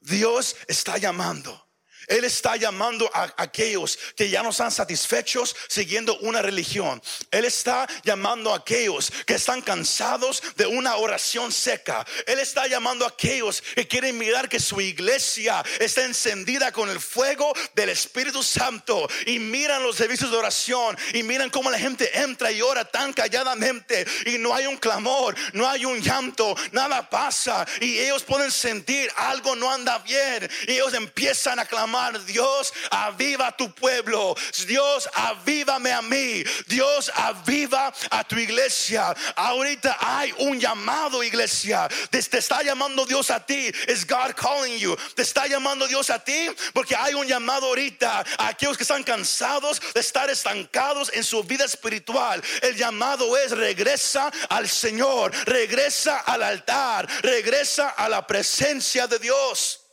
Dios 0.02 0.56
está 0.68 0.98
llamando. 0.98 1.67
Él 2.08 2.24
está 2.24 2.56
llamando 2.56 3.10
a 3.14 3.34
aquellos 3.38 4.00
que 4.16 4.30
ya 4.30 4.42
no 4.42 4.50
están 4.50 4.72
satisfechos 4.72 5.56
siguiendo 5.68 6.18
una 6.20 6.42
religión. 6.42 7.02
Él 7.32 7.44
está 7.44 7.86
llamando 8.04 8.54
a 8.54 8.58
aquellos 8.58 9.12
que 9.26 9.36
están 9.36 9.62
cansados 9.62 10.42
de 10.56 10.66
una 10.66 10.96
oración 10.96 11.52
seca. 11.52 12.06
Él 12.26 12.40
está 12.40 12.66
llamando 12.68 13.04
a 13.04 13.10
aquellos 13.10 13.62
que 13.76 13.88
quieren 13.88 14.18
mirar 14.18 14.48
que 14.48 14.60
su 14.60 14.80
iglesia 14.80 15.64
está 15.80 16.06
encendida 16.06 16.72
con 16.72 16.90
el 16.90 17.00
fuego 17.00 17.54
del 17.76 17.90
Espíritu 17.90 18.42
Santo 18.42 19.08
y 19.26 19.40
miran 19.40 19.84
los 19.84 19.98
servicios 19.98 20.32
de 20.32 20.38
oración 20.38 20.98
y 21.14 21.24
miran 21.24 21.50
cómo 21.50 21.70
la 21.70 21.80
gente 21.80 22.18
entra 22.18 22.52
y 22.52 22.62
ora 22.62 22.86
tan 22.86 23.12
calladamente 23.12 24.06
y 24.26 24.38
no 24.38 24.56
hay 24.56 24.66
un 24.66 24.78
clamor, 24.78 25.36
no 25.54 25.68
hay 25.68 25.84
un 25.84 26.02
llanto, 26.02 26.56
nada 26.72 27.10
pasa 27.10 27.66
y 27.82 28.00
ellos 28.00 28.24
pueden 28.24 28.52
sentir 28.52 29.12
algo 29.18 29.56
no 29.56 29.72
anda 29.72 29.98
bien 30.00 30.50
y 30.68 30.74
ellos 30.74 30.94
empiezan 30.94 31.60
a 31.60 31.66
clamar 31.66 31.97
Dios, 32.26 32.74
aviva 32.92 33.52
tu 33.56 33.72
pueblo. 33.74 34.36
Dios, 34.68 35.10
avívame 35.14 35.92
a 35.92 36.02
mí. 36.02 36.44
Dios, 36.68 37.12
aviva 37.16 37.94
a 38.10 38.24
tu 38.24 38.38
iglesia. 38.38 39.16
Ahorita 39.36 39.98
hay 40.00 40.34
un 40.40 40.60
llamado, 40.60 41.24
iglesia. 41.24 41.88
Te, 42.10 42.20
está 42.20 42.62
llamando 42.64 43.06
Dios 43.06 43.30
a 43.32 43.46
ti. 43.46 43.72
Is 43.88 44.06
God 44.06 44.34
calling 44.36 44.78
you? 44.78 44.96
Te 45.16 45.24
está 45.24 45.48
llamando 45.48 45.88
Dios 45.88 46.10
a 46.10 46.20
ti 46.20 46.50
porque 46.74 46.96
hay 46.96 47.14
un 47.14 47.28
llamado 47.28 47.68
ahorita 47.68 48.24
a 48.38 48.48
aquellos 48.50 48.78
que 48.78 48.84
están 48.84 49.04
cansados 49.04 49.82
de 49.94 50.00
estar 50.00 50.30
estancados 50.30 51.12
en 51.14 51.24
su 51.24 51.44
vida 51.44 51.66
espiritual. 51.66 52.42
El 52.62 52.76
llamado 52.76 53.38
es 53.38 53.52
regresa 53.52 54.32
al 54.50 54.68
Señor, 54.70 55.32
regresa 55.46 56.20
al 56.20 56.44
altar, 56.44 57.08
regresa 57.22 57.90
a 57.90 58.10
la 58.10 58.26
presencia 58.26 59.08
de 59.08 59.20
Dios. 59.20 59.87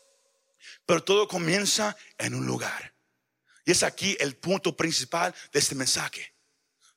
Pero 0.87 1.03
todo 1.03 1.29
comienza 1.29 1.97
en 2.19 2.35
un 2.35 2.47
lugar. 2.47 2.95
Y 3.65 3.73
es 3.73 3.83
aquí 3.83 4.17
el 4.21 4.37
punto 4.37 4.77
principal 4.77 5.35
de 5.53 5.59
este 5.59 5.75
mensaje. 5.75 6.35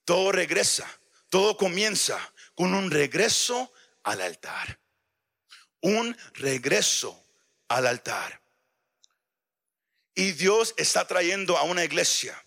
Todo 0.03 0.31
regresa, 0.31 0.87
todo 1.29 1.57
comienza 1.57 2.17
con 2.55 2.73
un 2.73 2.91
regreso 2.91 3.71
al 4.03 4.21
altar. 4.21 4.79
Un 5.81 6.17
regreso 6.33 7.23
al 7.69 7.87
altar. 7.87 8.41
Y 10.15 10.31
Dios 10.31 10.73
está 10.77 11.05
trayendo 11.07 11.57
a 11.57 11.63
una 11.63 11.83
iglesia 11.83 12.43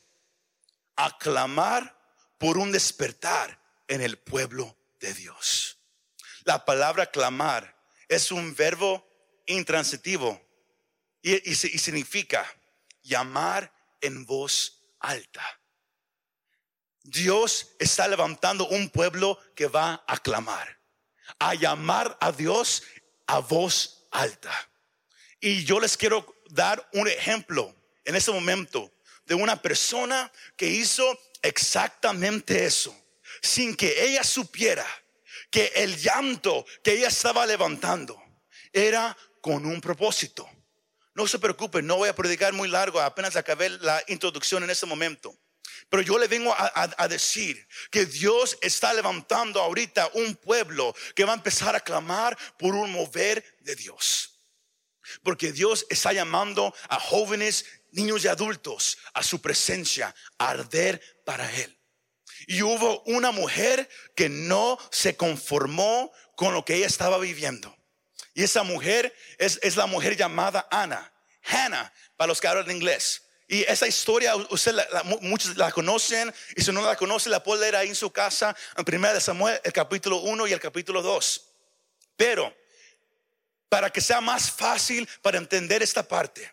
a 0.97 1.17
clamar 1.19 1.97
por 2.37 2.59
un 2.59 2.73
despertar 2.73 3.63
en 3.87 4.01
el 4.01 4.19
pueblo 4.19 4.77
de 4.99 5.15
Dios. 5.15 5.79
La 6.45 6.65
palabra 6.65 7.11
clamar 7.11 7.79
es 8.09 8.33
un 8.33 8.55
verbo 8.55 9.07
intransitivo 9.47 10.50
y, 11.23 11.55
significa 11.55 12.47
llamar 13.03 13.73
en 14.01 14.25
voz 14.25 14.83
alta. 14.99 15.45
Dios 17.03 17.71
está 17.79 18.09
levantando 18.09 18.69
un 18.69 18.91
pueblo 18.91 19.39
que 19.55 19.67
va 19.67 20.05
a 20.07 20.19
clamar, 20.19 20.79
a 21.39 21.55
llamar 21.55 22.17
a 22.21 22.33
Dios 22.33 22.83
a 23.27 23.39
voz 23.39 24.07
alta. 24.11 24.53
Y 25.41 25.65
yo 25.65 25.81
les 25.81 25.97
quiero 25.97 26.43
dar 26.51 26.89
un 26.93 27.09
ejemplo 27.09 27.75
en 28.05 28.17
este 28.17 28.31
momento 28.31 28.93
de 29.25 29.35
una 29.35 29.61
persona 29.61 30.31
que 30.57 30.67
hizo 30.67 31.19
exactamente 31.43 32.65
eso, 32.65 32.95
sin 33.41 33.75
que 33.75 34.05
ella 34.05 34.25
supiera 34.25 34.87
que 35.51 35.73
el 35.77 35.97
llanto 35.97 36.65
que 36.83 36.93
ella 36.93 37.09
estaba 37.09 37.47
levantando 37.47 38.23
era 38.73 39.17
con 39.41 39.67
un 39.67 39.81
propósito. 39.81 40.49
No 41.15 41.27
se 41.27 41.39
preocupe, 41.39 41.83
no 41.83 41.97
voy 41.97 42.09
a 42.09 42.15
predicar 42.15 42.53
muy 42.53 42.69
largo, 42.69 43.01
apenas 43.01 43.37
acabé 43.37 43.71
la 43.71 44.03
introducción 44.09 44.63
en 44.63 44.71
este 44.71 44.87
momento. 44.87 45.37
Pero 45.89 46.03
yo 46.03 46.19
le 46.19 46.29
vengo 46.29 46.55
a, 46.57 47.09
decir 47.09 47.67
que 47.91 48.07
Dios 48.07 48.57
está 48.61 48.93
levantando 48.95 49.61
ahorita 49.61 50.11
un 50.15 50.37
pueblo 50.37 50.95
que 51.15 51.25
va 51.25 51.33
a 51.33 51.37
empezar 51.37 51.75
a 51.75 51.81
clamar 51.81 52.39
por 52.59 52.75
un 52.75 52.93
mover 52.93 53.45
de 53.61 53.75
Dios. 53.75 54.39
Porque 55.25 55.53
Dios 55.53 55.87
está 55.91 56.13
llamando 56.13 56.73
a 56.89 57.01
jóvenes, 57.01 57.65
niños 57.91 58.25
y 58.25 58.29
adultos 58.29 58.99
a 59.15 59.23
su 59.23 59.41
presencia, 59.41 60.15
a 60.39 60.51
arder 60.51 61.03
para 61.25 61.51
Él. 61.57 61.77
Y 62.47 62.63
hubo 62.63 63.03
una 63.03 63.33
mujer 63.33 63.89
que 64.15 64.29
no 64.29 64.79
se 64.93 65.17
conformó 65.17 66.13
con 66.37 66.55
lo 66.55 66.65
que 66.65 66.77
ella 66.77 66.87
estaba 66.87 67.19
viviendo. 67.19 67.77
Y 68.35 68.43
esa 68.43 68.63
mujer 68.63 69.15
es, 69.39 69.77
la 69.77 69.87
mujer 69.87 70.17
llamada 70.17 70.67
Ana. 70.71 71.13
Hannah, 71.43 71.93
para 72.17 72.29
los 72.29 72.41
que 72.41 72.49
hablan 72.49 72.71
inglés. 72.71 73.23
Y 73.49 73.63
esa 73.65 73.89
historia, 73.89 74.37
usted 74.37 74.77
muchos 75.21 75.57
la 75.57 75.73
conocen, 75.73 76.33
y 76.55 76.63
si 76.63 76.71
no 76.71 76.83
la 76.83 76.97
conoce, 76.97 77.29
la 77.29 77.43
puede 77.43 77.63
leer 77.63 77.77
ahí 77.77 77.89
en 77.89 77.97
su 77.97 78.13
casa, 78.13 78.55
en 78.77 78.85
1 78.87 79.15
de 79.15 79.21
Samuel, 79.21 79.61
el 79.65 79.73
capítulo 79.73 80.19
1 80.19 80.47
y 80.47 80.53
el 80.53 80.61
capítulo 80.61 81.03
2. 81.03 81.47
Pero, 82.17 82.55
para 83.69 83.91
que 83.91 84.01
sea 84.01 84.21
más 84.21 84.51
fácil 84.51 85.09
para 85.23 85.39
entender 85.39 85.83
esta 85.83 86.07
parte, 86.07 86.53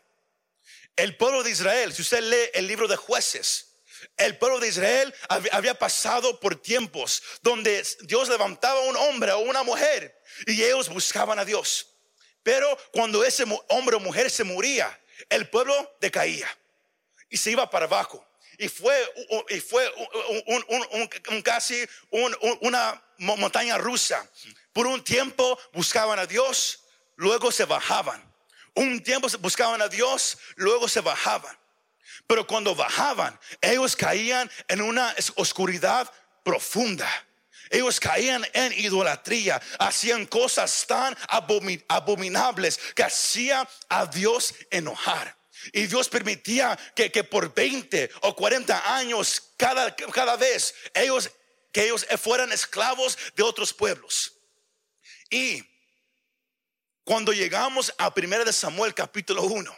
el 0.96 1.16
pueblo 1.16 1.44
de 1.44 1.52
Israel, 1.52 1.94
si 1.94 2.02
usted 2.02 2.22
lee 2.22 2.50
el 2.56 2.66
libro 2.66 2.88
de 2.88 2.96
jueces, 2.96 3.68
el 4.18 4.38
pueblo 4.38 4.60
de 4.60 4.68
Israel 4.68 5.14
había 5.52 5.78
pasado 5.78 6.40
por 6.40 6.56
tiempos 6.56 7.22
donde 7.44 7.86
Dios 8.02 8.30
levantaba 8.30 8.80
un 8.82 8.96
hombre 8.96 9.32
o 9.34 9.40
una 9.40 9.62
mujer 9.62 10.17
y 10.46 10.64
ellos 10.64 10.90
buscaban 10.90 11.40
a 11.40 11.46
Dios. 11.46 11.88
Pero 12.44 12.78
cuando 12.92 13.24
ese 13.24 13.44
hombre 13.70 13.96
o 13.96 14.00
mujer 14.00 14.30
se 14.30 14.44
moría, 14.44 14.98
el 15.30 15.50
pueblo 15.50 15.98
decaía 16.00 16.48
y 17.30 17.38
se 17.38 17.52
iba 17.52 17.70
para 17.70 17.86
abajo. 17.86 18.26
Y 18.58 18.70
fue, 18.70 18.96
y 19.50 19.60
fue 19.60 19.92
un, 21.30 21.42
casi 21.44 21.88
una 22.62 23.04
montaña 23.18 23.78
rusa. 23.78 24.28
Por 24.74 24.88
un 24.88 25.04
tiempo 25.04 25.60
buscaban 25.74 26.18
a 26.20 26.26
Dios, 26.26 26.84
luego 27.16 27.52
se 27.52 27.66
bajaban. 27.66 28.24
Un 28.74 29.02
tiempo 29.04 29.28
buscaban 29.40 29.82
a 29.82 29.88
Dios, 29.88 30.38
luego 30.56 30.88
se 30.88 31.02
bajaban. 31.02 31.58
Pero 32.26 32.48
cuando 32.48 32.76
bajaban, 32.76 33.40
ellos 33.62 33.96
caían 33.96 34.50
en 34.68 34.82
una 34.82 35.16
oscuridad 35.36 36.12
profunda. 36.44 37.10
Ellos 37.70 38.00
caían 38.00 38.46
en 38.54 38.74
idolatría, 38.74 39.62
hacían 39.80 40.26
cosas 40.26 40.86
tan 40.88 41.18
abominables 41.28 42.80
que 42.96 43.04
hacía 43.04 43.68
a 43.90 44.06
Dios 44.06 44.54
enojar. 44.72 45.38
Y 45.74 45.88
Dios 45.88 46.08
permitía 46.10 46.78
que, 46.96 47.24
por 47.24 47.54
20 47.54 48.10
o 48.22 48.36
40 48.36 48.96
años 48.96 49.54
cada, 49.58 49.96
cada 49.96 50.36
vez 50.36 50.74
ellos, 50.94 51.30
que 51.72 51.86
ellos 51.86 52.06
fueran 52.22 52.52
esclavos 52.52 53.18
de 53.36 53.44
otros 53.44 53.74
pueblos. 53.74 54.34
Y 55.30 55.64
cuando 57.04 57.34
llegamos 57.34 57.94
a 57.98 58.14
1 58.16 58.46
de 58.46 58.54
Samuel 58.54 58.94
capítulo 58.94 59.44
1, 59.44 59.76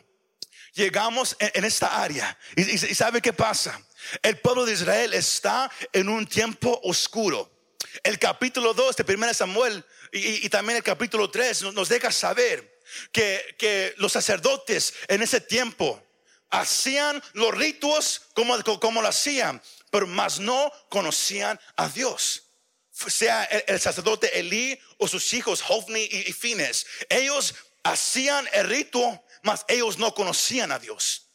llegamos 0.74 1.36
en, 1.40 1.66
esta 1.66 2.02
área. 2.02 2.38
Y, 2.56 2.62
y, 2.62 2.78
¿sabe 2.96 3.22
qué 3.22 3.34
pasa? 3.34 3.82
El 4.22 4.40
pueblo 4.40 4.66
de 4.66 4.74
Israel 4.74 5.14
está 5.14 5.72
en 5.94 6.10
un 6.10 6.28
tiempo 6.28 6.80
oscuro. 6.84 7.59
El 8.04 8.20
capítulo 8.20 8.74
2 8.74 8.96
de 8.96 9.14
1 9.14 9.34
Samuel 9.34 9.84
y, 10.12 10.50
también 10.50 10.78
el 10.78 10.84
capítulo 10.84 11.30
3 11.30 11.74
nos 11.74 11.90
deja 11.90 12.12
saber 12.12 12.80
que, 13.12 13.94
los 13.98 14.12
sacerdotes 14.12 14.94
en 15.08 15.22
ese 15.22 15.42
tiempo 15.42 16.04
hacían 16.50 17.22
los 17.34 17.54
ritos 17.56 18.22
como, 18.34 18.62
como 18.80 19.02
lo 19.02 19.08
hacían, 19.08 19.62
pero 19.92 20.08
más 20.08 20.40
no 20.40 20.72
conocían 20.90 21.60
a 21.76 21.88
Dios. 21.90 22.44
Sea 22.92 23.44
el, 23.44 23.80
sacerdote 23.80 24.40
Elí 24.40 24.78
o 24.98 25.08
sus 25.08 25.34
hijos 25.34 25.64
Hofni 25.68 26.02
y, 26.02 26.30
y 26.30 26.34
Fines, 26.34 26.86
ellos 27.08 27.56
hacían 27.84 28.48
el 28.54 28.68
rito, 28.68 29.24
mas 29.44 29.64
ellos 29.68 29.98
no 29.98 30.14
conocían 30.14 30.72
a 30.72 30.80
Dios. 30.80 31.28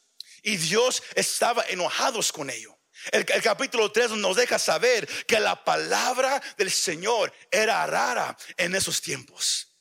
Y 0.43 0.57
Dios 0.57 1.01
estaba 1.15 1.65
enojados 1.69 2.31
con 2.31 2.49
ellos. 2.51 2.74
El, 3.11 3.25
capítulo 3.25 3.91
3 3.91 4.11
nos 4.11 4.35
deja 4.35 4.57
saber 4.57 5.07
que 5.25 5.39
la 5.39 5.63
palabra 5.63 6.41
del 6.57 6.71
Señor 6.71 7.31
era 7.51 7.85
rara 7.85 8.35
en 8.57 8.75
esos 8.75 9.01
tiempos. 9.01 9.75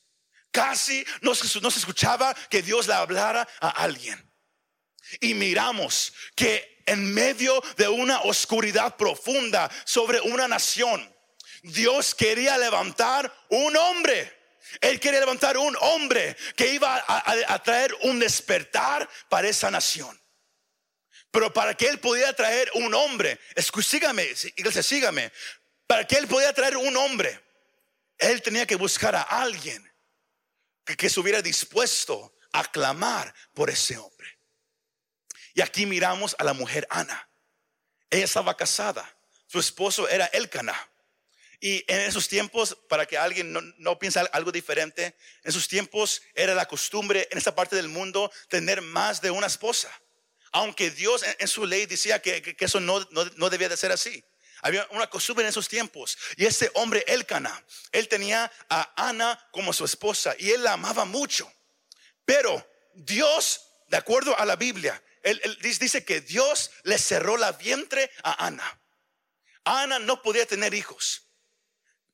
Casi 0.51 1.05
no 1.21 1.35
se, 1.35 1.47
escuchaba 1.47 2.35
que 2.49 2.63
Dios 2.63 2.87
le 2.87 2.95
hablara 2.95 3.47
a 3.61 3.71
alguien. 3.71 4.31
Y 5.21 5.35
miramos 5.35 6.13
que 6.35 6.83
en 6.87 7.13
medio 7.13 7.63
de 7.77 7.89
una 7.89 8.21
oscuridad 8.23 8.97
profunda 8.97 9.71
sobre 9.85 10.21
una 10.21 10.47
nación, 10.47 11.13
Dios 11.63 12.15
quería 12.15 12.59
levantar 12.59 13.33
un 13.49 13.77
hombre. 13.77 14.33
Él 14.81 15.01
quería 15.01 15.21
levantar 15.21 15.57
un 15.57 15.77
hombre 15.81 16.37
que 16.57 16.69
iba 16.75 17.05
a 17.07 17.63
traer 17.63 17.95
un 18.03 18.19
despertar 18.19 19.09
para 19.29 19.49
esa 19.49 19.71
nación. 19.71 20.24
Pero 21.35 21.53
para 21.53 21.77
que 21.77 21.89
él 21.89 21.99
pudiera 21.99 22.33
traer 22.33 22.71
un 22.75 22.95
hombre, 22.95 23.41
sígame, 23.83 24.25
iglesia, 24.55 24.85
sígame. 24.85 25.33
Para 25.85 26.07
que 26.07 26.15
él 26.15 26.29
pudiera 26.29 26.53
traer 26.53 26.77
un 26.77 26.97
hombre, 26.97 27.41
él 28.19 28.41
tenía 28.41 28.65
que 28.69 28.77
buscar 28.77 29.17
a 29.17 29.23
alguien 29.23 29.85
que, 30.85 30.97
que 30.97 31.09
estuviera 31.09 31.43
dispuesto 31.43 32.37
a 32.53 32.71
clamar 32.71 33.35
por 33.53 33.69
ese 33.69 33.99
hombre. 33.99 34.39
Y 35.55 35.61
aquí 35.61 35.87
miramos 35.87 36.37
a 36.39 36.45
la 36.45 36.53
mujer 36.53 36.87
Ana. 36.89 37.29
Ella 38.11 38.27
estaba 38.27 38.57
casada. 38.57 39.05
Su 39.49 39.59
esposo 39.59 40.09
era 40.09 40.27
Elcana. 40.27 40.89
Y 41.59 41.85
en 41.89 42.03
esos 42.03 42.29
tiempos, 42.29 42.79
para 42.89 43.07
que 43.07 43.19
alguien 43.19 43.53
no, 43.53 43.61
no, 43.79 43.99
piense 43.99 44.21
algo 44.31 44.53
diferente, 44.53 45.07
en 45.07 45.15
esos 45.43 45.67
tiempos 45.67 46.23
era 46.33 46.55
la 46.55 46.69
costumbre 46.69 47.27
en 47.33 47.39
esta 47.39 47.57
parte 47.57 47.75
del 47.75 47.89
mundo 47.89 48.31
tener 48.49 48.83
más 48.83 49.21
de 49.21 49.33
una 49.33 49.49
esposa. 49.49 49.91
Aunque 50.55 50.93
Dios 50.93 51.25
en, 51.41 51.49
su 51.49 51.67
ley 51.67 51.85
decía 51.87 52.23
que, 52.23 52.57
eso 52.61 52.79
no, 52.79 53.01
no, 53.11 53.25
no, 53.25 53.51
debía 53.51 53.69
de 53.69 53.77
ser 53.77 53.91
así. 53.91 54.25
Había 54.63 54.87
una 54.93 55.11
costumbre 55.11 55.45
en 55.45 55.49
esos 55.49 55.67
tiempos. 55.67 56.17
Y 56.37 56.47
este 56.47 56.71
hombre, 56.75 57.05
Elcana, 57.09 57.65
él 57.91 58.07
tenía 58.07 58.51
a 58.69 59.09
Ana 59.09 59.49
como 59.51 59.73
su 59.73 59.85
esposa 59.85 60.37
y 60.39 60.53
él 60.53 60.63
la 60.63 60.75
amaba 60.75 61.07
mucho. 61.07 61.53
Pero 62.25 62.65
Dios, 62.95 63.67
de 63.89 63.97
acuerdo 63.97 64.39
a 64.39 64.45
la 64.45 64.55
Biblia, 64.55 65.03
él, 65.25 65.59
dice 65.61 66.05
que 66.05 66.21
Dios 66.21 66.71
le 66.85 66.99
cerró 66.99 67.37
la 67.37 67.51
vientre 67.51 68.09
a 68.23 68.47
Ana. 68.47 68.81
Ana 69.65 69.99
no 69.99 70.23
podía 70.23 70.47
tener 70.47 70.73
hijos, 70.73 71.23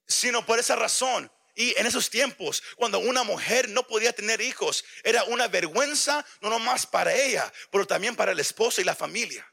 sino 0.08 0.46
por 0.46 0.58
esa 0.58 0.76
razón. 0.76 1.30
Y 1.54 1.78
en 1.78 1.86
esos 1.86 2.10
tiempos, 2.10 2.62
cuando 2.76 2.98
una 2.98 3.22
mujer 3.22 3.68
no 3.68 3.86
podía 3.86 4.12
tener 4.12 4.40
hijos, 4.40 4.84
era 5.02 5.24
una 5.24 5.48
vergüenza, 5.48 6.24
no 6.40 6.50
nomás 6.50 6.86
para 6.86 7.14
ella, 7.14 7.52
pero 7.70 7.86
también 7.86 8.16
para 8.16 8.32
el 8.32 8.40
esposo 8.40 8.80
y 8.80 8.84
la 8.84 8.94
familia. 8.94 9.46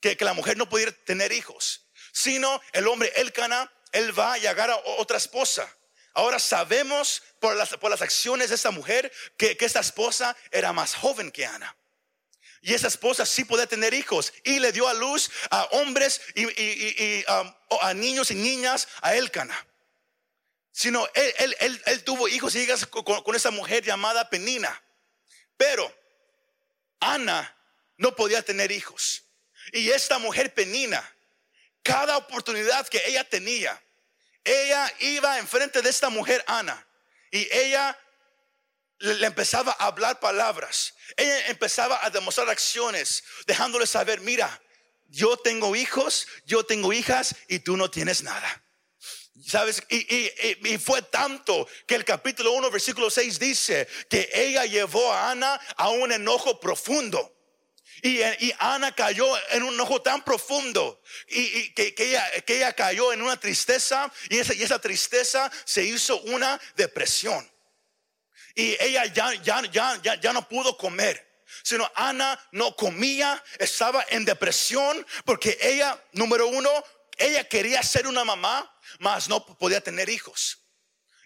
Que, 0.00 0.16
que 0.16 0.24
la 0.24 0.34
mujer 0.34 0.56
no 0.56 0.68
pudiera 0.68 0.92
tener 0.92 1.32
hijos, 1.32 1.88
sino 2.12 2.60
el 2.72 2.86
hombre 2.88 3.12
Elcana, 3.16 3.72
él 3.92 4.18
va 4.18 4.38
y 4.38 4.46
agarra 4.46 4.76
otra 4.98 5.16
esposa. 5.16 5.66
Ahora 6.12 6.38
sabemos 6.38 7.22
por 7.40 7.56
las, 7.56 7.70
por 7.70 7.90
las 7.90 8.02
acciones 8.02 8.50
de 8.50 8.54
esta 8.54 8.70
mujer 8.70 9.10
que, 9.36 9.56
que 9.56 9.64
esta 9.64 9.80
esposa 9.80 10.36
era 10.50 10.72
más 10.72 10.94
joven 10.94 11.30
que 11.30 11.46
Ana. 11.46 11.74
Y 12.64 12.72
esa 12.72 12.88
esposa 12.88 13.26
sí 13.26 13.44
podía 13.44 13.66
tener 13.66 13.92
hijos 13.92 14.32
y 14.42 14.58
le 14.58 14.72
dio 14.72 14.88
a 14.88 14.94
luz 14.94 15.30
a 15.50 15.64
hombres 15.64 16.22
y, 16.34 17.22
um, 17.30 17.54
a 17.82 17.92
niños 17.92 18.30
y 18.30 18.34
niñas 18.36 18.88
a 19.02 19.14
Elcana. 19.14 19.66
Sino 20.76 21.08
él, 21.14 21.56
él, 21.86 22.02
tuvo 22.02 22.26
hijos 22.26 22.56
y 22.56 22.62
hijas 22.62 22.84
con, 22.86 23.04
con 23.04 23.36
esa 23.36 23.52
mujer 23.52 23.84
llamada 23.84 24.28
Penina. 24.28 24.82
Pero 25.56 25.94
Ana 26.98 27.56
no 27.96 28.16
podía 28.16 28.42
tener 28.42 28.72
hijos. 28.72 29.22
Y 29.72 29.90
esta 29.90 30.18
mujer 30.18 30.52
Penina, 30.52 31.08
cada 31.84 32.16
oportunidad 32.16 32.88
que 32.88 33.00
ella 33.06 33.22
tenía, 33.22 33.80
ella 34.42 34.92
iba 34.98 35.38
enfrente 35.38 35.80
de 35.80 35.90
esta 35.90 36.08
mujer 36.08 36.44
Ana 36.48 36.84
y 37.30 37.48
ella 37.52 37.96
le 38.98 39.26
empezaba 39.26 39.76
a 39.78 39.86
hablar 39.86 40.18
palabras. 40.18 40.94
Ella 41.16 41.46
empezaba 41.46 42.04
a 42.04 42.10
demostrar 42.10 42.50
acciones, 42.50 43.22
dejándole 43.46 43.86
saber, 43.86 44.20
mira, 44.22 44.60
yo 45.06 45.36
tengo 45.36 45.76
hijos, 45.76 46.26
yo 46.46 46.66
tengo 46.66 46.92
hijas 46.92 47.36
y 47.46 47.60
tú 47.60 47.76
no 47.76 47.92
tienes 47.92 48.24
nada. 48.24 48.63
¿Sabes? 49.42 49.82
Y, 49.88 50.78
fue 50.78 51.02
tanto 51.02 51.66
que 51.86 51.96
el 51.96 52.04
capítulo 52.04 52.52
1, 52.52 52.70
versículo 52.70 53.10
6 53.10 53.38
dice 53.38 53.88
que 54.08 54.30
ella 54.32 54.64
llevó 54.64 55.12
a 55.12 55.32
Ana 55.32 55.60
a 55.76 55.88
un 55.90 56.12
enojo 56.12 56.60
profundo. 56.60 57.32
Y, 58.02 58.20
Ana 58.58 58.94
cayó 58.94 59.26
en 59.50 59.64
un 59.64 59.74
enojo 59.74 60.02
tan 60.02 60.22
profundo 60.22 61.02
y, 61.28 61.72
que, 61.72 61.94
ella, 61.98 62.24
que, 62.42 62.58
ella, 62.58 62.72
cayó 62.74 63.12
en 63.12 63.22
una 63.22 63.38
tristeza 63.38 64.12
y 64.28 64.38
esa, 64.38 64.54
y 64.54 64.62
esa 64.62 64.78
tristeza 64.78 65.50
se 65.64 65.82
hizo 65.82 66.20
una 66.22 66.60
depresión. 66.76 67.50
Y 68.54 68.76
ella 68.78 69.06
ya, 69.06 69.34
ya, 69.34 69.62
ya, 69.70 70.00
ya, 70.00 70.14
ya 70.20 70.32
no 70.32 70.48
pudo 70.48 70.76
comer. 70.76 71.34
Sino 71.62 71.90
Ana 71.94 72.38
no 72.52 72.76
comía, 72.76 73.42
estaba 73.58 74.04
en 74.10 74.24
depresión 74.24 75.04
porque 75.24 75.58
ella, 75.60 76.00
número 76.12 76.46
uno, 76.46 76.70
ella 77.16 77.48
quería 77.48 77.82
ser 77.82 78.06
una 78.06 78.24
mamá, 78.24 78.70
mas 78.98 79.28
no 79.28 79.44
podía 79.44 79.80
tener 79.80 80.08
hijos. 80.08 80.58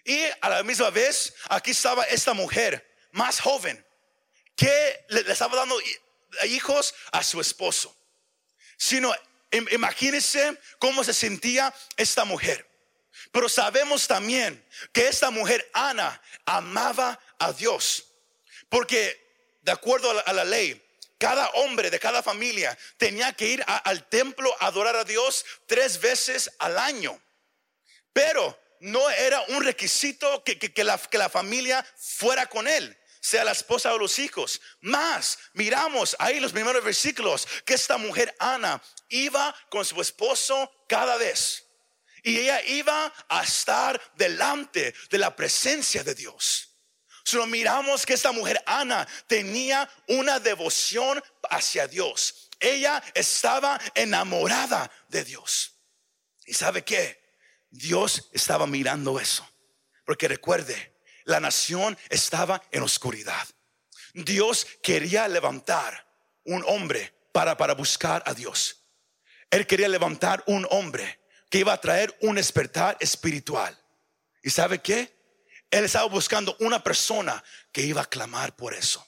Y 0.03 0.21
a 0.41 0.49
la 0.49 0.63
misma 0.63 0.89
vez, 0.89 1.33
aquí 1.49 1.71
estaba 1.71 2.03
esta 2.05 2.33
mujer 2.33 2.89
más 3.11 3.39
joven 3.39 3.85
que 4.55 5.05
le, 5.09 5.21
estaba 5.31 5.55
dando 5.55 5.77
hijos 6.45 6.93
a 7.11 7.23
su 7.23 7.39
esposo. 7.39 7.95
Sino, 8.77 9.13
imagínense 9.51 10.57
cómo 10.79 11.03
se 11.03 11.13
sentía 11.13 11.73
esta 11.97 12.25
mujer. 12.25 12.67
Pero 13.31 13.49
sabemos 13.49 14.07
también 14.07 14.65
que 14.91 15.07
esta 15.07 15.29
mujer, 15.29 15.69
Ana, 15.73 16.21
amaba 16.45 17.19
a 17.37 17.51
Dios. 17.53 18.05
Porque 18.69 19.29
de 19.61 19.71
acuerdo 19.71 20.09
a 20.25 20.33
la, 20.33 20.43
ley, 20.43 20.81
cada 21.17 21.49
hombre 21.49 21.89
de 21.89 21.99
cada 21.99 22.23
familia 22.23 22.77
tenía 22.97 23.33
que 23.33 23.47
ir 23.47 23.63
al 23.67 24.07
templo 24.07 24.55
a 24.59 24.67
adorar 24.67 24.95
a 24.95 25.03
Dios 25.03 25.45
tres 25.67 25.99
veces 25.99 26.51
al 26.59 26.77
año. 26.77 27.21
Pero 28.13 28.59
no 28.81 29.09
era 29.09 29.41
un 29.49 29.63
requisito 29.63 30.43
que, 30.43 30.57
que, 30.57 30.83
la, 30.83 30.97
que 30.97 31.17
la 31.17 31.29
familia 31.29 31.85
fuera 31.97 32.45
con 32.47 32.67
él 32.67 32.97
sea 33.21 33.43
la 33.43 33.51
esposa 33.51 33.93
o 33.93 33.97
los 33.97 34.19
hijos. 34.19 34.61
Más, 34.81 35.37
miramos 35.53 36.15
ahí 36.19 36.39
los 36.39 36.53
primeros 36.53 36.83
versículos 36.83 37.47
que 37.65 37.73
esta 37.73 37.97
mujer 37.97 38.35
Ana 38.39 38.81
iba 39.09 39.55
con 39.69 39.85
su 39.85 39.99
esposo 40.01 40.71
cada 40.87 41.17
vez. 41.17 41.65
Y 42.23 42.37
ella 42.37 42.61
iba 42.63 43.13
a 43.29 43.43
estar 43.43 43.99
delante 44.15 44.93
de 45.09 45.17
la 45.17 45.35
presencia 45.35 46.03
de 46.03 46.15
Dios. 46.15 46.69
Solo 47.23 47.45
miramos 47.45 48.05
que 48.05 48.13
esta 48.13 48.31
mujer 48.31 48.61
Ana 48.65 49.07
tenía 49.27 49.89
una 50.07 50.39
devoción 50.39 51.23
hacia 51.49 51.87
Dios. 51.87 52.49
Ella 52.59 53.01
estaba 53.13 53.79
enamorada 53.93 54.91
de 55.07 55.23
Dios. 55.23 55.75
¿Y 56.45 56.53
sabe 56.53 56.83
qué? 56.83 57.28
Dios 57.69 58.29
estaba 58.33 58.67
mirando 58.67 59.19
eso. 59.19 59.47
Porque 60.05 60.27
recuerde, 60.27 60.97
la 61.25 61.39
nación 61.39 61.97
estaba 62.09 62.61
en 62.71 62.83
oscuridad. 62.83 63.47
Dios 64.13 64.65
quería 64.81 65.27
levantar 65.27 66.07
un 66.45 66.63
hombre 66.67 67.13
para, 67.31 67.55
para 67.57 67.75
buscar 67.75 68.23
a 68.25 68.33
Dios. 68.33 68.83
Él 69.51 69.67
quería 69.67 69.87
levantar 69.87 70.43
un 70.47 70.67
hombre 70.71 71.19
que 71.49 71.59
iba 71.59 71.73
a 71.73 71.81
traer 71.81 72.17
un 72.21 72.35
despertar 72.35 72.97
espiritual. 72.99 73.77
¿Y 74.43 74.49
sabe 74.49 74.79
qué? 74.79 75.17
Él 75.71 75.85
estaba 75.85 76.05
buscando 76.05 76.55
una 76.59 76.83
persona 76.83 77.43
que 77.71 77.81
iba 77.81 78.01
a 78.01 78.09
clamar 78.09 78.55
por 78.55 78.73
eso. 78.73 79.05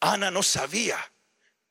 Ana 0.00 0.30
no 0.30 0.42
sabía 0.42 0.98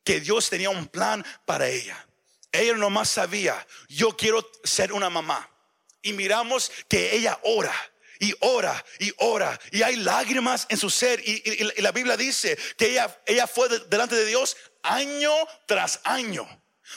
que 0.04 0.20
Dios 0.20 0.50
tenía 0.50 0.70
un 0.70 0.86
plan 0.86 1.24
para 1.44 1.68
ella. 1.68 2.06
Ella 2.50 2.74
nomás 2.74 3.10
sabía, 3.10 3.66
yo 3.88 4.16
quiero 4.16 4.50
ser 4.64 4.92
una 4.92 5.10
mamá. 5.10 5.48
Y 6.02 6.12
miramos 6.12 6.70
que 6.88 7.14
ella 7.14 7.38
ora 7.42 7.74
y 8.20 8.34
ora 8.40 8.84
y 8.98 9.12
ora 9.18 9.58
y 9.70 9.82
hay 9.82 9.96
lágrimas 9.96 10.66
en 10.68 10.78
su 10.78 10.90
ser 10.90 11.20
y, 11.20 11.80
la 11.80 11.92
Biblia 11.92 12.16
dice 12.16 12.58
que 12.76 12.90
ella, 12.90 13.20
ella 13.26 13.46
fue 13.46 13.68
delante 13.88 14.14
de 14.14 14.26
Dios 14.26 14.56
año 14.82 15.32
tras 15.66 16.00
año. 16.04 16.46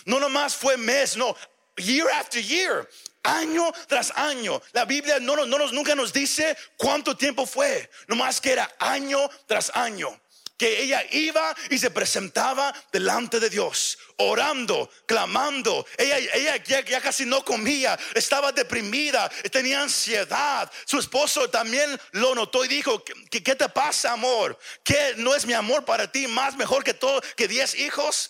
No 0.06 0.20
nomás 0.20 0.56
fue 0.56 0.78
mes, 0.78 1.18
no, 1.18 1.36
year 1.78 2.08
after 2.12 2.42
year, 2.42 2.88
año 3.24 3.72
tras 3.88 4.12
año. 4.16 4.62
La 4.72 4.86
Biblia 4.86 5.20
no, 5.20 5.36
no, 5.36 5.46
nos, 5.46 5.74
nunca 5.74 5.96
nos 5.96 6.14
dice 6.14 6.56
cuánto 6.78 7.16
tiempo 7.16 7.46
fue, 7.46 7.90
nomás 8.08 8.40
que 8.40 8.52
era 8.54 8.74
año 8.80 9.30
tras 9.48 9.72
año. 9.76 10.21
Que 10.62 10.84
ella 10.84 11.04
iba 11.10 11.56
y 11.72 11.80
se 11.80 11.90
presentaba 11.90 12.72
delante 12.92 13.40
de 13.40 13.50
Dios, 13.50 13.98
orando, 14.18 14.92
clamando. 15.08 15.88
Ella, 15.98 16.20
ella 16.20 16.58
ya, 16.58 17.02
casi 17.02 17.26
no 17.26 17.44
comía, 17.44 17.98
estaba 18.14 18.52
deprimida, 18.52 19.28
tenía 19.52 19.82
ansiedad. 19.82 20.72
Su 20.86 21.00
esposo 21.00 21.50
también 21.50 22.00
lo 22.12 22.36
notó 22.36 22.64
y 22.64 22.68
dijo: 22.68 23.04
¿Qué, 23.04 23.42
qué 23.42 23.56
te 23.56 23.70
pasa, 23.70 24.12
amor? 24.12 24.56
¿Qué 24.84 25.16
no 25.18 25.34
es 25.34 25.48
mi 25.48 25.54
amor 25.54 25.84
para 25.84 26.12
ti 26.12 26.28
más 26.28 26.56
mejor 26.56 26.84
que 26.84 26.94
todo, 26.94 27.20
que 27.36 27.48
diez 27.48 27.74
hijos? 27.74 28.30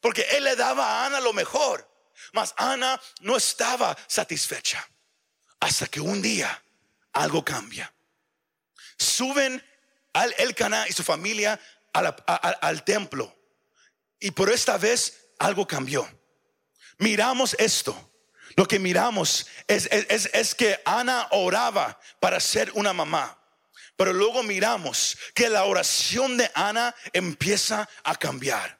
Porque 0.00 0.22
él 0.30 0.44
le 0.44 0.56
daba 0.56 0.86
a 0.86 1.04
Ana 1.04 1.20
lo 1.20 1.34
mejor. 1.34 1.86
Mas 2.32 2.54
Ana 2.56 2.98
no 3.20 3.36
estaba 3.36 3.94
satisfecha 4.06 4.88
hasta 5.60 5.86
que 5.86 6.00
un 6.00 6.22
día 6.22 6.62
algo 7.12 7.44
cambia. 7.44 7.92
Suben 8.96 9.62
al 10.12 10.34
Elcana 10.38 10.86
y 10.88 10.92
su 10.92 11.02
familia 11.02 11.60
al 11.92 12.84
templo 12.84 13.38
y 14.20 14.30
por 14.30 14.50
esta 14.50 14.78
vez 14.78 15.30
algo 15.38 15.66
cambió. 15.66 16.08
Miramos 16.98 17.54
esto. 17.58 18.04
Lo 18.56 18.66
que 18.66 18.78
miramos 18.78 19.46
es, 19.68 19.86
es 19.86 20.54
que 20.54 20.80
Ana 20.84 21.28
oraba 21.30 22.00
para 22.18 22.40
ser 22.40 22.72
una 22.74 22.92
mamá. 22.92 23.34
Pero 23.96 24.12
luego 24.12 24.42
miramos 24.42 25.16
que 25.34 25.48
la 25.48 25.64
oración 25.64 26.36
de 26.36 26.50
Ana 26.54 26.94
empieza 27.12 27.88
a 28.02 28.16
cambiar. 28.16 28.78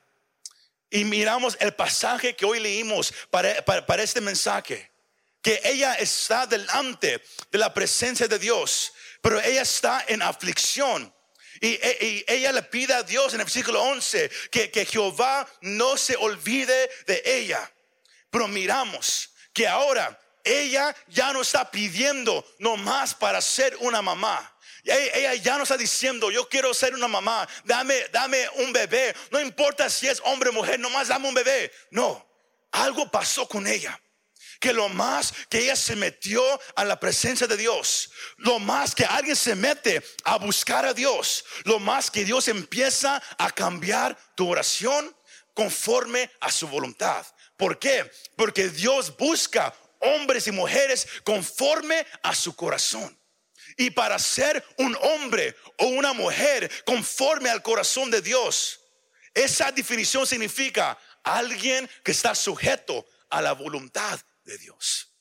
Y 0.91 1.05
miramos 1.05 1.57
el 1.61 1.75
pasaje 1.75 2.35
que 2.35 2.47
hoy 2.47 2.61
leímos 2.61 3.13
para, 3.31 3.65
para, 3.65 4.03
este 4.03 4.21
mensaje. 4.21 4.91
Que 5.43 5.61
ella 5.65 5.95
está 5.95 6.47
delante 6.47 7.23
de 7.51 7.59
la 7.59 7.73
presencia 7.73 8.27
de 8.27 8.39
Dios, 8.39 8.93
pero 9.21 9.41
ella 9.41 9.63
está 9.63 10.05
en 10.09 10.23
aflicción. 10.23 11.15
Y, 11.61 12.25
ella 12.27 12.53
le 12.53 12.63
pide 12.63 12.95
a 12.95 13.03
Dios 13.03 13.35
en 13.35 13.41
el 13.41 13.45
versículo 13.45 13.83
11 13.83 14.31
que, 14.51 14.71
que 14.71 14.87
Jehová 14.87 15.49
no 15.61 15.97
se 15.97 16.17
olvide 16.17 16.91
de 17.07 17.23
ella. 17.25 17.71
Pero 18.31 18.49
miramos 18.49 19.31
que 19.53 19.67
ahora 19.67 20.19
ella 20.45 20.95
ya 21.09 21.33
no 21.33 21.43
está 21.43 21.71
pidiendo 21.71 22.45
nomás 22.59 23.15
para 23.15 23.41
ser 23.41 23.77
una 23.81 24.03
mamá. 24.03 24.55
Ella 24.85 25.35
ya 25.35 25.57
no 25.57 25.65
está 25.65 25.77
diciendo, 25.77 26.31
yo 26.31 26.49
quiero 26.49 26.73
ser 26.73 26.95
una 26.95 27.09
mamá, 27.09 27.47
dame, 27.65 28.09
dame 28.11 28.49
un 28.57 28.73
bebé. 28.73 29.15
No 29.31 29.41
importa 29.41 29.91
si 29.91 30.09
es 30.09 30.21
hombre 30.25 30.49
o 30.51 30.53
mujer, 30.53 30.81
nomás 30.81 31.09
dame 31.09 31.29
un 31.29 31.35
bebé. 31.35 31.71
No, 31.91 32.27
algo 32.71 33.11
pasó 33.11 33.47
con 33.47 33.67
ella. 33.67 34.01
Que 34.61 34.73
lo 34.73 34.89
más 34.89 35.33
que 35.49 35.61
ella 35.61 35.77
se 35.77 35.95
metió 35.95 36.43
a 36.75 36.85
la 36.85 36.99
presencia 36.99 37.47
de 37.47 37.57
Dios, 37.57 38.11
lo 38.39 38.59
más 38.59 38.95
que 38.95 39.05
alguien 39.05 39.37
se 39.37 39.55
mete 39.55 40.03
a 40.25 40.37
buscar 40.37 40.85
a 40.85 40.95
Dios, 40.95 41.45
lo 41.65 41.79
más 41.79 42.11
que 42.11 42.25
Dios 42.25 42.49
empieza 42.49 43.23
a 43.39 43.51
cambiar 43.51 44.19
tu 44.35 44.49
oración 44.49 45.15
conforme 45.55 46.31
a 46.41 46.51
su 46.51 46.69
voluntad. 46.69 47.25
¿Por 47.57 47.79
qué? 47.79 48.11
Porque 48.37 48.69
Dios 48.69 49.17
busca 49.17 49.75
hombres 50.01 50.47
y 50.47 50.53
mujeres 50.53 51.07
conforme 51.25 52.07
a 52.23 52.35
su 52.35 52.55
corazón. 52.55 53.19
Y 53.77 53.91
para 53.91 54.19
ser 54.19 54.65
un 54.79 54.97
hombre 55.03 55.57
o 55.79 55.87
una 55.87 56.13
mujer 56.13 56.71
conforme 56.85 57.51
al 57.51 57.63
corazón 57.63 58.11
de 58.11 58.23
Dios, 58.23 58.81
esa 59.35 59.71
definición 59.71 60.27
significa 60.27 60.99
alguien 61.23 61.89
que 62.03 62.13
está 62.13 62.35
sujeto 62.35 63.07
a 63.31 63.43
la 63.43 63.53
voluntad 63.53 64.19
de 64.49 64.59
Dios. 64.59 65.13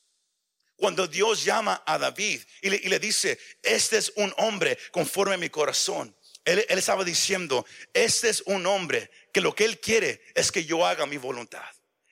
Cuando 0.76 1.06
Dios 1.06 1.44
llama 1.44 1.82
a 1.86 1.98
David 1.98 2.40
y 2.62 2.70
le, 2.70 2.98
dice, 2.98 3.38
este 3.62 3.98
es 3.98 4.12
un 4.16 4.32
hombre 4.38 4.78
conforme 4.92 5.34
a 5.34 5.38
mi 5.38 5.50
corazón, 5.50 6.16
él, 6.44 6.64
él 6.68 6.78
estaba 6.78 7.04
diciendo, 7.04 7.66
este 7.92 8.28
es 8.28 8.42
un 8.46 8.64
hombre 8.66 9.10
que 9.32 9.40
lo 9.40 9.54
que 9.54 9.64
él 9.64 9.80
quiere 9.80 10.22
es 10.34 10.50
que 10.50 10.64
yo 10.64 10.86
haga 10.86 11.04
mi 11.04 11.18
voluntad. 11.18 11.68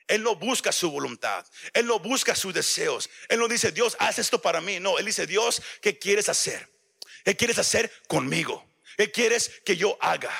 Él 0.07 0.23
no 0.23 0.35
busca 0.35 0.71
su 0.71 0.89
voluntad. 0.89 1.45
Él 1.73 1.85
no 1.85 1.99
busca 1.99 2.35
sus 2.35 2.53
deseos. 2.53 3.09
Él 3.27 3.39
no 3.39 3.47
dice, 3.47 3.71
Dios, 3.71 3.95
haz 3.99 4.19
esto 4.19 4.41
para 4.41 4.61
mí. 4.61 4.79
No, 4.79 4.97
Él 4.99 5.05
dice, 5.05 5.27
Dios, 5.27 5.61
¿qué 5.81 5.97
quieres 5.99 6.29
hacer? 6.29 6.69
¿Qué 7.25 7.35
quieres 7.35 7.57
hacer 7.57 7.91
conmigo? 8.07 8.65
¿Qué 8.97 9.11
quieres 9.11 9.51
que 9.65 9.75
yo 9.75 9.97
haga? 9.99 10.31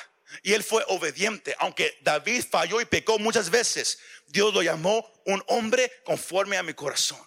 Y 0.42 0.52
él 0.52 0.62
fue 0.62 0.84
obediente, 0.88 1.54
aunque 1.58 1.98
David 2.02 2.44
falló 2.50 2.80
y 2.80 2.84
pecó 2.84 3.18
muchas 3.18 3.50
veces. 3.50 3.98
Dios 4.28 4.52
lo 4.54 4.62
llamó 4.62 5.10
un 5.26 5.42
hombre 5.48 5.90
conforme 6.04 6.56
a 6.56 6.62
mi 6.62 6.74
corazón. 6.74 7.20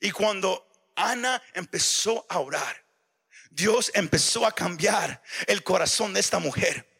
Y 0.00 0.10
cuando 0.10 0.66
Ana 0.96 1.42
empezó 1.54 2.26
a 2.28 2.40
orar, 2.40 2.84
Dios 3.50 3.90
empezó 3.94 4.44
a 4.46 4.52
cambiar 4.52 5.22
el 5.46 5.62
corazón 5.62 6.12
de 6.12 6.20
esta 6.20 6.38
mujer. 6.38 6.90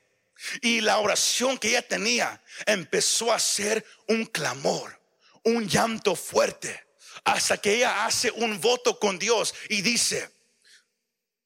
Y 0.62 0.80
la 0.80 0.98
oración 0.98 1.58
que 1.58 1.68
ella 1.68 1.86
tenía 1.86 2.42
empezó 2.66 3.32
a 3.32 3.38
ser 3.38 3.84
un 4.08 4.26
clamor, 4.26 5.00
un 5.42 5.68
llanto 5.68 6.14
fuerte, 6.14 6.86
hasta 7.24 7.56
que 7.56 7.76
ella 7.76 8.04
hace 8.04 8.30
un 8.30 8.60
voto 8.60 8.98
con 8.98 9.18
Dios 9.18 9.54
y 9.68 9.82
dice, 9.82 10.30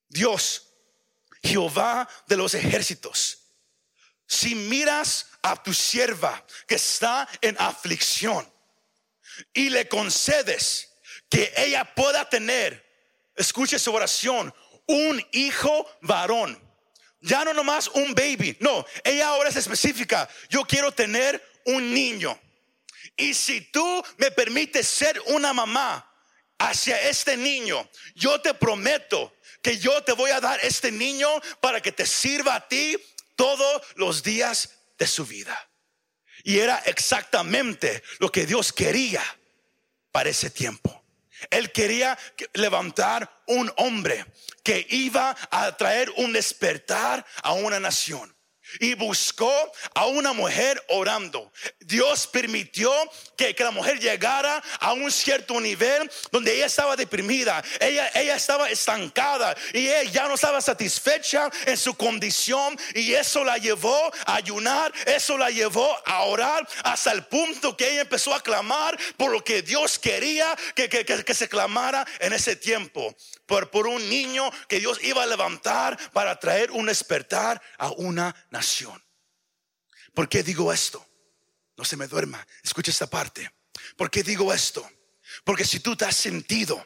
Dios, 0.08 0.68
Jehová 1.42 2.08
de 2.26 2.36
los 2.36 2.54
ejércitos, 2.54 3.37
si 4.28 4.54
miras 4.54 5.26
a 5.42 5.60
tu 5.60 5.74
sierva 5.74 6.44
que 6.68 6.76
está 6.76 7.28
en 7.40 7.56
aflicción 7.58 8.48
y 9.52 9.70
le 9.70 9.88
concedes 9.88 10.90
que 11.28 11.52
ella 11.56 11.84
pueda 11.96 12.28
tener, 12.28 12.86
escuche 13.34 13.80
su 13.80 13.92
oración, 13.92 14.54
un 14.86 15.20
hijo 15.32 15.88
varón 16.02 16.68
ya 17.20 17.44
no 17.44 17.52
nomás 17.52 17.88
un 17.88 18.14
baby, 18.14 18.56
no, 18.60 18.84
ella 19.02 19.28
ahora 19.28 19.48
es 19.48 19.56
específica. 19.56 20.28
Yo 20.48 20.64
quiero 20.64 20.92
tener 20.92 21.42
un 21.64 21.92
niño. 21.92 22.38
Y 23.16 23.34
si 23.34 23.60
tú 23.60 24.04
me 24.18 24.30
permites 24.30 24.86
ser 24.86 25.20
una 25.26 25.52
mamá 25.52 26.04
hacia 26.58 27.00
este 27.08 27.36
niño, 27.36 27.88
yo 28.14 28.40
te 28.40 28.54
prometo 28.54 29.34
que 29.62 29.78
yo 29.78 30.02
te 30.04 30.12
voy 30.12 30.30
a 30.30 30.40
dar 30.40 30.60
este 30.62 30.92
niño 30.92 31.28
para 31.60 31.80
que 31.80 31.90
te 31.90 32.06
sirva 32.06 32.54
a 32.54 32.68
ti 32.68 32.96
todos 33.38 33.82
los 33.94 34.24
días 34.24 34.70
de 34.98 35.06
su 35.06 35.24
vida. 35.24 35.56
Y 36.42 36.58
era 36.58 36.76
exactamente 36.86 38.02
lo 38.18 38.32
que 38.32 38.46
Dios 38.46 38.72
quería 38.72 39.22
para 40.10 40.28
ese 40.28 40.50
tiempo. 40.50 41.04
Él 41.50 41.70
quería 41.70 42.18
levantar 42.54 43.42
un 43.46 43.72
hombre 43.76 44.26
que 44.64 44.84
iba 44.90 45.36
a 45.52 45.76
traer 45.76 46.12
un 46.16 46.32
despertar 46.32 47.24
a 47.42 47.52
una 47.52 47.78
nación 47.78 48.36
y 48.80 48.94
buscó 48.94 49.52
a 49.94 50.06
una 50.06 50.32
mujer 50.32 50.82
orando. 50.88 51.52
Dios 51.80 52.26
permitió 52.26 52.92
que, 53.36 53.54
la 53.58 53.70
mujer 53.70 53.98
llegara 53.98 54.62
a 54.80 54.92
un 54.92 55.10
cierto 55.10 55.60
nivel 55.60 56.10
donde 56.30 56.54
ella 56.54 56.66
estaba 56.66 56.96
deprimida, 56.96 57.62
ella, 57.80 58.10
ella 58.14 58.36
estaba 58.36 58.70
estancada 58.70 59.56
y 59.72 59.88
ella 59.88 60.02
ya 60.04 60.28
no 60.28 60.34
estaba 60.34 60.60
satisfecha 60.60 61.50
en 61.66 61.76
su 61.76 61.94
condición 61.94 62.78
y 62.94 63.12
eso 63.14 63.44
la 63.44 63.58
llevó 63.58 64.12
a 64.26 64.36
ayunar, 64.36 64.92
eso 65.06 65.36
la 65.36 65.50
llevó 65.50 65.96
a 66.06 66.22
orar 66.22 66.66
hasta 66.84 67.12
el 67.12 67.24
punto 67.26 67.76
que 67.76 67.90
ella 67.90 68.02
empezó 68.02 68.34
a 68.34 68.42
clamar 68.42 68.98
por 69.16 69.32
lo 69.32 69.42
que 69.42 69.62
Dios 69.62 69.98
quería 69.98 70.56
que, 70.74 70.88
que 70.88 71.34
se 71.34 71.48
clamara 71.48 72.06
en 72.20 72.32
ese 72.32 72.56
tiempo 72.56 73.14
por, 73.46 73.70
por 73.70 73.86
un 73.86 74.08
niño 74.08 74.50
que 74.68 74.78
Dios 74.78 74.98
iba 75.02 75.22
a 75.22 75.26
levantar 75.26 75.98
para 76.12 76.38
traer 76.38 76.70
un 76.70 76.86
despertar 76.86 77.60
a 77.78 77.90
una 77.92 78.34
nación. 78.50 78.57
¿Por 80.14 80.28
qué 80.28 80.42
digo 80.42 80.72
esto? 80.72 81.04
No 81.76 81.84
se 81.84 81.96
me 81.96 82.08
duerma, 82.08 82.46
escucha 82.62 82.90
esta 82.90 83.08
parte. 83.08 83.52
¿Por 83.96 84.10
qué 84.10 84.22
digo 84.22 84.52
esto? 84.52 84.88
Porque 85.44 85.64
si 85.64 85.80
tú 85.80 85.96
te 85.96 86.04
has 86.04 86.16
sentido 86.16 86.84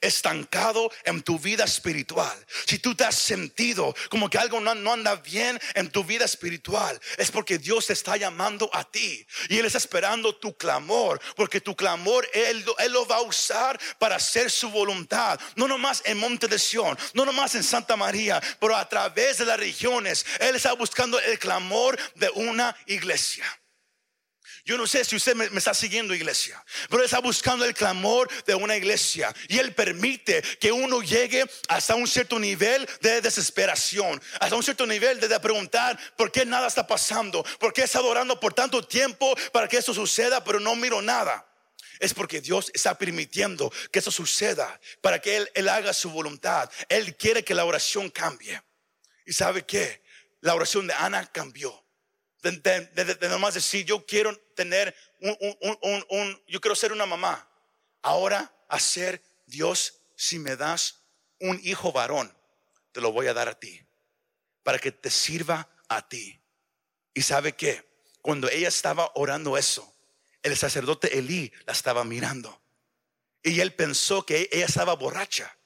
estancado 0.00 0.90
en 1.04 1.22
tu 1.22 1.38
vida 1.38 1.64
espiritual, 1.64 2.36
si 2.66 2.78
tú 2.78 2.94
te 2.94 3.04
has 3.04 3.16
sentido 3.16 3.94
como 4.08 4.28
que 4.28 4.38
algo 4.38 4.60
no, 4.60 4.70
anda 4.92 5.16
bien 5.16 5.60
en 5.74 5.90
tu 5.90 6.04
vida 6.04 6.24
espiritual, 6.24 6.98
es 7.16 7.30
porque 7.30 7.58
Dios 7.58 7.86
te 7.86 7.92
está 7.92 8.16
llamando 8.16 8.70
a 8.72 8.84
ti. 8.84 9.26
Y 9.48 9.58
Él 9.58 9.66
está 9.66 9.78
esperando 9.78 10.34
tu 10.36 10.56
clamor, 10.56 11.20
porque 11.36 11.60
tu 11.60 11.74
clamor 11.74 12.28
Él, 12.32 12.64
Él 12.78 12.92
lo 12.92 13.06
va 13.06 13.16
a 13.16 13.22
usar 13.22 13.78
para 13.98 14.16
hacer 14.16 14.50
su 14.50 14.70
voluntad, 14.70 15.38
no 15.56 15.68
nomás 15.68 16.02
en 16.04 16.18
Monte 16.18 16.48
de 16.48 16.58
Sion, 16.58 16.96
no 17.14 17.24
nomás 17.24 17.54
en 17.54 17.62
Santa 17.62 17.96
María, 17.96 18.40
pero 18.58 18.76
a 18.76 18.88
través 18.88 19.38
de 19.38 19.46
las 19.46 19.58
regiones, 19.58 20.24
Él 20.38 20.56
está 20.56 20.72
buscando 20.72 21.18
el 21.20 21.38
clamor 21.38 21.98
de 22.14 22.30
una 22.30 22.76
iglesia. 22.86 23.44
Yo 24.64 24.76
no 24.76 24.86
sé 24.86 25.04
si 25.04 25.16
usted 25.16 25.34
me, 25.34 25.46
está 25.46 25.74
siguiendo, 25.74 26.14
iglesia, 26.14 26.62
pero 26.88 27.02
está 27.02 27.18
buscando 27.18 27.64
el 27.64 27.74
clamor 27.74 28.28
de 28.44 28.54
una 28.54 28.76
iglesia 28.76 29.34
y 29.48 29.58
Él 29.58 29.74
permite 29.74 30.42
que 30.60 30.70
uno 30.70 31.02
llegue 31.02 31.44
hasta 31.68 31.94
un 31.94 32.06
cierto 32.06 32.38
nivel 32.38 32.88
de 33.00 33.20
desesperación, 33.20 34.20
hasta 34.38 34.56
un 34.56 34.62
cierto 34.62 34.86
nivel 34.86 35.18
de, 35.20 35.40
preguntar 35.40 35.98
por 36.16 36.30
qué 36.30 36.44
nada 36.44 36.68
está 36.68 36.86
pasando, 36.86 37.42
por 37.58 37.72
qué 37.72 37.82
he 37.82 37.84
estado 37.84 38.08
orando 38.08 38.38
por 38.38 38.52
tanto 38.52 38.86
tiempo 38.86 39.34
para 39.52 39.68
que 39.68 39.78
eso 39.78 39.94
suceda, 39.94 40.44
pero 40.44 40.60
no 40.60 40.76
miro 40.76 41.00
nada. 41.00 41.46
Es 41.98 42.14
porque 42.14 42.40
Dios 42.40 42.70
está 42.74 42.96
permitiendo 42.96 43.72
que 43.90 43.98
eso 43.98 44.10
suceda 44.10 44.80
para 45.00 45.18
que 45.18 45.36
Él, 45.36 45.50
Él 45.54 45.68
haga 45.68 45.92
su 45.92 46.10
voluntad. 46.10 46.70
Él 46.88 47.16
quiere 47.16 47.44
que 47.44 47.54
la 47.54 47.64
oración 47.64 48.08
cambie. 48.10 48.62
¿Y 49.26 49.32
sabe 49.32 49.64
qué? 49.64 50.02
La 50.40 50.54
oración 50.54 50.86
de 50.86 50.94
Ana 50.94 51.26
cambió 51.26 51.84
de, 52.42 53.28
nomás 53.28 53.54
decir, 53.54 53.84
yo 53.84 54.04
quiero 54.06 54.36
tener 54.54 54.94
un, 55.20 56.42
yo 56.46 56.60
quiero 56.60 56.74
ser 56.74 56.92
una 56.92 57.06
mamá. 57.06 57.46
Ahora 58.02 58.54
hacer, 58.68 59.22
Dios, 59.46 60.00
si 60.16 60.38
me 60.38 60.56
das 60.56 61.02
un 61.38 61.60
hijo 61.62 61.92
varón, 61.92 62.34
te 62.92 63.00
lo 63.00 63.12
voy 63.12 63.26
a 63.26 63.34
dar 63.34 63.48
a 63.48 63.58
ti, 63.58 63.86
para 64.62 64.78
que 64.78 64.90
te 64.92 65.10
sirva 65.10 65.68
a 65.88 66.08
ti. 66.08 66.40
Y 67.12 67.22
sabe 67.22 67.54
que 67.54 67.88
cuando 68.22 68.48
ella 68.48 68.68
estaba 68.68 69.10
orando 69.14 69.58
eso, 69.58 69.94
el 70.42 70.56
sacerdote 70.56 71.18
Elí 71.18 71.52
la 71.66 71.72
estaba 71.72 72.04
mirando. 72.04 72.62
Y 73.42 73.60
él 73.60 73.74
pensó 73.74 74.24
que 74.24 74.48
ella 74.52 74.66
estaba 74.66 74.94
borracha, 74.94 75.58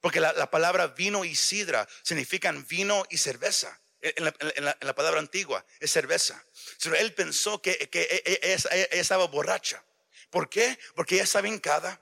porque 0.00 0.20
la, 0.20 0.32
la 0.34 0.50
palabra 0.50 0.88
vino 0.88 1.24
y 1.24 1.34
sidra 1.34 1.88
significan 2.02 2.66
vino 2.66 3.04
y 3.10 3.18
cerveza 3.18 3.80
en 4.00 4.64
la, 4.64 4.94
palabra 4.94 5.20
antigua, 5.20 5.64
es 5.80 5.90
cerveza. 5.90 6.42
Pero 6.82 6.96
él 6.96 7.14
pensó 7.14 7.60
que, 7.60 7.88
que 7.88 8.02
e, 8.02 8.22
e, 8.24 8.52
ella, 8.52 8.86
estaba 8.92 9.26
borracha. 9.26 9.84
¿Por 10.30 10.48
qué? 10.48 10.78
Porque 10.94 11.16
ella 11.16 11.24
estaba 11.24 11.48
hincada, 11.48 12.00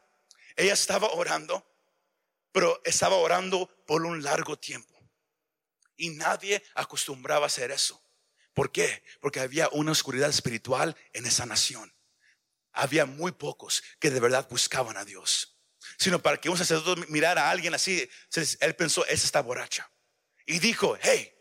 ella 0.57 0.75
estaba 0.75 1.09
orando, 1.13 1.67
pero 2.53 2.81
estaba 2.85 3.17
orando 3.17 3.69
por 3.87 4.05
un 4.05 4.23
largo 4.23 4.59
tiempo. 4.59 4.95
Y 5.97 6.11
nadie 6.11 6.63
acostumbraba 6.75 7.45
a 7.45 7.47
hacer 7.47 7.71
eso. 7.71 8.03
¿Por 8.53 8.73
qué? 8.73 9.03
Porque 9.21 9.41
había 9.41 9.69
una 9.71 9.93
oscuridad 9.93 10.31
espiritual 10.31 10.97
en 11.13 11.27
esa 11.27 11.47
nación. 11.47 11.95
Había 12.73 13.07
muy 13.07 13.33
pocos 13.33 13.83
que 13.99 14.11
de 14.11 14.21
verdad 14.21 14.47
buscaban 14.51 14.97
a 14.97 15.05
Dios. 15.05 15.57
Sino 15.99 16.21
para 16.21 16.39
que 16.39 16.51
un 16.51 16.59
sacerdote 16.59 17.07
mirara 17.09 17.47
a 17.47 17.51
alguien 17.51 17.75
así, 17.75 18.09
él 18.61 18.77
pensó, 18.77 19.07
esa 19.07 19.27
está 19.27 19.41
borracha. 19.41 19.91
Y 20.45 20.59
dijo, 20.59 20.99
hey, 21.01 21.36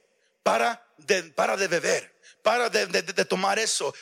para 0.45 0.93
de, 0.97 1.23
para 1.23 1.57
de 1.57 1.67
beber, 1.67 2.21
para 2.43 2.69
de, 2.69 3.25
tomar 3.25 3.57
eso. 3.57 3.95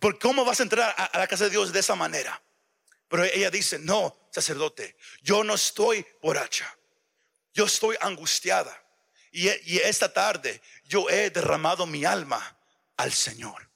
¿Por 0.00 0.18
cómo 0.18 0.44
vas 0.44 0.58
a 0.58 0.64
entrar 0.64 0.92
a, 0.98 1.16
la 1.16 1.28
casa 1.28 1.44
de 1.44 1.50
Dios 1.50 1.72
de 1.72 1.78
esa 1.78 1.94
manera? 1.94 2.42
Pero 3.06 3.22
ella 3.22 3.48
dice, 3.48 3.78
no, 3.78 4.28
sacerdote, 4.32 4.96
yo 5.22 5.44
no 5.44 5.54
estoy 5.54 6.04
borracha, 6.20 6.76
yo 7.52 7.66
estoy 7.66 7.96
angustiada. 8.00 8.76
Y, 9.30 9.48
y 9.72 9.78
esta 9.78 10.12
tarde 10.12 10.60
yo 10.84 11.08
he 11.08 11.30
derramado 11.30 11.86
mi 11.86 12.04
alma 12.04 12.58
al 12.96 13.12
Señor. 13.12 13.70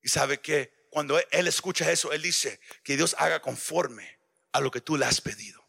Y 0.00 0.08
sabe 0.08 0.40
que 0.40 0.86
cuando 0.88 1.20
él 1.30 1.48
escucha 1.48 1.92
eso, 1.92 2.12
él 2.12 2.22
dice 2.22 2.60
que 2.82 2.96
Dios 2.96 3.14
haga 3.18 3.42
conforme 3.42 4.20
a 4.52 4.60
lo 4.62 4.70
que 4.70 4.80
tú 4.80 4.96
le 4.96 5.04
has 5.04 5.20
pedido. 5.20 5.62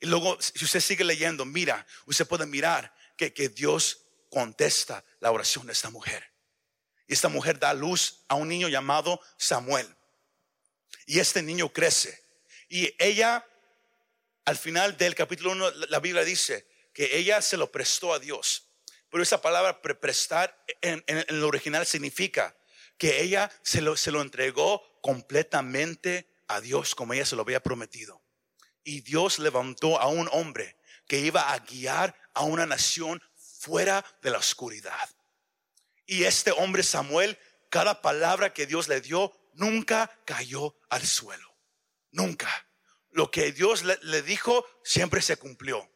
Y 0.00 0.06
luego, 0.06 0.36
si 0.38 0.62
usted 0.66 0.80
sigue 0.80 1.02
leyendo, 1.02 1.46
mira, 1.46 1.86
usted 2.04 2.26
puede 2.26 2.44
mirar 2.44 2.94
que, 3.16 3.32
que 3.32 3.48
Dios 3.48 4.01
contesta 4.32 5.04
la 5.20 5.30
oración 5.30 5.66
de 5.66 5.74
esta 5.74 5.90
mujer. 5.90 6.32
Esta 7.06 7.28
mujer 7.28 7.58
da 7.58 7.74
luz 7.74 8.24
a 8.28 8.34
un 8.34 8.48
niño 8.48 8.68
llamado 8.68 9.20
Samuel. 9.36 9.86
Y 11.04 11.20
este 11.20 11.42
niño 11.42 11.70
crece. 11.70 12.24
Y 12.70 12.94
ella, 12.98 13.46
al 14.46 14.56
final 14.56 14.96
del 14.96 15.14
capítulo 15.14 15.52
1, 15.52 15.70
la 15.90 16.00
Biblia 16.00 16.24
dice 16.24 16.66
que 16.94 17.18
ella 17.18 17.42
se 17.42 17.58
lo 17.58 17.70
prestó 17.70 18.14
a 18.14 18.18
Dios. 18.18 18.70
Pero 19.10 19.22
esa 19.22 19.42
palabra 19.42 19.82
prestar 19.82 20.64
en, 20.80 21.04
en, 21.06 21.42
original 21.42 21.84
significa 21.84 22.56
que 22.96 23.20
ella 23.20 23.50
se 23.62 23.82
lo, 23.82 23.98
se 23.98 24.10
lo 24.10 24.22
entregó 24.22 24.82
completamente 25.02 26.26
a 26.48 26.62
Dios 26.62 26.94
como 26.94 27.12
ella 27.12 27.26
se 27.26 27.36
lo 27.36 27.42
había 27.42 27.62
prometido. 27.62 28.22
Y 28.82 29.02
Dios 29.02 29.38
levantó 29.38 30.00
a 30.00 30.06
un 30.06 30.30
hombre 30.32 30.78
que 31.06 31.18
iba 31.18 31.52
a 31.52 31.58
guiar 31.58 32.16
a 32.32 32.44
una 32.44 32.64
nación 32.64 33.22
fuera 33.62 34.04
de 34.22 34.30
la 34.30 34.38
oscuridad. 34.38 35.08
Y 36.04 36.24
este 36.24 36.50
hombre 36.50 36.82
Samuel, 36.82 37.38
cada 37.70 38.02
palabra 38.02 38.52
que 38.52 38.66
Dios 38.66 38.88
le 38.88 39.00
dio, 39.00 39.32
nunca 39.54 40.10
cayó 40.24 40.76
al 40.90 41.06
suelo. 41.06 41.56
Nunca. 42.10 42.50
Lo 43.12 43.30
que 43.30 43.52
Dios 43.52 43.84
le, 43.84 44.22
dijo 44.22 44.66
siempre 44.82 45.22
se 45.22 45.36
cumplió. 45.36 45.88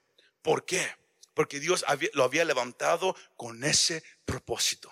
¿Por 0.42 0.64
qué? 0.64 0.88
Porque 1.34 1.58
Dios 1.58 1.84
lo 2.12 2.22
había 2.22 2.44
levantado 2.44 3.16
con 3.36 3.64
ese 3.64 4.04
propósito. 4.24 4.88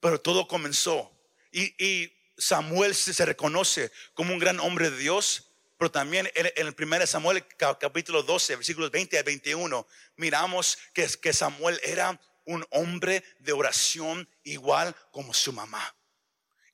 Pero 0.00 0.18
todo 0.18 0.48
comenzó. 0.48 1.12
Y, 1.52 1.74
y 1.84 2.16
Samuel 2.38 2.94
se 2.94 3.26
reconoce 3.26 3.92
como 4.14 4.32
un 4.32 4.38
gran 4.38 4.60
hombre 4.60 4.90
de 4.90 4.96
Dios 4.96 5.49
pero 5.80 5.90
también 5.90 6.30
en 6.34 6.52
el 6.56 6.76
1 6.78 7.06
Samuel 7.06 7.42
capítulo 7.56 8.22
12, 8.22 8.56
versículos 8.56 8.90
20 8.90 9.18
a 9.18 9.22
21, 9.22 9.86
miramos 10.16 10.76
que, 10.92 11.08
que 11.22 11.32
Samuel 11.32 11.80
era 11.82 12.20
un 12.44 12.66
hombre 12.68 13.24
de 13.38 13.54
oración 13.54 14.28
igual 14.44 14.94
como 15.10 15.32
su 15.32 15.54
mamá. 15.54 15.96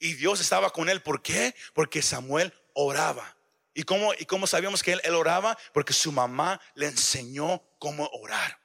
Y 0.01 0.15
Dios 0.15 0.41
estaba 0.41 0.73
con 0.73 0.89
él. 0.89 1.03
¿Por 1.03 1.23
qué? 1.23 1.55
Porque 1.73 2.03
Samuel 2.03 2.53
oraba. 2.73 3.37
¿Y 3.75 3.85
cómo, 3.85 4.13
y 4.13 4.25
cómo 4.25 4.49
sabíamos 4.49 4.83
que 4.83 4.95
él, 4.95 5.01
él 5.05 5.15
oraba? 5.15 5.57
Porque 5.73 5.93
su 5.93 6.11
mamá 6.11 6.61
le 6.75 6.87
enseñó 6.87 7.63
cómo 7.79 8.11
orar. 8.13 8.61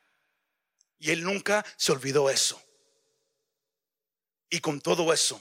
Y 0.97 1.11
él 1.11 1.23
nunca 1.23 1.63
se 1.77 1.91
olvidó 1.91 2.31
eso. 2.31 2.59
Y 4.49 4.59
con 4.59 4.81
todo 4.81 5.13
eso, 5.13 5.39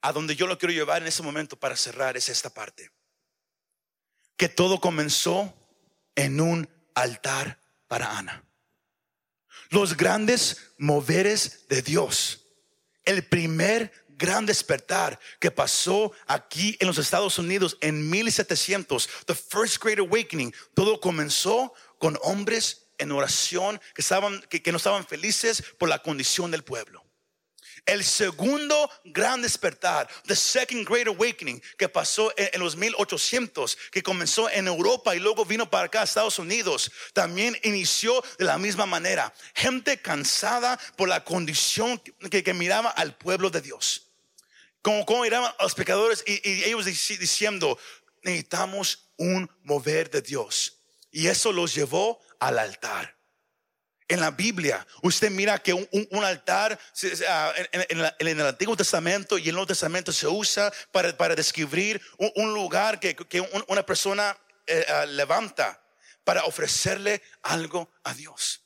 a 0.00 0.12
donde 0.12 0.36
yo 0.36 0.46
lo 0.46 0.58
quiero 0.58 0.72
llevar 0.72 1.02
en 1.02 1.08
ese 1.08 1.22
momento 1.22 1.58
para 1.58 1.76
cerrar 1.76 2.16
es 2.16 2.28
esta 2.28 2.50
parte. 2.50 2.90
Que 4.36 4.48
todo 4.48 4.80
comenzó 4.80 5.52
en 6.14 6.40
un 6.40 6.68
altar 6.94 7.60
para 7.88 8.18
Ana. 8.18 8.44
Los 9.70 9.96
grandes 9.96 10.72
moveres 10.78 11.66
de 11.68 11.82
Dios. 11.82 12.46
El 13.04 13.24
primer 13.24 13.92
gran 14.08 14.46
despertar 14.46 15.18
que 15.38 15.50
pasó 15.50 16.12
aquí 16.26 16.76
en 16.80 16.88
los 16.88 16.98
Estados 16.98 17.38
Unidos 17.38 17.76
en 17.80 18.08
1700, 18.08 19.08
the 19.26 19.34
first 19.34 19.82
great 19.82 19.98
awakening, 19.98 20.52
todo 20.74 21.00
comenzó 21.00 21.72
con 21.98 22.18
hombres 22.22 22.88
en 22.98 23.12
oración 23.12 23.80
que, 23.94 24.02
estaban, 24.02 24.40
que, 24.48 24.60
que 24.60 24.72
no 24.72 24.78
estaban 24.78 25.06
felices 25.06 25.62
por 25.78 25.88
la 25.88 26.02
condición 26.02 26.50
del 26.50 26.64
pueblo 26.64 27.07
el 27.88 28.04
segundo 28.04 28.90
gran 29.04 29.42
despertar, 29.42 30.08
the 30.26 30.36
second 30.36 30.86
great 30.86 31.08
awakening, 31.08 31.60
que 31.76 31.88
pasó 31.88 32.32
en, 32.36 32.60
los 32.60 32.76
1800, 32.76 33.76
que 33.90 34.02
comenzó 34.02 34.48
en 34.50 34.68
Europa 34.68 35.16
y 35.16 35.18
luego 35.18 35.44
vino 35.44 35.68
para 35.68 35.86
acá 35.86 36.02
a 36.02 36.04
Estados 36.04 36.38
Unidos, 36.38 36.92
también 37.14 37.58
inició 37.64 38.22
de 38.38 38.44
la 38.44 38.58
misma 38.58 38.86
manera. 38.86 39.32
Gente 39.54 40.00
cansada 40.00 40.78
por 40.96 41.08
la 41.08 41.24
condición 41.24 41.98
que, 41.98 42.54
miraba 42.54 42.90
al 42.90 43.16
pueblo 43.16 43.50
de 43.50 43.60
Dios. 43.60 44.10
Como, 44.82 45.04
como 45.04 45.22
miraban 45.22 45.52
a 45.58 45.62
los 45.62 45.74
pecadores 45.74 46.22
y, 46.26 46.48
y 46.48 46.64
ellos 46.64 46.84
diciendo, 46.84 47.78
necesitamos 48.22 49.10
un 49.16 49.50
mover 49.64 50.10
de 50.10 50.22
Dios. 50.22 50.78
Y 51.10 51.26
eso 51.28 51.52
los 51.52 51.74
llevó 51.74 52.20
al 52.38 52.58
altar. 52.58 53.17
En 54.10 54.20
la 54.20 54.30
Biblia, 54.30 54.86
usted 55.02 55.30
mira 55.30 55.58
que 55.58 55.74
un, 55.74 56.24
altar 56.24 56.78
ah, 57.28 57.52
en, 57.72 58.28
el 58.28 58.40
Antiguo 58.40 58.74
Testamento 58.74 59.36
y 59.36 59.42
en 59.42 59.48
el 59.48 59.54
Nuevo 59.56 59.66
Testamento 59.66 60.12
se 60.12 60.26
usa 60.26 60.72
para, 60.90 61.34
describir 61.34 62.00
un, 62.16 62.54
lugar 62.54 62.98
que, 63.00 63.14
una 63.66 63.84
persona 63.84 64.34
eh, 64.66 64.82
ah, 64.88 65.04
levanta 65.04 65.78
para 66.24 66.44
ofrecerle 66.44 67.22
algo 67.42 67.92
a 68.02 68.14
Dios. 68.14 68.62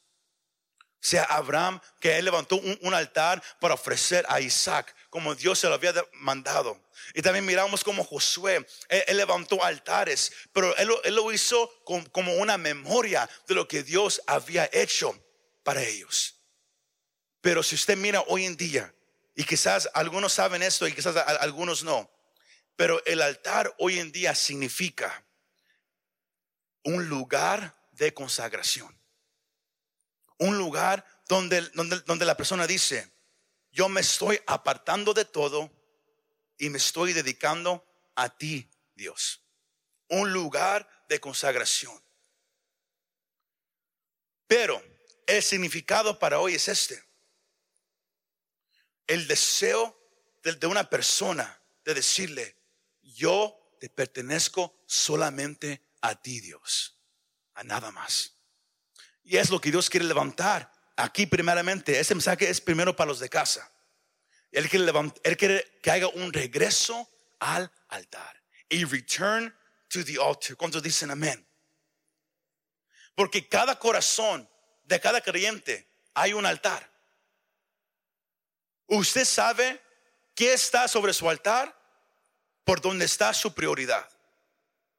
Sea, 1.01 1.25
Abraham, 1.25 1.81
que 1.99 2.17
él 2.17 2.25
levantó 2.25 2.61
un, 2.81 2.95
altar 2.95 3.43
para 3.61 3.75
ofrecer 3.75 4.25
a 4.29 4.41
Isaac, 4.41 4.95
como 5.11 5.35
Dios 5.35 5.59
se 5.59 5.67
lo 5.67 5.75
había 5.75 5.93
mandado. 6.13 6.81
Y 7.15 7.23
también 7.23 7.45
miramos 7.45 7.83
como 7.83 8.05
Josué, 8.05 8.65
él, 8.89 9.17
levantó 9.17 9.65
altares, 9.65 10.33
pero 10.53 10.77
él, 10.77 10.89
lo 11.13 11.33
hizo 11.33 11.69
como 12.13 12.33
una 12.35 12.57
memoria 12.59 13.29
de 13.49 13.57
lo 13.57 13.67
que 13.67 13.83
Dios 13.83 14.23
había 14.29 14.71
hecho 14.73 15.21
para 15.63 15.83
ellos. 15.83 16.41
Pero 17.41 17.63
si 17.63 17.75
usted 17.75 17.97
mira 17.97 18.23
hoy 18.29 18.45
en 18.45 18.57
día, 18.57 18.95
y 19.35 19.45
quizás 19.45 19.89
algunos 19.95 20.33
saben 20.33 20.63
esto 20.63 20.87
y 20.87 20.95
quizás 20.95 21.17
algunos 21.17 21.83
no, 21.83 22.11
pero 22.77 23.05
el 23.05 23.23
altar 23.23 23.75
hoy 23.79 23.99
en 23.99 24.13
día 24.13 24.35
significa 24.35 25.25
un 26.85 27.09
lugar 27.09 27.75
de 27.93 28.13
consagración. 28.13 28.97
Un 30.39 30.59
lugar 30.59 31.05
donde, 31.29 31.63
donde, 31.71 32.01
donde 32.01 32.25
la 32.25 32.37
persona 32.37 32.67
dice, 32.67 33.13
yo 33.71 33.89
me 33.89 34.01
estoy 34.01 34.41
apartando 34.47 35.15
de 35.15 35.25
todo 35.25 35.71
y 36.59 36.69
me 36.69 36.79
estoy 36.79 37.13
dedicando 37.13 37.87
a 38.15 38.29
ti, 38.37 38.69
Dios. 38.95 39.43
Un 40.09 40.33
lugar 40.33 40.89
de 41.09 41.21
consagración. 41.21 42.03
Pero 44.47 44.92
el 45.27 45.43
significado 45.43 46.19
para 46.19 46.39
hoy 46.39 46.55
es 46.55 46.69
este. 46.69 47.03
El 49.07 49.27
deseo 49.27 49.99
de, 50.43 50.67
una 50.67 50.89
persona 50.89 51.61
de 51.85 51.95
decirle, 51.95 52.57
yo 53.03 53.77
te 53.81 53.89
pertenezco 53.89 54.81
solamente 54.87 55.83
a 56.01 56.21
ti, 56.21 56.41
Dios, 56.41 56.99
a 57.55 57.65
nada 57.65 57.91
más. 57.91 58.35
Y 59.25 59.37
es 59.37 59.51
lo 59.51 59.61
que 59.61 59.71
Dios 59.71 59.89
quiere 59.89 60.07
levantar 60.07 60.73
aquí 60.97 61.27
primeramente. 61.27 61.99
Ese 61.99 62.15
mensaje 62.15 62.49
es 62.49 62.61
primero 62.61 62.95
para 62.95 63.09
los 63.09 63.21
de 63.21 63.29
casa. 63.29 63.71
Él 64.51 64.69
quiere, 64.69 64.85
levantar, 64.85 65.21
él 65.25 65.37
quiere 65.37 65.79
que 65.83 65.91
haga 65.91 66.09
un 66.09 66.33
regreso 66.33 67.09
al 67.39 67.71
altar. 67.89 68.43
Y 68.69 68.85
return 68.85 69.55
to 69.89 70.05
the 70.05 70.17
altar. 70.21 70.57
¿Cuántos 70.57 70.83
dicen 70.83 71.11
amén? 71.11 71.47
Porque 73.15 73.47
cada 73.49 73.79
corazón 73.79 74.49
de 74.85 75.01
cada 75.01 75.21
creyente 75.21 75.89
hay 76.15 76.33
un 76.33 76.47
altar. 76.47 76.91
Usted 78.87 79.25
sabe 79.25 79.81
qué 80.35 80.53
está 80.53 80.89
sobre 80.89 81.13
su 81.13 81.29
altar, 81.29 81.75
por 82.65 82.81
donde 82.81 83.05
está 83.05 83.33
su 83.35 83.55
prioridad. 83.55 84.09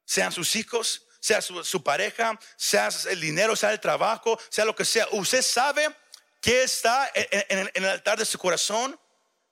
Sean 0.05 0.31
sus 0.31 0.55
hijos, 0.55 1.05
sea 1.19 1.41
su, 1.41 1.83
pareja, 1.83 2.37
sea 2.57 2.89
el 3.09 3.21
dinero, 3.21 3.55
sea 3.55 3.71
el 3.71 3.79
trabajo, 3.79 4.39
sea 4.49 4.65
lo 4.65 4.75
que 4.75 4.83
sea. 4.83 5.07
Usted 5.11 5.41
sabe 5.41 5.95
qué 6.41 6.63
está 6.63 7.09
en, 7.13 7.71
en 7.73 7.83
el 7.83 7.89
altar 7.89 8.17
de 8.17 8.25
su 8.25 8.37
corazón, 8.37 8.99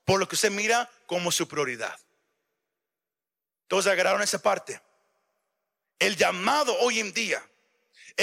por 0.03 0.19
lo 0.19 0.27
que 0.27 0.36
usted 0.36 0.51
mira 0.51 0.89
como 1.05 1.32
su 1.32 1.47
prioridad. 1.47 1.97
Todos 3.67 3.88
agarraron 3.88 4.21
esa 4.21 4.41
parte. 4.41 4.82
El 5.97 6.17
llamado 6.17 6.77
hoy 6.79 6.99
en 6.99 7.13
día 7.13 7.41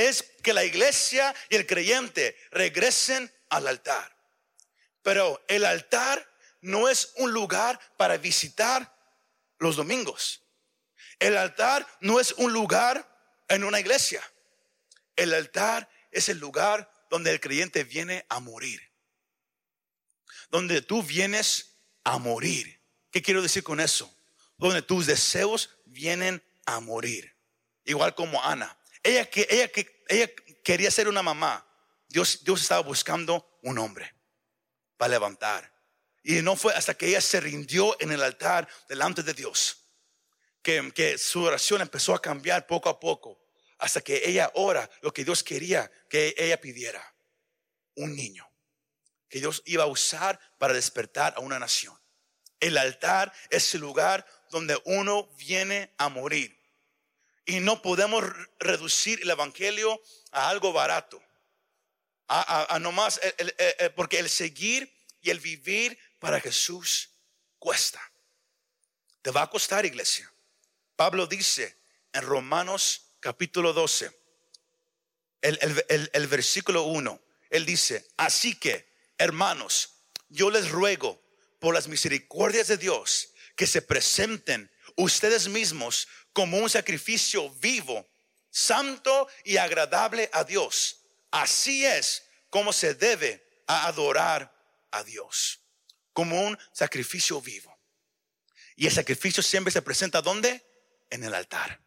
es 0.06 0.22
que 0.42 0.52
la 0.52 0.64
iglesia 0.64 1.34
y 1.48 1.56
el 1.56 1.66
creyente 1.66 2.36
regresen 2.50 3.32
al 3.50 3.66
altar. 3.66 4.16
Pero 5.02 5.42
el 5.48 5.64
altar 5.64 6.24
no 6.60 6.88
es 6.88 7.12
un 7.16 7.32
lugar 7.32 7.80
para 7.96 8.16
visitar 8.16 8.94
los 9.58 9.76
domingos. 9.76 10.42
El 11.18 11.36
altar 11.36 11.86
no 12.00 12.20
es 12.20 12.32
un 12.32 12.52
lugar 12.52 13.06
en 13.48 13.64
una 13.64 13.80
iglesia. 13.80 14.22
El 15.16 15.34
altar 15.34 15.88
es 16.12 16.28
el 16.28 16.38
lugar 16.38 16.90
donde 17.10 17.32
el 17.32 17.40
creyente 17.40 17.82
viene 17.84 18.24
a 18.28 18.38
morir. 18.38 18.80
Donde 20.50 20.80
tú 20.80 21.02
vienes 21.02 21.76
a 22.04 22.18
morir. 22.18 22.80
¿Qué 23.10 23.20
quiero 23.20 23.42
decir 23.42 23.64
con 23.64 23.80
eso? 23.80 24.14
Donde 24.58 24.82
tus 24.82 25.06
deseos 25.06 25.70
vienen 25.86 26.42
a 26.66 26.80
morir. 26.80 27.36
Igual 27.84 28.14
como 28.14 28.42
Ana. 28.44 28.77
Ella, 29.02 29.24
que, 29.26 29.46
ella, 29.50 29.68
que, 29.68 30.04
ella 30.08 30.30
quería 30.64 30.90
ser 30.90 31.08
una 31.08 31.22
mamá. 31.22 31.64
Dios, 32.08 32.42
Dios 32.44 32.62
estaba 32.62 32.80
buscando 32.82 33.58
un 33.62 33.78
hombre 33.78 34.14
para 34.96 35.10
levantar. 35.10 35.72
Y 36.22 36.42
no 36.42 36.56
fue 36.56 36.74
hasta 36.74 36.94
que 36.94 37.06
ella 37.06 37.20
se 37.20 37.40
rindió 37.40 37.96
en 38.00 38.12
el 38.12 38.22
altar 38.22 38.68
delante 38.88 39.22
de 39.22 39.34
Dios 39.34 39.88
que, 40.62 40.92
que 40.92 41.18
su 41.18 41.42
oración 41.42 41.80
empezó 41.80 42.14
a 42.14 42.20
cambiar 42.20 42.66
poco 42.66 42.88
a 42.88 42.98
poco 43.00 43.40
hasta 43.78 44.00
que 44.00 44.22
ella 44.24 44.50
ora 44.54 44.90
lo 45.02 45.12
que 45.12 45.24
Dios 45.24 45.42
quería 45.42 45.90
que 46.10 46.34
ella 46.36 46.60
pidiera. 46.60 47.14
Un 47.94 48.14
niño 48.14 48.48
que 49.28 49.38
Dios 49.40 49.62
iba 49.66 49.84
a 49.84 49.88
usar 49.88 50.38
para 50.58 50.74
despertar 50.74 51.34
a 51.36 51.40
una 51.40 51.58
nación. 51.58 51.98
El 52.60 52.76
altar 52.76 53.32
es 53.50 53.72
el 53.74 53.80
lugar 53.80 54.26
donde 54.50 54.80
uno 54.84 55.28
viene 55.36 55.94
a 55.98 56.08
morir. 56.08 56.57
Y 57.48 57.60
no 57.60 57.80
podemos 57.80 58.22
reducir 58.60 59.22
el 59.22 59.30
evangelio 59.30 59.98
a 60.32 60.50
algo 60.50 60.70
barato. 60.74 61.18
A, 62.28 62.74
a, 62.74 62.78
nomás, 62.78 63.18
porque 63.96 64.18
el 64.18 64.28
seguir 64.28 64.94
y 65.22 65.30
el 65.30 65.40
vivir 65.40 65.98
para 66.18 66.40
Jesús 66.40 67.08
cuesta. 67.58 68.02
Te 69.22 69.30
va 69.30 69.42
a 69.42 69.50
costar, 69.50 69.86
iglesia. 69.86 70.30
Pablo 70.94 71.26
dice 71.26 71.78
en 72.12 72.20
Romanos 72.20 73.12
capítulo 73.18 73.72
12, 73.72 74.14
el, 75.40 76.10
el 76.12 76.26
versículo 76.26 76.82
1, 76.82 77.18
él 77.48 77.64
dice, 77.64 78.06
así 78.18 78.56
que, 78.56 78.92
hermanos, 79.16 79.94
yo 80.28 80.50
les 80.50 80.68
ruego 80.70 81.18
por 81.60 81.72
las 81.72 81.88
misericordias 81.88 82.68
de 82.68 82.76
Dios 82.76 83.30
que 83.56 83.66
se 83.66 83.80
presenten 83.80 84.70
ustedes 84.96 85.48
mismos 85.48 86.08
como 86.38 86.58
un 86.58 86.70
sacrificio 86.70 87.50
vivo, 87.54 88.08
santo 88.48 89.28
y 89.42 89.56
agradable 89.56 90.30
a 90.32 90.44
Dios. 90.44 91.00
Así 91.32 91.84
es 91.84 92.28
como 92.48 92.72
se 92.72 92.94
debe 92.94 93.44
adorar 93.66 94.54
a 94.92 95.02
Dios, 95.02 95.58
como 96.12 96.40
un 96.40 96.56
sacrificio 96.72 97.40
vivo. 97.40 97.76
Y 98.76 98.86
el 98.86 98.92
sacrificio 98.92 99.42
siempre 99.42 99.72
se 99.72 99.82
presenta 99.82 100.22
¿dónde? 100.22 100.64
En 101.10 101.24
el 101.24 101.34
altar. 101.34 101.80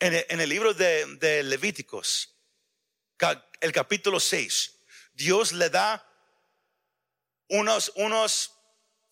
En 0.00 0.40
el, 0.40 0.48
libro 0.48 0.74
de, 0.74 1.44
Levíticos, 1.44 2.34
el 3.60 3.72
capítulo 3.72 4.18
6, 4.18 4.74
Dios 5.12 5.52
le 5.52 5.70
da 5.70 6.04
unos, 7.46 7.92
unos 7.94 8.56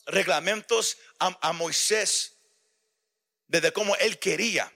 reglamentos 0.07 0.99
a, 1.20 1.53
Moisés 1.53 2.38
desde 3.49 3.72
cómo 3.72 3.96
él 3.96 4.18
quería 4.18 4.72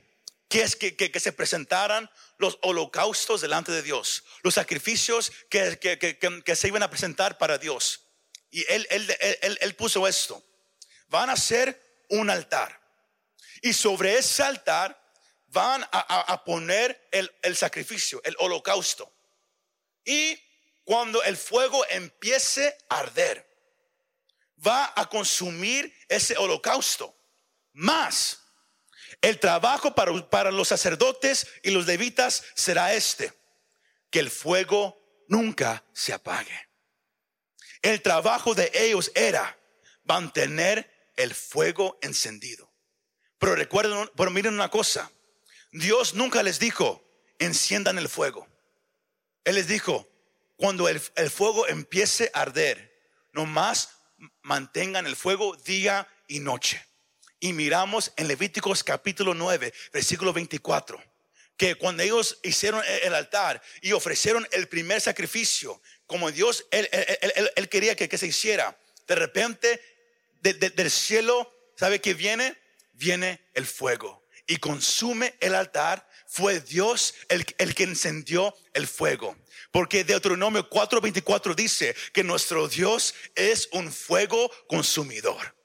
que, 0.53 0.62
es 0.62 0.77
que, 0.77 1.20
se 1.20 1.33
presentaran 1.33 2.11
los 2.37 2.59
holocaustos 2.61 3.41
delante 3.41 3.73
de 3.73 3.83
Dios, 3.83 4.23
los 4.43 4.53
sacrificios 4.55 5.33
que, 5.49 6.55
se 6.55 6.68
iban 6.68 6.83
a 6.83 6.91
presentar 6.91 7.39
para 7.39 7.57
Dios. 7.57 8.03
Y 8.51 8.66
él, 8.70 9.75
puso 9.79 10.07
esto, 10.07 10.45
van 11.09 11.31
a 11.31 11.37
ser 11.37 12.05
un 12.11 12.29
altar. 12.29 12.79
Y 13.62 13.73
sobre 13.73 14.18
ese 14.18 14.43
altar 14.43 15.01
van 15.47 15.87
a, 15.91 16.45
poner 16.45 17.09
el, 17.11 17.57
sacrificio, 17.57 18.20
el 18.23 18.37
holocausto. 18.39 19.11
Y 20.05 20.39
cuando 20.85 21.23
el 21.23 21.39
fuego 21.39 21.83
empiece 21.89 22.77
a 22.91 22.99
arder, 22.99 23.49
va 24.66 24.93
a 24.95 25.09
consumir 25.09 25.97
ese 26.09 26.37
holocausto. 26.37 27.16
Más, 27.73 28.41
el 29.23 29.41
trabajo 29.41 29.95
para, 29.95 30.29
para 30.29 30.51
los 30.51 30.68
sacerdotes 30.68 31.47
y 31.62 31.70
los 31.70 31.87
levitas 31.87 32.45
será 32.55 32.93
este, 32.95 33.33
que 34.11 34.18
el 34.18 34.31
fuego 34.31 35.25
nunca 35.29 35.85
se 35.93 36.12
apague. 36.12 36.68
El 37.81 38.03
trabajo 38.03 38.55
de 38.55 38.70
ellos 38.75 39.11
era 39.14 39.59
mantener 40.05 40.93
el 41.16 41.35
fuego 41.35 41.99
encendido. 42.03 42.70
Pero 43.39 43.57
recuerden, 43.57 44.11
pero 44.16 44.31
miren 44.31 44.55
una 44.55 44.70
cosa, 44.70 45.11
Dios 45.73 46.14
nunca 46.14 46.43
les 46.43 46.59
dijo, 46.59 47.03
enciendan 47.39 47.99
el 47.99 48.09
fuego. 48.09 48.47
Él 49.45 49.57
les 49.57 49.66
dijo, 49.66 50.09
cuando 50.57 50.89
el, 50.89 51.01
fuego 51.01 51.66
empiece 51.66 52.31
a 52.35 52.43
arder, 52.43 52.93
nomás 53.33 53.97
mantengan 54.43 55.07
el 55.07 55.16
fuego 55.16 55.57
día 55.57 56.07
y 56.29 56.39
noche. 56.39 56.87
Y 57.45 57.53
miramos 57.53 58.12
en 58.14 58.28
Levíticos 58.28 58.84
capítulo 58.84 59.34
9, 59.34 59.74
versículo 59.93 60.32
24, 60.32 61.03
que 61.57 61.74
cuando 61.74 62.05
ellos 62.05 62.38
hicieron 62.45 62.80
el 63.03 63.12
altar 63.16 63.61
y 63.80 63.90
ofrecieron 63.90 64.47
el 64.53 64.68
primer 64.68 65.01
sacrificio, 65.01 65.82
como 66.07 66.30
Dios, 66.30 66.66
Él, 66.70 66.88
quería 67.68 67.97
que, 67.97 68.16
se 68.16 68.28
hiciera, 68.28 68.78
de 69.09 69.16
repente 69.16 69.80
del 70.40 70.88
cielo, 70.88 71.53
¿sabe 71.76 72.01
que 72.01 72.14
viene? 72.14 72.57
Viene 72.93 73.40
el 73.55 73.66
fuego 73.66 74.24
y 74.47 74.59
consume 74.59 75.34
el 75.40 75.57
altar, 75.57 76.09
fue 76.28 76.61
Dios 76.61 77.12
el, 77.28 77.45
el 77.59 77.74
que 77.74 77.82
encendió 77.82 78.55
el 78.72 78.86
fuego. 78.86 79.36
Porque 79.72 80.05
Deuteronomio 80.05 80.70
4:24 80.70 81.57
dice 81.57 81.97
que 82.12 82.22
nuestro 82.22 82.68
Dios 82.68 83.16
es 83.34 83.68
un 83.72 83.90
fuego 83.90 84.49
consumidor. 84.68 85.57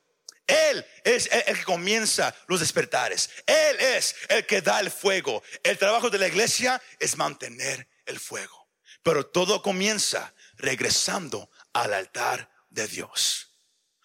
Él 0.48 0.86
es 1.04 1.30
el, 1.32 1.58
que 1.58 1.64
comienza 1.64 2.34
los 2.48 2.62
despertares. 2.62 3.30
Él 3.46 3.80
es 3.80 4.16
el 4.30 4.46
que 4.46 4.62
da 4.62 4.80
el 4.80 4.90
fuego. 4.90 5.44
El 5.62 5.78
trabajo 5.78 6.10
de 6.10 6.18
la 6.18 6.28
iglesia 6.28 6.82
es 7.00 7.18
mantener 7.18 7.88
el 8.06 8.20
fuego. 8.20 8.70
Pero 9.04 9.26
todo 9.26 9.62
comienza 9.62 10.34
regresando 10.56 11.52
al 11.74 11.94
altar 11.94 12.50
de 12.70 12.88
Dios. 12.88 13.52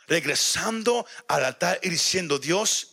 Regresando 0.08 1.06
al 1.28 1.44
altar 1.44 1.78
y 1.82 1.88
diciendo, 1.90 2.38
Dios, 2.38 2.92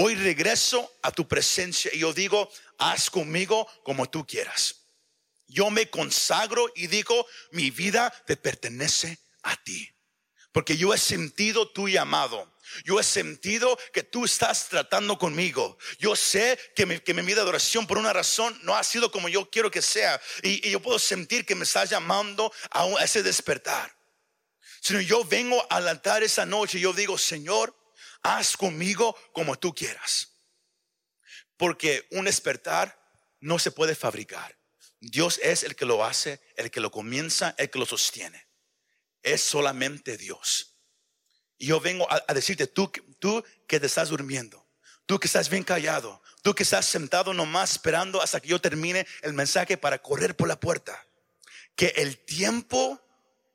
Hoy 0.00 0.14
regreso 0.14 0.96
a 1.02 1.10
tu 1.10 1.26
presencia 1.26 1.90
y 1.92 1.98
yo 1.98 2.12
digo, 2.12 2.48
haz 2.78 3.10
conmigo 3.10 3.66
como 3.82 4.08
tú 4.08 4.24
quieras. 4.24 4.76
Yo 5.48 5.70
me 5.70 5.90
consagro 5.90 6.70
y 6.76 6.86
digo, 6.86 7.26
mi 7.50 7.72
vida 7.72 8.14
te 8.24 8.36
pertenece 8.36 9.18
a 9.42 9.56
ti. 9.56 9.90
Porque 10.52 10.76
yo 10.76 10.94
he 10.94 10.98
sentido 10.98 11.68
tu 11.72 11.88
llamado. 11.88 12.48
Yo 12.84 12.98
he 12.98 13.04
sentido 13.04 13.78
que 13.92 14.02
tú 14.02 14.24
estás 14.24 14.68
tratando 14.68 15.18
conmigo. 15.18 15.78
Yo 15.98 16.16
sé 16.16 16.58
que 16.74 16.86
mi, 16.86 16.98
que 17.00 17.14
mi 17.14 17.22
vida 17.22 17.42
de 17.42 17.48
oración 17.48 17.86
por 17.86 17.98
una 17.98 18.12
razón 18.12 18.58
no 18.62 18.74
ha 18.74 18.84
sido 18.84 19.10
como 19.10 19.28
yo 19.28 19.50
quiero 19.50 19.70
que 19.70 19.82
sea. 19.82 20.20
Y, 20.42 20.70
yo 20.70 20.80
puedo 20.80 20.98
sentir 20.98 21.44
que 21.44 21.54
me 21.54 21.64
estás 21.64 21.90
llamando 21.90 22.52
a, 22.70 22.84
a 22.84 23.04
ese 23.04 23.22
despertar. 23.22 23.96
Sino 24.80 25.00
yo 25.00 25.24
vengo 25.24 25.66
al 25.70 25.88
altar 25.88 26.22
esa 26.22 26.46
noche 26.46 26.78
y 26.78 26.82
yo 26.82 26.92
digo, 26.92 27.18
Señor, 27.18 27.74
haz 28.22 28.56
conmigo 28.56 29.16
como 29.32 29.58
tú 29.58 29.74
quieras. 29.74 30.28
Porque 31.56 32.06
un 32.10 32.26
despertar 32.26 32.98
no 33.40 33.58
se 33.58 33.70
puede 33.70 33.94
fabricar. 33.94 34.56
Dios 35.00 35.38
es 35.42 35.62
el 35.62 35.76
que 35.76 35.84
lo 35.84 36.04
hace, 36.04 36.40
el 36.56 36.70
que 36.70 36.80
lo 36.80 36.90
comienza, 36.90 37.54
el 37.58 37.70
que 37.70 37.78
lo 37.78 37.86
sostiene. 37.86 38.48
Es 39.22 39.42
solamente 39.42 40.16
Dios. 40.16 40.67
Y 41.58 41.66
yo 41.66 41.80
vengo 41.80 42.06
a, 42.10 42.32
decirte, 42.32 42.66
tú, 42.68 42.90
tú 43.18 43.44
que 43.66 43.80
te 43.80 43.86
estás 43.86 44.08
durmiendo, 44.08 44.64
tú 45.06 45.18
que 45.18 45.26
estás 45.26 45.48
bien 45.48 45.64
callado, 45.64 46.22
tú 46.42 46.54
que 46.54 46.62
estás 46.62 46.86
sentado 46.86 47.34
nomás 47.34 47.72
esperando 47.72 48.22
hasta 48.22 48.40
que 48.40 48.48
yo 48.48 48.60
termine 48.60 49.06
el 49.22 49.32
mensaje 49.32 49.76
para 49.76 49.98
correr 49.98 50.36
por 50.36 50.46
la 50.46 50.58
puerta, 50.58 51.04
que 51.74 51.92
el 51.96 52.16
tiempo, 52.18 53.04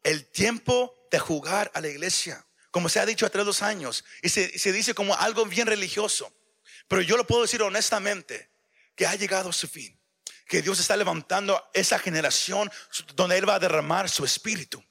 el 0.04 0.26
tiempo 0.26 0.94
de 1.10 1.20
jugar 1.20 1.72
a 1.74 1.82
la 1.82 1.88
iglesia, 1.88 2.46
como 2.72 2.90
se 2.90 3.00
ha 3.00 3.06
dicho 3.06 3.26
hace 3.26 3.38
dos 3.38 3.62
años, 3.62 4.04
y 4.22 4.30
se, 4.30 4.72
dice 4.72 4.94
como 4.94 5.16
algo 5.16 5.46
bien 5.46 5.68
religioso. 5.68 6.34
Pero 6.88 7.02
yo 7.04 7.16
lo 7.16 7.26
puedo 7.26 7.44
decir 7.44 7.62
honestamente, 7.62 8.50
que 8.96 9.06
ha 9.06 9.16
llegado 9.16 9.50
a 9.50 9.54
su 9.54 9.68
fin, 9.68 9.98
que 10.48 10.62
Dios 10.62 10.80
está 10.80 10.98
levantando 10.98 11.64
esa 11.74 12.00
generación 12.00 12.70
donde 13.16 13.38
Él 13.38 13.48
va 13.48 13.56
a 13.56 13.60
derramar 13.60 14.10
su 14.10 14.26
espíritu. 14.26 14.84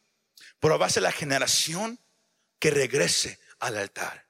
Pero 0.60 0.78
va 0.78 0.86
a 0.86 0.90
ser 0.90 1.02
la 1.02 1.12
generación 1.12 1.98
que 2.62 2.70
regrese 2.70 3.40
al 3.58 3.76
altar. 3.76 4.28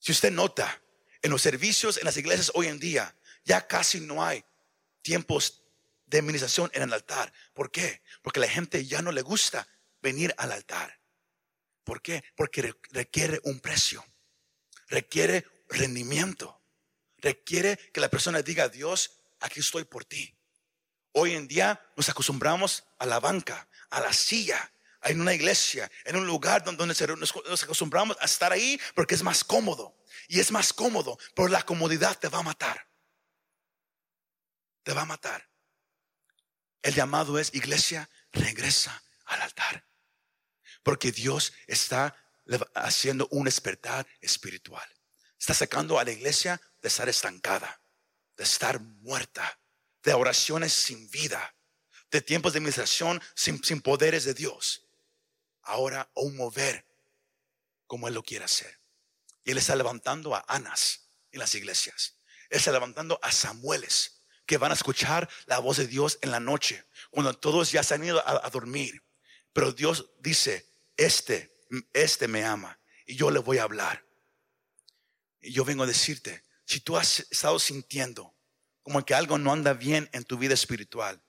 Si 0.00 0.10
usted 0.10 0.32
nota, 0.32 0.82
en 1.22 1.30
los 1.30 1.40
servicios, 1.40 1.96
en 1.96 2.04
las 2.04 2.16
iglesias 2.16 2.50
hoy 2.54 2.66
en 2.66 2.80
día, 2.80 3.16
ya 3.44 3.68
casi 3.68 4.00
no 4.00 4.24
hay 4.24 4.44
tiempos 5.00 5.62
de 6.06 6.18
administración 6.18 6.72
en 6.74 6.82
el 6.82 6.92
altar. 6.92 7.32
¿Por 7.54 7.70
qué? 7.70 8.02
Porque 8.22 8.40
la 8.40 8.48
gente 8.48 8.84
ya 8.84 9.00
no 9.00 9.12
le 9.12 9.22
gusta 9.22 9.68
venir 10.02 10.34
al 10.38 10.50
altar. 10.50 10.98
¿Por 11.84 12.02
qué? 12.02 12.24
Porque 12.34 12.74
requiere 12.90 13.40
un 13.44 13.60
precio, 13.60 14.04
requiere 14.88 15.46
rendimiento, 15.68 16.60
requiere 17.18 17.76
que 17.94 18.00
la 18.00 18.08
persona 18.08 18.42
diga, 18.42 18.68
Dios, 18.68 19.20
aquí 19.38 19.60
estoy 19.60 19.84
por 19.84 20.04
ti. 20.04 20.36
Hoy 21.12 21.36
en 21.36 21.46
día 21.46 21.80
nos 21.94 22.08
acostumbramos 22.08 22.82
a 22.98 23.06
la 23.06 23.20
banca, 23.20 23.68
a 23.90 24.00
la 24.00 24.12
silla, 24.12 24.72
en 25.04 25.20
una 25.20 25.34
iglesia, 25.34 25.90
en 26.04 26.16
un 26.16 26.26
lugar 26.26 26.62
donde 26.62 26.86
nos 26.86 27.62
acostumbramos 27.62 28.16
a 28.20 28.26
estar 28.26 28.52
ahí 28.52 28.80
porque 28.94 29.14
es 29.14 29.22
más 29.22 29.44
cómodo. 29.44 29.96
Y 30.28 30.40
es 30.40 30.50
más 30.52 30.72
cómodo, 30.72 31.18
pero 31.34 31.48
la 31.48 31.62
comodidad 31.62 32.18
te 32.18 32.28
va 32.28 32.38
a 32.38 32.42
matar. 32.42 32.88
Te 34.82 34.92
va 34.92 35.02
a 35.02 35.06
matar. 35.06 35.48
El 36.82 36.94
llamado 36.94 37.38
es, 37.38 37.54
iglesia, 37.54 38.08
regresa 38.32 39.02
al 39.26 39.42
altar. 39.42 39.86
Porque 40.82 41.12
Dios 41.12 41.52
está 41.66 42.16
haciendo 42.74 43.28
un 43.30 43.44
despertar 43.44 44.06
espiritual. 44.20 44.88
Está 45.38 45.54
sacando 45.54 45.98
a 45.98 46.04
la 46.04 46.12
iglesia 46.12 46.60
de 46.80 46.88
estar 46.88 47.08
estancada, 47.08 47.82
de 48.36 48.44
estar 48.44 48.80
muerta, 48.80 49.58
de 50.02 50.14
oraciones 50.14 50.72
sin 50.72 51.10
vida, 51.10 51.54
de 52.10 52.20
tiempos 52.20 52.52
de 52.52 52.58
administración 52.58 53.20
sin, 53.34 53.62
sin 53.62 53.80
poderes 53.80 54.24
de 54.24 54.34
Dios. 54.34 54.89
Ahora 55.70 56.10
un 56.14 56.36
mover 56.36 56.84
como 57.86 58.08
Él 58.08 58.14
lo 58.14 58.22
quiere 58.22 58.44
hacer. 58.44 58.80
Y 59.44 59.52
Él 59.52 59.58
está 59.58 59.76
levantando 59.76 60.34
a 60.34 60.44
Anas 60.48 61.10
en 61.30 61.38
las 61.38 61.54
iglesias. 61.54 62.16
Él 62.48 62.58
está 62.58 62.72
levantando 62.72 63.18
a 63.22 63.30
Samueles 63.30 64.24
que 64.46 64.58
van 64.58 64.72
a 64.72 64.74
escuchar 64.74 65.28
la 65.46 65.60
voz 65.60 65.76
de 65.76 65.86
Dios 65.86 66.18
en 66.22 66.32
la 66.32 66.40
noche, 66.40 66.84
cuando 67.10 67.32
todos 67.34 67.70
ya 67.70 67.84
se 67.84 67.94
han 67.94 68.04
ido 68.04 68.18
a, 68.26 68.44
a 68.44 68.50
dormir. 68.50 69.00
Pero 69.52 69.72
Dios 69.72 70.10
dice, 70.18 70.68
este, 70.96 71.56
este 71.92 72.26
me 72.26 72.44
ama 72.44 72.80
y 73.06 73.14
yo 73.14 73.30
le 73.30 73.38
voy 73.38 73.58
a 73.58 73.62
hablar. 73.62 74.04
Y 75.40 75.52
yo 75.52 75.64
vengo 75.64 75.84
a 75.84 75.86
decirte, 75.86 76.42
si 76.64 76.80
tú 76.80 76.96
has 76.96 77.20
estado 77.30 77.60
sintiendo 77.60 78.36
como 78.82 79.04
que 79.04 79.14
algo 79.14 79.38
no 79.38 79.52
anda 79.52 79.72
bien 79.72 80.10
en 80.12 80.24
tu 80.24 80.36
vida 80.36 80.54
espiritual, 80.54 81.22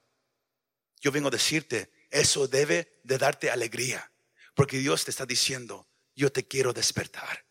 yo 0.99 1.11
vengo 1.11 1.27
a 1.27 1.31
decirte, 1.31 1.91
eso 2.09 2.47
debe 2.47 2.99
de 3.03 3.17
darte 3.17 3.49
alegría, 3.49 4.10
porque 4.53 4.77
Dios 4.77 5.05
te 5.05 5.11
está 5.11 5.25
diciendo, 5.25 5.87
yo 6.15 6.31
te 6.31 6.47
quiero 6.47 6.73
despertar. 6.73 7.45